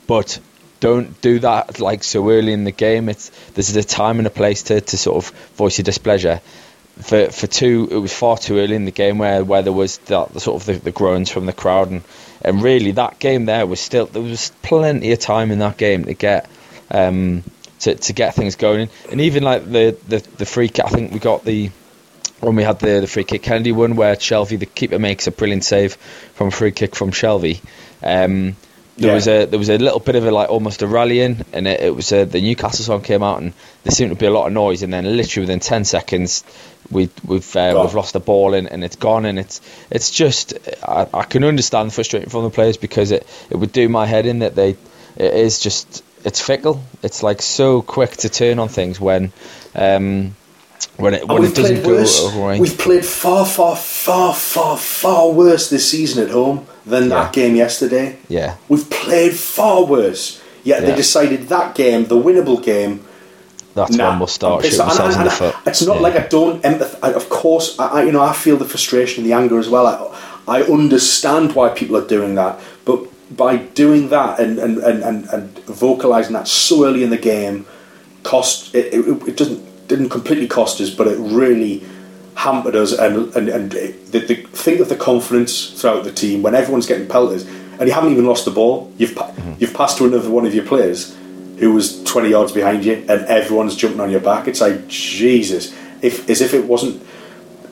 but 0.07 0.39
don't 0.79 1.19
do 1.21 1.39
that 1.39 1.79
like 1.79 2.03
so 2.03 2.29
early 2.29 2.53
in 2.53 2.63
the 2.63 2.71
game. 2.71 3.09
It's 3.09 3.29
there's 3.53 3.75
a 3.75 3.83
time 3.83 4.19
and 4.19 4.27
a 4.27 4.31
place 4.31 4.63
to, 4.63 4.81
to 4.81 4.97
sort 4.97 5.23
of 5.23 5.31
voice 5.55 5.77
your 5.77 5.83
displeasure. 5.83 6.41
For 7.01 7.29
for 7.31 7.47
two, 7.47 7.87
it 7.91 7.97
was 7.97 8.13
far 8.13 8.37
too 8.37 8.59
early 8.59 8.75
in 8.75 8.85
the 8.85 8.91
game 8.91 9.17
where, 9.17 9.43
where 9.43 9.61
there 9.61 9.73
was 9.73 9.97
the, 9.99 10.25
the 10.25 10.39
sort 10.39 10.61
of 10.61 10.65
the, 10.65 10.73
the 10.73 10.91
groans 10.91 11.29
from 11.29 11.45
the 11.45 11.53
crowd 11.53 11.89
and 11.91 12.01
and 12.41 12.63
really 12.63 12.91
that 12.91 13.19
game 13.19 13.45
there 13.45 13.65
was 13.65 13.79
still 13.79 14.05
there 14.05 14.21
was 14.21 14.51
plenty 14.61 15.11
of 15.11 15.19
time 15.19 15.51
in 15.51 15.59
that 15.59 15.77
game 15.77 16.05
to 16.05 16.13
get 16.13 16.49
um, 16.91 17.43
to 17.79 17.95
to 17.95 18.13
get 18.13 18.35
things 18.35 18.55
going 18.55 18.89
and 19.11 19.21
even 19.21 19.43
like 19.43 19.65
the 19.65 19.97
the 20.07 20.19
the 20.37 20.45
free 20.45 20.69
kick. 20.69 20.85
I 20.85 20.89
think 20.89 21.13
we 21.13 21.19
got 21.19 21.43
the 21.43 21.71
when 22.39 22.55
we 22.55 22.63
had 22.63 22.79
the, 22.79 23.01
the 23.01 23.07
free 23.07 23.23
kick 23.25 23.43
Kennedy 23.43 23.71
one 23.71 23.95
where 23.95 24.15
Shelvey 24.15 24.59
the 24.59 24.65
keeper 24.65 24.99
makes 24.99 25.27
a 25.27 25.31
brilliant 25.31 25.63
save 25.63 25.95
from 26.35 26.47
a 26.47 26.51
free 26.51 26.71
kick 26.71 26.95
from 26.95 27.11
Shelvey. 27.11 27.61
Um, 28.01 28.55
there 28.99 29.09
yeah. 29.09 29.15
was 29.15 29.27
a 29.27 29.45
there 29.45 29.59
was 29.59 29.69
a 29.69 29.77
little 29.77 29.99
bit 29.99 30.15
of 30.15 30.25
a 30.25 30.31
like 30.31 30.49
almost 30.49 30.81
a 30.81 30.87
rallying, 30.87 31.45
and 31.53 31.67
it, 31.67 31.79
it 31.79 31.95
was 31.95 32.11
a, 32.11 32.25
the 32.25 32.41
Newcastle 32.41 32.83
song 32.83 33.01
came 33.01 33.23
out, 33.23 33.41
and 33.41 33.53
there 33.83 33.91
seemed 33.91 34.11
to 34.11 34.15
be 34.15 34.25
a 34.25 34.31
lot 34.31 34.47
of 34.47 34.53
noise, 34.53 34.83
and 34.83 34.93
then 34.93 35.05
literally 35.17 35.43
within 35.43 35.61
ten 35.61 35.85
seconds, 35.85 36.43
we 36.91 37.09
we've 37.25 37.55
uh, 37.55 37.79
we've 37.81 37.93
lost 37.93 38.13
the 38.13 38.19
ball, 38.19 38.53
and, 38.53 38.69
and 38.69 38.83
it's 38.83 38.97
gone, 38.97 39.25
and 39.25 39.39
it's 39.39 39.61
it's 39.89 40.11
just 40.11 40.53
I, 40.83 41.07
I 41.13 41.23
can 41.23 41.45
understand 41.45 41.89
the 41.89 41.93
frustration 41.93 42.29
from 42.29 42.43
the 42.43 42.49
players 42.49 42.77
because 42.77 43.11
it 43.11 43.25
it 43.49 43.55
would 43.55 43.71
do 43.71 43.87
my 43.87 44.05
head 44.05 44.25
in 44.25 44.39
that 44.39 44.55
they 44.55 44.71
it 45.15 45.33
is 45.33 45.59
just 45.59 46.03
it's 46.25 46.41
fickle, 46.41 46.83
it's 47.01 47.23
like 47.23 47.41
so 47.41 47.81
quick 47.81 48.11
to 48.17 48.29
turn 48.29 48.59
on 48.59 48.67
things 48.67 48.99
when. 48.99 49.31
Um, 49.75 50.35
when 50.99 51.13
it, 51.13 51.27
when 51.27 51.43
it 51.43 51.55
doesn't 51.55 51.83
go 51.83 52.41
away. 52.41 52.59
We've 52.59 52.77
played 52.77 53.05
far, 53.05 53.45
far, 53.45 53.75
far, 53.75 54.33
far, 54.33 54.77
far 54.77 55.31
worse 55.31 55.69
this 55.69 55.89
season 55.89 56.23
at 56.23 56.31
home 56.31 56.67
than 56.85 57.03
yeah. 57.03 57.09
that 57.09 57.33
game 57.33 57.55
yesterday. 57.55 58.17
Yeah. 58.27 58.57
We've 58.67 58.89
played 58.89 59.33
far 59.33 59.85
worse. 59.85 60.41
Yet 60.63 60.81
yeah. 60.81 60.89
they 60.89 60.95
decided 60.95 61.47
that 61.49 61.75
game, 61.75 62.05
the 62.05 62.15
winnable 62.15 62.61
game. 62.61 63.05
That's 63.75 63.95
nah, 63.95 64.09
when 64.09 64.19
we'll 64.19 64.27
start 64.27 64.65
shooting 64.65 64.81
ourselves 64.81 65.15
in 65.15 65.23
the 65.23 65.31
foot. 65.31 65.55
It's 65.65 65.85
not 65.85 65.97
yeah. 65.97 66.01
like 66.01 66.15
I 66.15 66.27
don't 66.27 66.61
empath. 66.63 66.99
Of 67.01 67.29
course, 67.29 67.79
I, 67.79 68.03
you 68.03 68.11
know 68.11 68.21
I 68.21 68.33
feel 68.33 68.57
the 68.57 68.65
frustration, 68.65 69.23
and 69.23 69.31
the 69.31 69.35
anger 69.35 69.57
as 69.57 69.69
well. 69.69 69.87
I, 69.87 70.59
I 70.59 70.63
understand 70.63 71.53
why 71.53 71.69
people 71.69 71.95
are 71.95 72.05
doing 72.05 72.35
that, 72.35 72.59
but 72.83 73.07
by 73.37 73.57
doing 73.57 74.09
that 74.09 74.39
and 74.39 74.59
and, 74.59 74.79
and, 74.79 75.03
and, 75.03 75.29
and 75.29 75.59
vocalizing 75.65 76.33
that 76.33 76.47
so 76.47 76.85
early 76.85 77.03
in 77.03 77.09
the 77.09 77.17
game, 77.17 77.65
cost 78.23 78.75
it, 78.75 78.93
it, 78.93 79.27
it 79.29 79.37
doesn't 79.37 79.68
didn't 79.89 80.09
completely 80.09 80.47
cost 80.47 80.79
us, 80.79 80.89
but 80.89 81.07
it 81.07 81.17
really 81.17 81.83
hampered 82.35 82.75
us 82.75 82.93
and 82.93 83.35
and, 83.35 83.49
and 83.49 83.71
the, 83.71 84.19
the, 84.19 84.35
think 84.53 84.79
of 84.79 84.87
the 84.87 84.95
confidence 84.95 85.71
throughout 85.71 86.05
the 86.05 86.11
team 86.11 86.41
when 86.41 86.55
everyone's 86.55 86.87
getting 86.87 87.07
pelters 87.07 87.45
and 87.45 87.87
you 87.87 87.91
haven't 87.93 88.11
even 88.11 88.25
lost 88.25 88.45
the 88.45 88.51
ball. 88.51 88.93
You've 88.97 89.11
mm-hmm. 89.11 89.53
you've 89.59 89.73
passed 89.73 89.97
to 89.97 90.05
another 90.05 90.29
one 90.29 90.45
of 90.45 90.53
your 90.53 90.65
players 90.65 91.17
who 91.57 91.73
was 91.73 92.01
20 92.05 92.29
yards 92.29 92.51
behind 92.53 92.85
you 92.85 92.93
and 92.93 93.25
everyone's 93.25 93.75
jumping 93.75 93.99
on 93.99 94.09
your 94.09 94.21
back. 94.21 94.47
It's 94.47 94.61
like 94.61 94.87
Jesus, 94.87 95.75
if 96.01 96.29
as 96.29 96.39
if 96.39 96.53
it 96.53 96.65
wasn't 96.65 97.05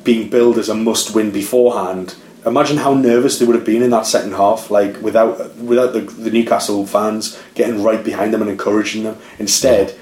being 0.04 0.30
billed 0.30 0.58
as 0.58 0.70
a 0.70 0.76
must 0.76 1.14
win 1.14 1.32
beforehand. 1.32 2.16
Imagine 2.46 2.78
how 2.78 2.94
nervous 2.94 3.40
they 3.40 3.46
would 3.46 3.56
have 3.56 3.66
been 3.66 3.84
in 3.84 3.90
that 3.90 4.06
second 4.06 4.34
half, 4.34 4.72
like 4.72 5.02
without 5.02 5.56
without 5.58 5.94
the, 5.94 6.02
the 6.02 6.32
Newcastle 6.32 6.86
fans 6.86 7.42
getting 7.56 7.84
right 7.84 8.04
behind 8.04 8.34
them 8.34 8.42
and 8.42 8.50
encouraging 8.50 9.04
them. 9.04 9.18
Instead, 9.38 9.98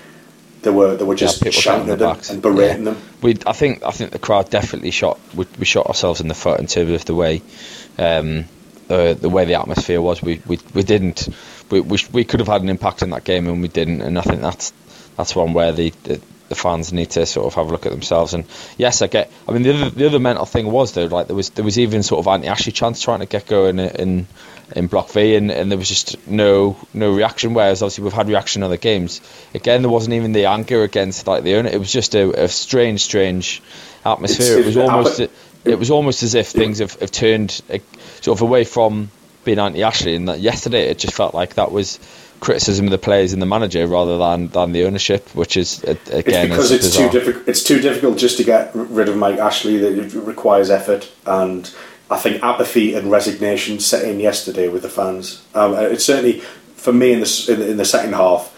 they 0.65 0.71
were 0.71 0.97
they 0.97 1.05
were 1.05 1.15
just 1.15 1.45
yeah, 1.45 1.51
shouting 1.51 1.89
at 1.89 1.99
them 1.99 2.19
and 2.29 2.41
berating 2.41 2.85
yeah. 2.85 2.91
them. 2.91 3.01
We, 3.21 3.37
I 3.45 3.53
think, 3.53 3.83
I 3.83 3.91
think 3.91 4.11
the 4.11 4.19
crowd 4.19 4.49
definitely 4.49 4.91
shot. 4.91 5.19
We, 5.33 5.45
we 5.57 5.65
shot 5.65 5.85
ourselves 5.85 6.19
in 6.19 6.27
the 6.27 6.33
foot 6.33 6.59
in 6.59 6.67
terms 6.67 6.91
of 6.91 7.05
the 7.05 7.15
way, 7.15 7.41
um, 7.97 8.45
uh, 8.89 9.13
the 9.13 9.29
way 9.29 9.45
the 9.45 9.53
atmosphere 9.53 10.01
was. 10.01 10.21
We, 10.21 10.41
we, 10.45 10.59
we 10.73 10.83
didn't. 10.83 11.29
We, 11.69 11.79
we, 11.79 11.99
we 12.11 12.23
could 12.25 12.41
have 12.41 12.49
had 12.49 12.61
an 12.61 12.69
impact 12.69 13.01
in 13.01 13.11
that 13.11 13.23
game 13.23 13.47
and 13.47 13.61
we 13.61 13.69
didn't. 13.69 14.01
And 14.01 14.19
I 14.19 14.21
think 14.21 14.41
that's 14.41 14.73
that's 15.15 15.35
one 15.35 15.53
where 15.53 15.71
the, 15.71 15.91
the 16.03 16.21
the 16.49 16.55
fans 16.55 16.93
need 16.93 17.11
to 17.11 17.25
sort 17.25 17.47
of 17.47 17.53
have 17.55 17.67
a 17.67 17.71
look 17.71 17.85
at 17.85 17.91
themselves. 17.91 18.33
And 18.33 18.45
yes, 18.77 19.01
I 19.01 19.07
get. 19.07 19.31
I 19.47 19.51
mean, 19.51 19.63
the 19.63 19.73
other 19.73 19.89
the 19.89 20.05
other 20.07 20.19
mental 20.19 20.45
thing 20.45 20.71
was 20.71 20.93
though, 20.93 21.05
like 21.05 21.27
there 21.27 21.35
was 21.35 21.49
there 21.51 21.65
was 21.65 21.79
even 21.79 22.03
sort 22.03 22.19
of 22.19 22.27
anti 22.27 22.47
Ashley 22.47 22.71
chants 22.71 23.01
trying 23.01 23.19
to 23.19 23.25
get 23.25 23.47
going 23.47 23.79
in, 23.79 23.89
in 23.89 24.27
in 24.75 24.87
Block 24.87 25.09
V, 25.11 25.35
and, 25.35 25.51
and 25.51 25.71
there 25.71 25.77
was 25.77 25.87
just 25.87 26.27
no 26.27 26.77
no 26.93 27.13
reaction. 27.13 27.53
Whereas 27.53 27.81
obviously 27.81 28.03
we've 28.03 28.13
had 28.13 28.27
reaction 28.27 28.61
in 28.61 28.65
other 28.65 28.77
games. 28.77 29.21
Again, 29.53 29.81
there 29.81 29.91
wasn't 29.91 30.15
even 30.15 30.31
the 30.31 30.45
anger 30.45 30.83
against 30.83 31.27
like 31.27 31.43
the 31.43 31.55
owner. 31.55 31.69
It 31.69 31.79
was 31.79 31.91
just 31.91 32.15
a, 32.15 32.43
a 32.43 32.47
strange, 32.47 33.01
strange 33.01 33.61
atmosphere. 34.05 34.59
It's, 34.59 34.65
it 34.65 34.65
was 34.65 34.77
almost 34.77 35.19
it, 35.19 35.31
it, 35.63 35.79
was 35.79 35.91
almost 35.91 36.23
as 36.23 36.35
if 36.35 36.47
things 36.47 36.79
have, 36.79 36.93
have 36.99 37.11
turned 37.11 37.61
uh, 37.71 37.79
sort 38.21 38.37
of 38.37 38.41
away 38.41 38.63
from 38.63 39.09
being 39.43 39.59
anti 39.59 39.83
Ashley. 39.83 40.15
And 40.15 40.27
that 40.27 40.39
yesterday 40.39 40.89
it 40.89 40.99
just 40.99 41.15
felt 41.15 41.33
like 41.33 41.55
that 41.55 41.71
was 41.71 41.99
criticism 42.45 42.85
of 42.85 42.91
the 42.91 42.97
players 42.97 43.33
and 43.33 43.41
the 43.41 43.45
manager 43.45 43.85
rather 43.87 44.17
than, 44.17 44.47
than 44.49 44.71
the 44.71 44.85
ownership, 44.85 45.27
which 45.35 45.57
is 45.57 45.83
again 45.83 45.97
it's 46.07 46.49
because 46.49 46.71
it's 46.71 46.87
bizarre. 46.87 47.11
too 47.11 47.19
difficult. 47.19 47.47
It's 47.47 47.63
too 47.63 47.79
difficult 47.81 48.17
just 48.17 48.37
to 48.37 48.43
get 48.43 48.71
rid 48.73 49.09
of 49.09 49.17
Mike 49.17 49.39
Ashley. 49.39 49.77
That 49.77 49.97
it 49.97 50.13
requires 50.13 50.69
effort 50.69 51.11
and 51.25 51.73
I 52.09 52.17
think 52.17 52.43
apathy 52.43 52.93
and 52.93 53.09
resignation 53.09 53.79
set 53.79 54.07
in 54.07 54.19
yesterday 54.19 54.67
with 54.67 54.83
the 54.83 54.89
fans. 54.89 55.43
Um, 55.55 55.73
it 55.73 56.01
certainly, 56.01 56.39
for 56.75 56.93
me, 56.93 57.13
in 57.13 57.19
the, 57.21 57.45
in 57.49 57.59
the, 57.59 57.71
in 57.71 57.77
the 57.77 57.85
second 57.85 58.13
half, 58.13 58.51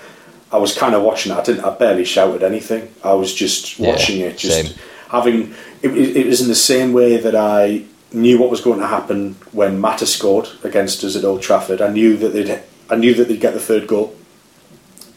I 0.51 0.57
was 0.57 0.77
kind 0.77 0.93
of 0.93 1.03
watching 1.03 1.31
it. 1.31 1.37
I 1.37 1.43
didn't. 1.43 1.63
I 1.63 1.75
barely 1.75 2.05
shouted 2.05 2.43
anything. 2.43 2.93
I 3.03 3.13
was 3.13 3.33
just 3.33 3.79
watching 3.79 4.19
yeah, 4.19 4.27
it, 4.27 4.37
just 4.37 4.67
same. 4.67 4.77
having. 5.09 5.53
It, 5.81 5.91
it, 5.91 6.25
was 6.25 6.41
in 6.41 6.47
the 6.47 6.55
same 6.55 6.91
way 6.91 7.17
that 7.17 7.35
I 7.35 7.85
knew 8.11 8.39
what 8.39 8.49
was 8.49 8.61
going 8.61 8.79
to 8.79 8.87
happen 8.87 9.35
when 9.51 9.79
Mata 9.79 10.05
scored 10.05 10.49
against 10.63 11.03
us 11.03 11.15
at 11.15 11.23
Old 11.23 11.41
Trafford. 11.41 11.81
I 11.81 11.89
knew 11.89 12.17
that 12.17 12.29
they'd. 12.29 12.63
I 12.89 12.95
knew 12.95 13.13
that 13.15 13.27
they'd 13.27 13.39
get 13.39 13.53
the 13.53 13.59
third 13.59 13.87
goal 13.87 14.15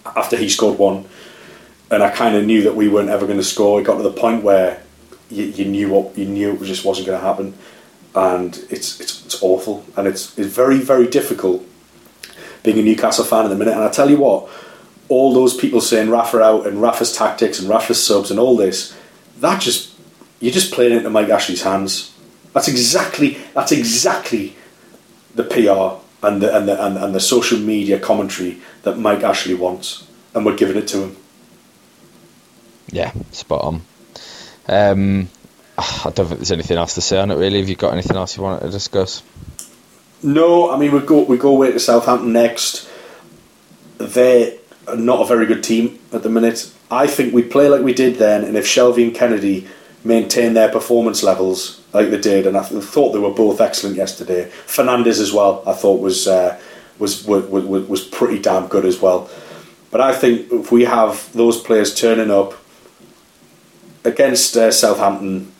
after 0.04 0.36
he 0.36 0.48
scored 0.48 0.78
one, 0.78 1.06
and 1.90 2.02
I 2.02 2.10
kind 2.10 2.36
of 2.36 2.44
knew 2.44 2.62
that 2.62 2.74
we 2.74 2.88
weren't 2.88 3.10
ever 3.10 3.26
going 3.26 3.38
to 3.38 3.44
score. 3.44 3.80
It 3.80 3.84
got 3.84 3.96
to 3.96 4.02
the 4.02 4.12
point 4.12 4.42
where 4.42 4.82
you, 5.30 5.44
you 5.44 5.64
knew 5.64 5.90
what 5.90 6.18
you 6.18 6.26
knew 6.26 6.52
it 6.52 6.62
just 6.64 6.84
wasn't 6.84 7.06
going 7.06 7.18
to 7.18 7.26
happen. 7.26 7.54
And 8.14 8.56
it's, 8.70 9.00
it's, 9.00 9.24
it's 9.24 9.42
awful 9.42 9.84
and 9.96 10.08
it's, 10.08 10.36
it's 10.36 10.48
very 10.48 10.78
very 10.78 11.06
difficult 11.06 11.64
being 12.64 12.78
a 12.78 12.82
Newcastle 12.82 13.24
fan 13.24 13.44
in 13.44 13.50
the 13.50 13.56
minute. 13.56 13.74
And 13.74 13.84
I 13.84 13.90
tell 13.90 14.10
you 14.10 14.18
what 14.18 14.50
all 15.08 15.32
those 15.32 15.56
people 15.56 15.80
saying 15.80 16.10
Rafa 16.10 16.42
out 16.42 16.66
and 16.66 16.82
Rafa's 16.82 17.14
tactics 17.14 17.60
and 17.60 17.68
Rafa's 17.68 18.04
subs 18.04 18.30
and 18.30 18.40
all 18.40 18.56
this 18.56 18.96
that 19.38 19.60
just 19.60 19.94
you're 20.40 20.52
just 20.52 20.72
playing 20.72 20.96
into 20.96 21.10
Mike 21.10 21.28
Ashley's 21.28 21.62
hands. 21.62 22.16
That's 22.52 22.68
exactly 22.68 23.38
that's 23.54 23.72
exactly 23.72 24.56
the 25.36 25.44
PR 25.44 25.99
and 26.22 26.42
the, 26.42 26.56
and 26.56 26.68
the, 26.68 26.86
and, 26.86 26.96
and 26.98 27.14
the 27.14 27.20
social 27.20 27.58
media 27.58 27.98
commentary 27.98 28.60
that 28.82 28.98
Mike 28.98 29.22
Ashley 29.22 29.54
wants 29.54 30.06
and 30.34 30.44
we're 30.44 30.56
giving 30.56 30.76
it 30.76 30.88
to 30.88 31.02
him 31.02 31.16
yeah 32.90 33.12
spot 33.32 33.62
on 33.62 33.82
um, 34.68 35.28
I 35.80 36.10
don't 36.14 36.26
think 36.26 36.40
there's 36.40 36.52
anything 36.52 36.76
else 36.76 36.94
to 36.94 37.00
say 37.00 37.18
on 37.18 37.30
it 37.30 37.36
really. 37.36 37.58
Have 37.60 37.68
you 37.68 37.74
got 37.74 37.92
anything 37.92 38.16
else 38.16 38.36
you 38.36 38.42
wanted 38.42 38.66
to 38.66 38.70
discuss? 38.70 39.22
No, 40.22 40.70
I 40.70 40.78
mean 40.78 40.92
we 40.92 41.00
go 41.00 41.22
we 41.22 41.38
go 41.38 41.50
away 41.50 41.72
to 41.72 41.80
Southampton 41.80 42.32
next. 42.32 42.88
They're 43.98 44.58
not 44.94 45.22
a 45.22 45.26
very 45.26 45.46
good 45.46 45.64
team 45.64 45.98
at 46.12 46.22
the 46.22 46.28
minute. 46.28 46.72
I 46.90 47.06
think 47.06 47.32
we 47.32 47.42
play 47.42 47.68
like 47.68 47.82
we 47.82 47.94
did 47.94 48.16
then, 48.16 48.44
and 48.44 48.56
if 48.56 48.66
Shelvey 48.66 49.04
and 49.04 49.14
Kennedy 49.14 49.66
maintain 50.04 50.54
their 50.54 50.70
performance 50.70 51.22
levels 51.22 51.80
like 51.92 52.10
they 52.10 52.20
did, 52.20 52.46
and 52.46 52.56
I 52.56 52.66
th- 52.66 52.82
thought 52.82 53.12
they 53.12 53.18
were 53.18 53.30
both 53.32 53.60
excellent 53.60 53.96
yesterday. 53.96 54.48
Fernandez 54.66 55.20
as 55.20 55.32
well, 55.32 55.62
I 55.66 55.72
thought 55.72 56.00
was 56.00 56.26
uh, 56.26 56.60
was, 56.98 57.24
was 57.26 57.44
was 57.44 57.88
was 57.88 58.00
pretty 58.02 58.40
damn 58.40 58.68
good 58.68 58.84
as 58.84 59.00
well. 59.00 59.28
But 59.90 60.00
I 60.00 60.14
think 60.14 60.52
if 60.52 60.70
we 60.70 60.84
have 60.84 61.32
those 61.32 61.60
players 61.60 61.94
turning 61.94 62.30
up 62.30 62.54
against 64.04 64.56
uh, 64.56 64.70
Southampton 64.70 65.52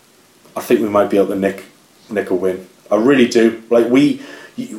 I 0.57 0.61
think 0.61 0.80
we 0.80 0.88
might 0.88 1.11
be 1.11 1.16
able 1.16 1.28
to 1.28 1.36
nick 1.36 1.64
nick 2.09 2.30
a 2.30 2.34
win. 2.34 2.68
I 2.91 2.97
really 2.97 3.28
do. 3.28 3.62
Like 3.70 3.88
we 3.88 4.22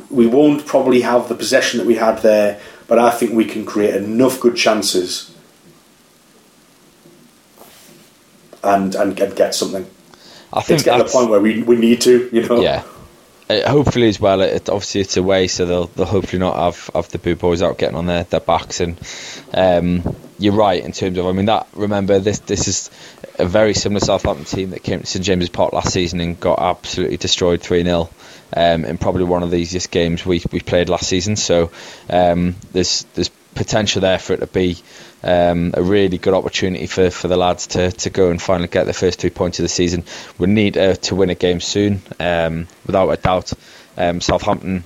we 0.10 0.28
won't 0.28 0.66
probably 0.66 1.02
have 1.02 1.28
the 1.30 1.36
possession 1.36 1.80
that 1.80 1.88
we 1.88 1.96
had 1.96 2.20
there, 2.20 2.60
but 2.88 3.00
I 3.00 3.10
think 3.12 3.34
we 3.34 3.46
can 3.46 3.66
create 3.66 3.96
enough 3.96 4.40
good 4.40 4.56
chances 4.56 5.36
and 8.64 8.96
and, 8.96 9.20
and 9.20 9.36
get 9.36 9.56
something. 9.56 9.86
I 10.54 10.62
think 10.62 10.80
it's 10.80 10.84
getting 10.84 11.06
to 11.06 11.12
the 11.12 11.18
point 11.18 11.30
where 11.30 11.40
we, 11.40 11.64
we 11.64 11.78
need 11.78 12.02
to, 12.02 12.30
you 12.32 12.48
know. 12.48 12.62
Yeah, 12.62 12.84
uh, 13.52 13.70
hopefully 13.70 14.08
as 14.08 14.20
well. 14.20 14.42
It, 14.42 14.70
obviously 14.70 15.02
it's 15.02 15.18
away, 15.18 15.48
so 15.48 15.66
they'll 15.66 15.88
they'll 15.88 16.06
hopefully 16.06 16.40
not 16.40 16.56
have, 16.56 16.90
have 16.94 17.10
the 17.10 17.20
boo 17.20 17.36
boys 17.36 17.62
out 17.62 17.78
getting 17.78 17.96
on 17.96 18.06
their, 18.06 18.24
their 18.26 18.40
backs. 18.40 18.80
And 18.80 19.00
um, 19.54 20.16
you're 20.40 20.54
right 20.54 20.84
in 20.84 20.92
terms 20.92 21.18
of. 21.18 21.26
I 21.26 21.32
mean 21.32 21.46
that. 21.46 21.68
Remember 21.74 22.20
this 22.20 22.40
this 22.40 22.68
is 22.68 22.90
a 23.40 23.46
very 23.46 23.74
similar 23.74 24.00
Southampton 24.00 24.46
team 24.46 24.70
that 24.72 24.84
came 24.84 25.00
to 25.02 25.06
St 25.06 25.24
James's 25.24 25.50
Park 25.50 25.74
last 25.74 25.92
season 25.92 26.20
and 26.20 26.40
got 26.40 26.60
absolutely 26.60 27.18
destroyed 27.18 27.62
three 27.62 27.84
0 27.84 28.10
um, 28.56 28.86
in 28.86 28.98
probably 28.98 29.24
one 29.24 29.44
of 29.44 29.52
the 29.52 29.58
easiest 29.58 29.92
games 29.92 30.26
we 30.26 30.42
we 30.52 30.60
played 30.60 30.90
last 30.90 31.08
season. 31.08 31.36
So 31.36 31.72
um, 32.10 32.56
there's 32.72 33.04
there's 33.16 33.30
potential 33.56 34.02
there 34.02 34.20
for 34.20 34.34
it 34.34 34.40
to 34.40 34.48
be 34.48 34.78
um, 35.24 35.72
a 35.74 35.84
really 35.84 36.18
good 36.18 36.34
opportunity 36.34 36.88
for, 36.88 37.10
for 37.10 37.28
the 37.28 37.38
lads 37.38 37.68
to, 37.68 37.92
to 37.92 38.10
go 38.10 38.30
and 38.30 38.42
finally 38.42 38.68
get 38.68 38.86
their 38.86 38.94
first 38.94 39.20
two 39.20 39.30
points 39.30 39.60
of 39.60 39.64
the 39.64 39.70
season. 39.70 40.04
We 40.38 40.48
need 40.48 40.78
uh, 40.78 40.96
to 40.96 41.16
win 41.16 41.30
a 41.30 41.36
game 41.36 41.62
soon, 41.62 42.02
um, 42.20 42.68
without 42.86 43.10
a 43.10 43.18
doubt. 43.18 43.54
Um, 43.98 44.22
Southampton 44.22 44.84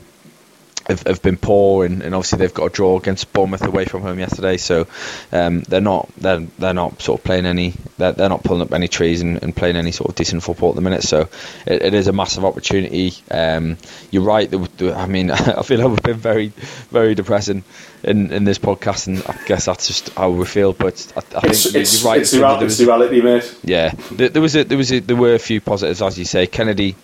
have, 0.88 1.04
have 1.04 1.22
been 1.22 1.38
poor, 1.38 1.86
and, 1.86 2.02
and, 2.02 2.14
obviously 2.14 2.40
they've 2.40 2.54
got 2.54 2.66
a 2.66 2.70
draw 2.70 2.98
against 2.98 3.32
Bournemouth 3.34 3.64
away 3.64 3.86
from 3.86 4.02
home 4.02 4.20
yesterday. 4.20 4.58
So 4.58 4.88
um, 5.32 5.62
they're 5.62 5.82
not 5.82 6.10
they're, 6.18 6.40
they're 6.60 6.74
not 6.74 7.02
sort 7.02 7.20
of 7.20 7.24
playing 7.24 7.46
any 7.46 7.74
they're, 7.98 8.12
they're 8.12 8.30
not 8.30 8.44
pulling 8.44 8.62
up 8.62 8.74
any 8.74 8.88
trees 8.88 9.22
and, 9.22 9.42
and, 9.42 9.56
playing 9.56 9.76
any 9.76 9.92
sort 9.92 10.10
of 10.10 10.16
decent 10.16 10.44
football 10.44 10.70
at 10.70 10.76
the 10.76 10.82
minute. 10.82 11.04
So 11.04 11.30
it, 11.66 11.82
it 11.82 11.94
is 11.94 12.08
a 12.08 12.14
massive 12.14 12.46
opportunity. 12.46 13.14
Um, 13.32 13.78
you're 14.12 14.24
right. 14.24 14.54
I 14.82 15.06
mean, 15.08 15.32
I 15.32 15.62
feel 15.64 15.80
like 15.80 15.90
we've 15.90 16.04
been 16.04 16.18
very 16.18 16.48
very 16.90 17.16
depressing 17.16 17.64
in, 18.04 18.32
in 18.32 18.44
this 18.44 18.60
podcast, 18.60 19.08
and 19.08 19.24
I 19.26 19.44
guess 19.46 19.66
that's 19.66 19.88
just 19.88 20.10
how 20.10 20.30
we 20.30 20.46
feel. 20.46 20.74
But 20.74 21.12
I, 21.16 21.20
I 21.38 21.48
it's, 21.48 21.64
think 21.64 21.76
it's, 21.76 22.04
you're 22.04 22.12
right. 22.12 22.62
It's, 22.64 22.80
reality, 22.80 23.22
mate. 23.22 23.58
Yeah, 23.64 23.94
there, 24.12 24.30
there 24.30 24.42
was 24.42 24.56
a, 24.56 24.64
there 24.64 24.78
was 24.78 24.92
a, 24.92 25.00
there 25.00 25.16
were 25.16 25.34
a 25.34 25.40
few 25.40 25.62
positives, 25.62 26.02
as 26.02 26.20
you 26.20 26.26
say. 26.26 26.48
Kennedy 26.48 26.96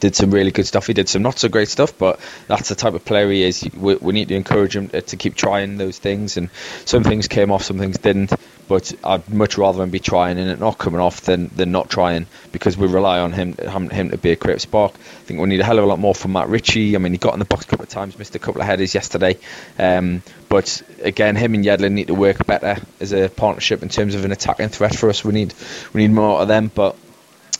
did 0.00 0.14
some 0.14 0.30
really 0.30 0.50
good 0.50 0.66
stuff. 0.66 0.86
He 0.86 0.92
did 0.92 1.08
some 1.08 1.22
not 1.22 1.38
so 1.38 1.48
great 1.48 1.68
stuff, 1.68 1.96
but 1.96 2.20
that's 2.46 2.68
the 2.68 2.74
type 2.74 2.94
of 2.94 3.04
player 3.04 3.30
he 3.30 3.42
is. 3.42 3.68
We, 3.76 3.96
we, 3.96 4.12
need 4.12 4.28
to 4.28 4.34
encourage 4.34 4.76
him 4.76 4.88
to 4.88 5.16
keep 5.16 5.34
trying 5.34 5.76
those 5.76 5.98
things. 5.98 6.36
And 6.36 6.50
some 6.84 7.04
things 7.04 7.28
came 7.28 7.50
off, 7.50 7.64
some 7.64 7.78
things 7.78 7.98
didn't. 7.98 8.32
But 8.68 8.92
I'd 9.02 9.28
much 9.32 9.56
rather 9.56 9.82
him 9.82 9.88
be 9.88 9.98
trying 9.98 10.38
and 10.38 10.50
it 10.50 10.60
not 10.60 10.76
coming 10.76 11.00
off 11.00 11.22
than, 11.22 11.48
than 11.48 11.72
not 11.72 11.88
trying 11.88 12.26
because 12.52 12.76
we 12.76 12.86
rely 12.86 13.18
on 13.18 13.32
him 13.32 13.54
him 13.54 14.10
to 14.10 14.18
be 14.18 14.30
a 14.30 14.36
creative 14.36 14.60
spark. 14.60 14.92
I 14.92 15.24
think 15.24 15.40
we 15.40 15.46
need 15.46 15.60
a 15.60 15.64
hell 15.64 15.78
of 15.78 15.84
a 15.84 15.86
lot 15.86 15.98
more 15.98 16.14
from 16.14 16.32
Matt 16.32 16.48
Ritchie. 16.48 16.94
I 16.94 16.98
mean, 16.98 17.12
he 17.12 17.18
got 17.18 17.32
in 17.32 17.38
the 17.38 17.46
box 17.46 17.64
a 17.64 17.68
couple 17.68 17.84
of 17.84 17.88
times, 17.88 18.18
missed 18.18 18.34
a 18.34 18.38
couple 18.38 18.60
of 18.60 18.66
headers 18.66 18.94
yesterday. 18.94 19.38
Um, 19.78 20.22
but 20.50 20.82
again, 21.02 21.34
him 21.34 21.54
and 21.54 21.64
Yedlin 21.64 21.92
need 21.92 22.08
to 22.08 22.14
work 22.14 22.46
better 22.46 22.76
as 23.00 23.12
a 23.12 23.30
partnership 23.30 23.82
in 23.82 23.88
terms 23.88 24.14
of 24.14 24.26
an 24.26 24.32
attacking 24.32 24.68
threat 24.68 24.94
for 24.94 25.08
us. 25.08 25.24
We 25.24 25.32
need 25.32 25.54
we 25.94 26.02
need 26.02 26.12
more 26.12 26.42
of 26.42 26.48
them, 26.48 26.70
but 26.74 26.94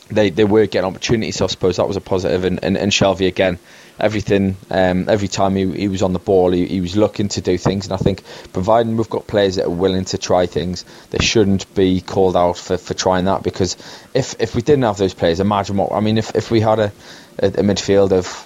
they, 0.09 0.29
they 0.29 0.43
were 0.43 0.65
getting 0.65 0.87
opportunities, 0.87 1.37
so 1.37 1.45
I 1.45 1.47
suppose 1.47 1.77
that 1.77 1.87
was 1.87 1.97
a 1.97 2.01
positive. 2.01 2.43
And, 2.43 2.63
and, 2.63 2.77
and 2.77 2.91
Shelvey 2.91 3.27
again, 3.27 3.59
everything, 3.99 4.55
um, 4.69 5.07
every 5.09 5.27
time 5.27 5.55
he, 5.55 5.71
he 5.71 5.87
was 5.87 6.01
on 6.01 6.13
the 6.13 6.19
ball, 6.19 6.51
he, 6.51 6.65
he 6.65 6.81
was 6.81 6.95
looking 6.95 7.27
to 7.29 7.41
do 7.41 7.57
things. 7.57 7.85
And 7.85 7.93
I 7.93 7.97
think, 7.97 8.23
providing 8.53 8.97
we've 8.97 9.09
got 9.09 9.27
players 9.27 9.55
that 9.55 9.65
are 9.65 9.69
willing 9.69 10.05
to 10.05 10.17
try 10.17 10.45
things, 10.45 10.83
they 11.11 11.23
shouldn't 11.23 11.73
be 11.75 12.01
called 12.01 12.35
out 12.35 12.57
for, 12.57 12.77
for 12.77 12.93
trying 12.93 13.25
that. 13.25 13.43
Because 13.43 13.75
if 14.13 14.35
if 14.39 14.55
we 14.55 14.61
didn't 14.61 14.83
have 14.83 14.97
those 14.97 15.13
players, 15.13 15.39
imagine 15.39 15.77
what 15.77 15.91
I 15.91 15.99
mean. 15.99 16.17
If 16.17 16.35
if 16.35 16.51
we 16.51 16.61
had 16.61 16.79
a, 16.79 16.91
a, 17.37 17.47
a 17.47 17.63
midfield 17.63 18.11
of 18.11 18.45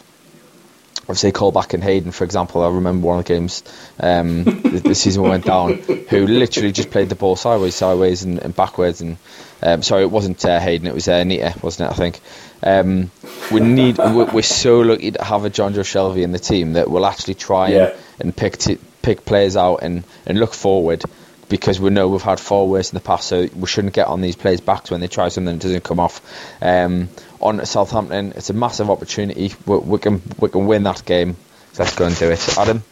say 1.13 1.31
Colback 1.31 1.73
and 1.73 1.83
Hayden, 1.83 2.11
for 2.11 2.23
example, 2.23 2.63
I 2.63 2.69
remember 2.69 3.07
one 3.07 3.19
of 3.19 3.25
the 3.25 3.33
games 3.33 3.63
um, 3.99 4.43
the, 4.43 4.81
the, 4.83 4.95
season 4.95 5.23
went 5.23 5.45
down, 5.45 5.73
who 5.73 6.25
literally 6.25 6.71
just 6.71 6.91
played 6.91 7.09
the 7.09 7.15
ball 7.15 7.35
sideways, 7.35 7.75
sideways, 7.75 8.23
and, 8.23 8.39
and 8.39 8.55
backwards. 8.55 9.01
And 9.01 9.17
um, 9.63 9.81
sorry, 9.81 10.03
it 10.03 10.11
wasn't 10.11 10.43
uh, 10.45 10.59
Hayden, 10.59 10.87
it 10.87 10.93
was 10.93 11.07
uh, 11.07 11.23
Nita, 11.23 11.55
wasn't 11.61 11.89
it? 11.89 11.93
I 11.93 11.95
think. 11.95 12.19
Um, 12.61 13.11
we 13.51 13.59
need. 13.59 13.97
We're 13.97 14.41
so 14.41 14.81
lucky 14.81 15.11
to 15.11 15.23
have 15.23 15.45
a 15.45 15.49
Jonjo 15.49 15.83
Shelvey 15.83 16.23
in 16.23 16.31
the 16.31 16.39
team 16.39 16.73
that 16.73 16.89
we'll 16.89 17.05
actually 17.05 17.35
try 17.35 17.69
yeah. 17.69 17.85
and, 17.85 17.95
and 18.19 18.35
pick 18.35 18.57
t- 18.57 18.79
pick 19.01 19.25
players 19.25 19.55
out 19.57 19.77
and, 19.77 20.03
and 20.25 20.39
look 20.39 20.53
forward 20.53 21.03
because 21.49 21.79
we 21.79 21.89
know 21.91 22.07
we've 22.07 22.21
had 22.21 22.39
four 22.39 22.67
worse 22.67 22.91
in 22.91 22.95
the 22.95 23.03
past, 23.03 23.27
so 23.27 23.47
we 23.55 23.67
shouldn't 23.67 23.93
get 23.93 24.07
on 24.07 24.21
these 24.21 24.35
players' 24.35 24.61
backs 24.61 24.89
when 24.89 25.01
they 25.01 25.07
try 25.07 25.27
something 25.29 25.55
that 25.55 25.61
doesn't 25.61 25.83
come 25.83 25.99
off. 25.99 26.21
Um, 26.61 27.09
on 27.39 27.63
Southampton, 27.65 28.33
it's 28.35 28.49
a 28.49 28.53
massive 28.53 28.89
opportunity. 28.89 29.53
We, 29.65 29.77
we, 29.77 29.99
can 29.99 30.21
we 30.39 30.49
can 30.49 30.65
win 30.65 30.83
that 30.83 31.05
game. 31.05 31.35
So 31.73 31.83
let's 31.83 31.95
go 31.95 32.05
and 32.05 32.17
do 32.17 32.31
it, 32.31 32.57
Adam. 32.57 32.83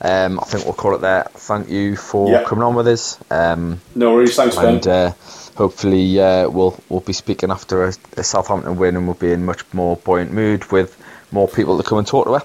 Um, 0.00 0.38
I 0.40 0.44
think 0.44 0.64
we'll 0.64 0.74
call 0.74 0.94
it 0.94 1.00
there. 1.00 1.26
Thank 1.30 1.68
you 1.68 1.96
for 1.96 2.44
coming 2.44 2.64
on 2.64 2.74
with 2.74 2.86
us. 2.86 3.18
Um, 3.30 3.80
no 3.94 4.14
worries, 4.14 4.36
thanks, 4.36 4.56
and, 4.56 4.82
Ben. 4.82 4.92
Uh, 4.92 5.12
hopefully, 5.56 6.20
uh, 6.20 6.48
we'll 6.48 6.78
we'll 6.88 7.00
be 7.00 7.12
speaking 7.12 7.50
after 7.50 7.84
a, 7.84 7.92
a, 8.16 8.22
Southampton 8.22 8.76
win, 8.76 8.96
and 8.96 9.06
we'll 9.06 9.14
be 9.14 9.32
in 9.32 9.44
much 9.44 9.64
more 9.72 9.96
buoyant 9.96 10.32
mood 10.32 10.70
with 10.70 10.96
more 11.32 11.48
people 11.48 11.76
to 11.78 11.82
come 11.82 11.98
and 11.98 12.06
talk 12.06 12.26
to 12.26 12.34
her. 12.34 12.42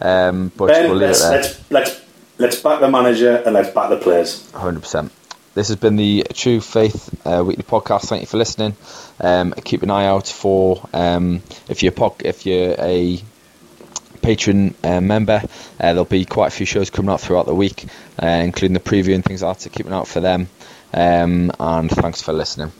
Um, 0.00 0.52
but 0.56 0.68
ben, 0.68 0.90
we'll 0.90 0.98
leave 0.98 1.08
let's, 1.08 1.20
it 1.20 1.30
there. 1.30 1.40
Let's, 1.40 1.70
let's 1.70 2.00
let's 2.38 2.60
back 2.60 2.80
the 2.80 2.90
manager 2.90 3.42
and 3.44 3.54
let's 3.54 3.70
back 3.70 3.90
the 3.90 3.98
players. 3.98 4.50
Hundred 4.52 4.80
percent. 4.80 5.12
This 5.54 5.68
has 5.68 5.76
been 5.76 5.96
the 5.96 6.24
True 6.32 6.60
Faith 6.60 7.26
uh, 7.26 7.44
weekly 7.44 7.64
podcast. 7.64 8.08
Thank 8.08 8.22
you 8.22 8.26
for 8.26 8.38
listening. 8.38 8.74
Um, 9.20 9.52
keep 9.52 9.82
an 9.82 9.90
eye 9.90 10.06
out 10.06 10.26
for 10.26 10.88
um, 10.94 11.42
if 11.68 11.82
you're 11.82 11.92
po- 11.92 12.16
if 12.20 12.46
you're 12.46 12.74
a 12.78 13.20
patron 14.22 14.74
uh, 14.82 15.00
member, 15.00 15.42
uh, 15.42 15.48
there'll 15.78 16.04
be 16.04 16.24
quite 16.24 16.46
a 16.46 16.50
few 16.50 16.64
shows 16.64 16.90
coming 16.90 17.10
out 17.10 17.20
throughout 17.20 17.46
the 17.46 17.54
week, 17.54 17.84
uh, 18.22 18.26
including 18.26 18.72
the 18.72 18.80
preview 18.80 19.14
and 19.14 19.24
things 19.24 19.42
like 19.42 19.58
that. 19.58 19.62
So 19.62 19.70
keep 19.70 19.86
an 19.86 19.92
eye 19.92 19.98
out 19.98 20.08
for 20.08 20.20
them. 20.20 20.48
Um, 20.92 21.50
and 21.58 21.90
thanks 21.90 22.22
for 22.22 22.32
listening. 22.32 22.72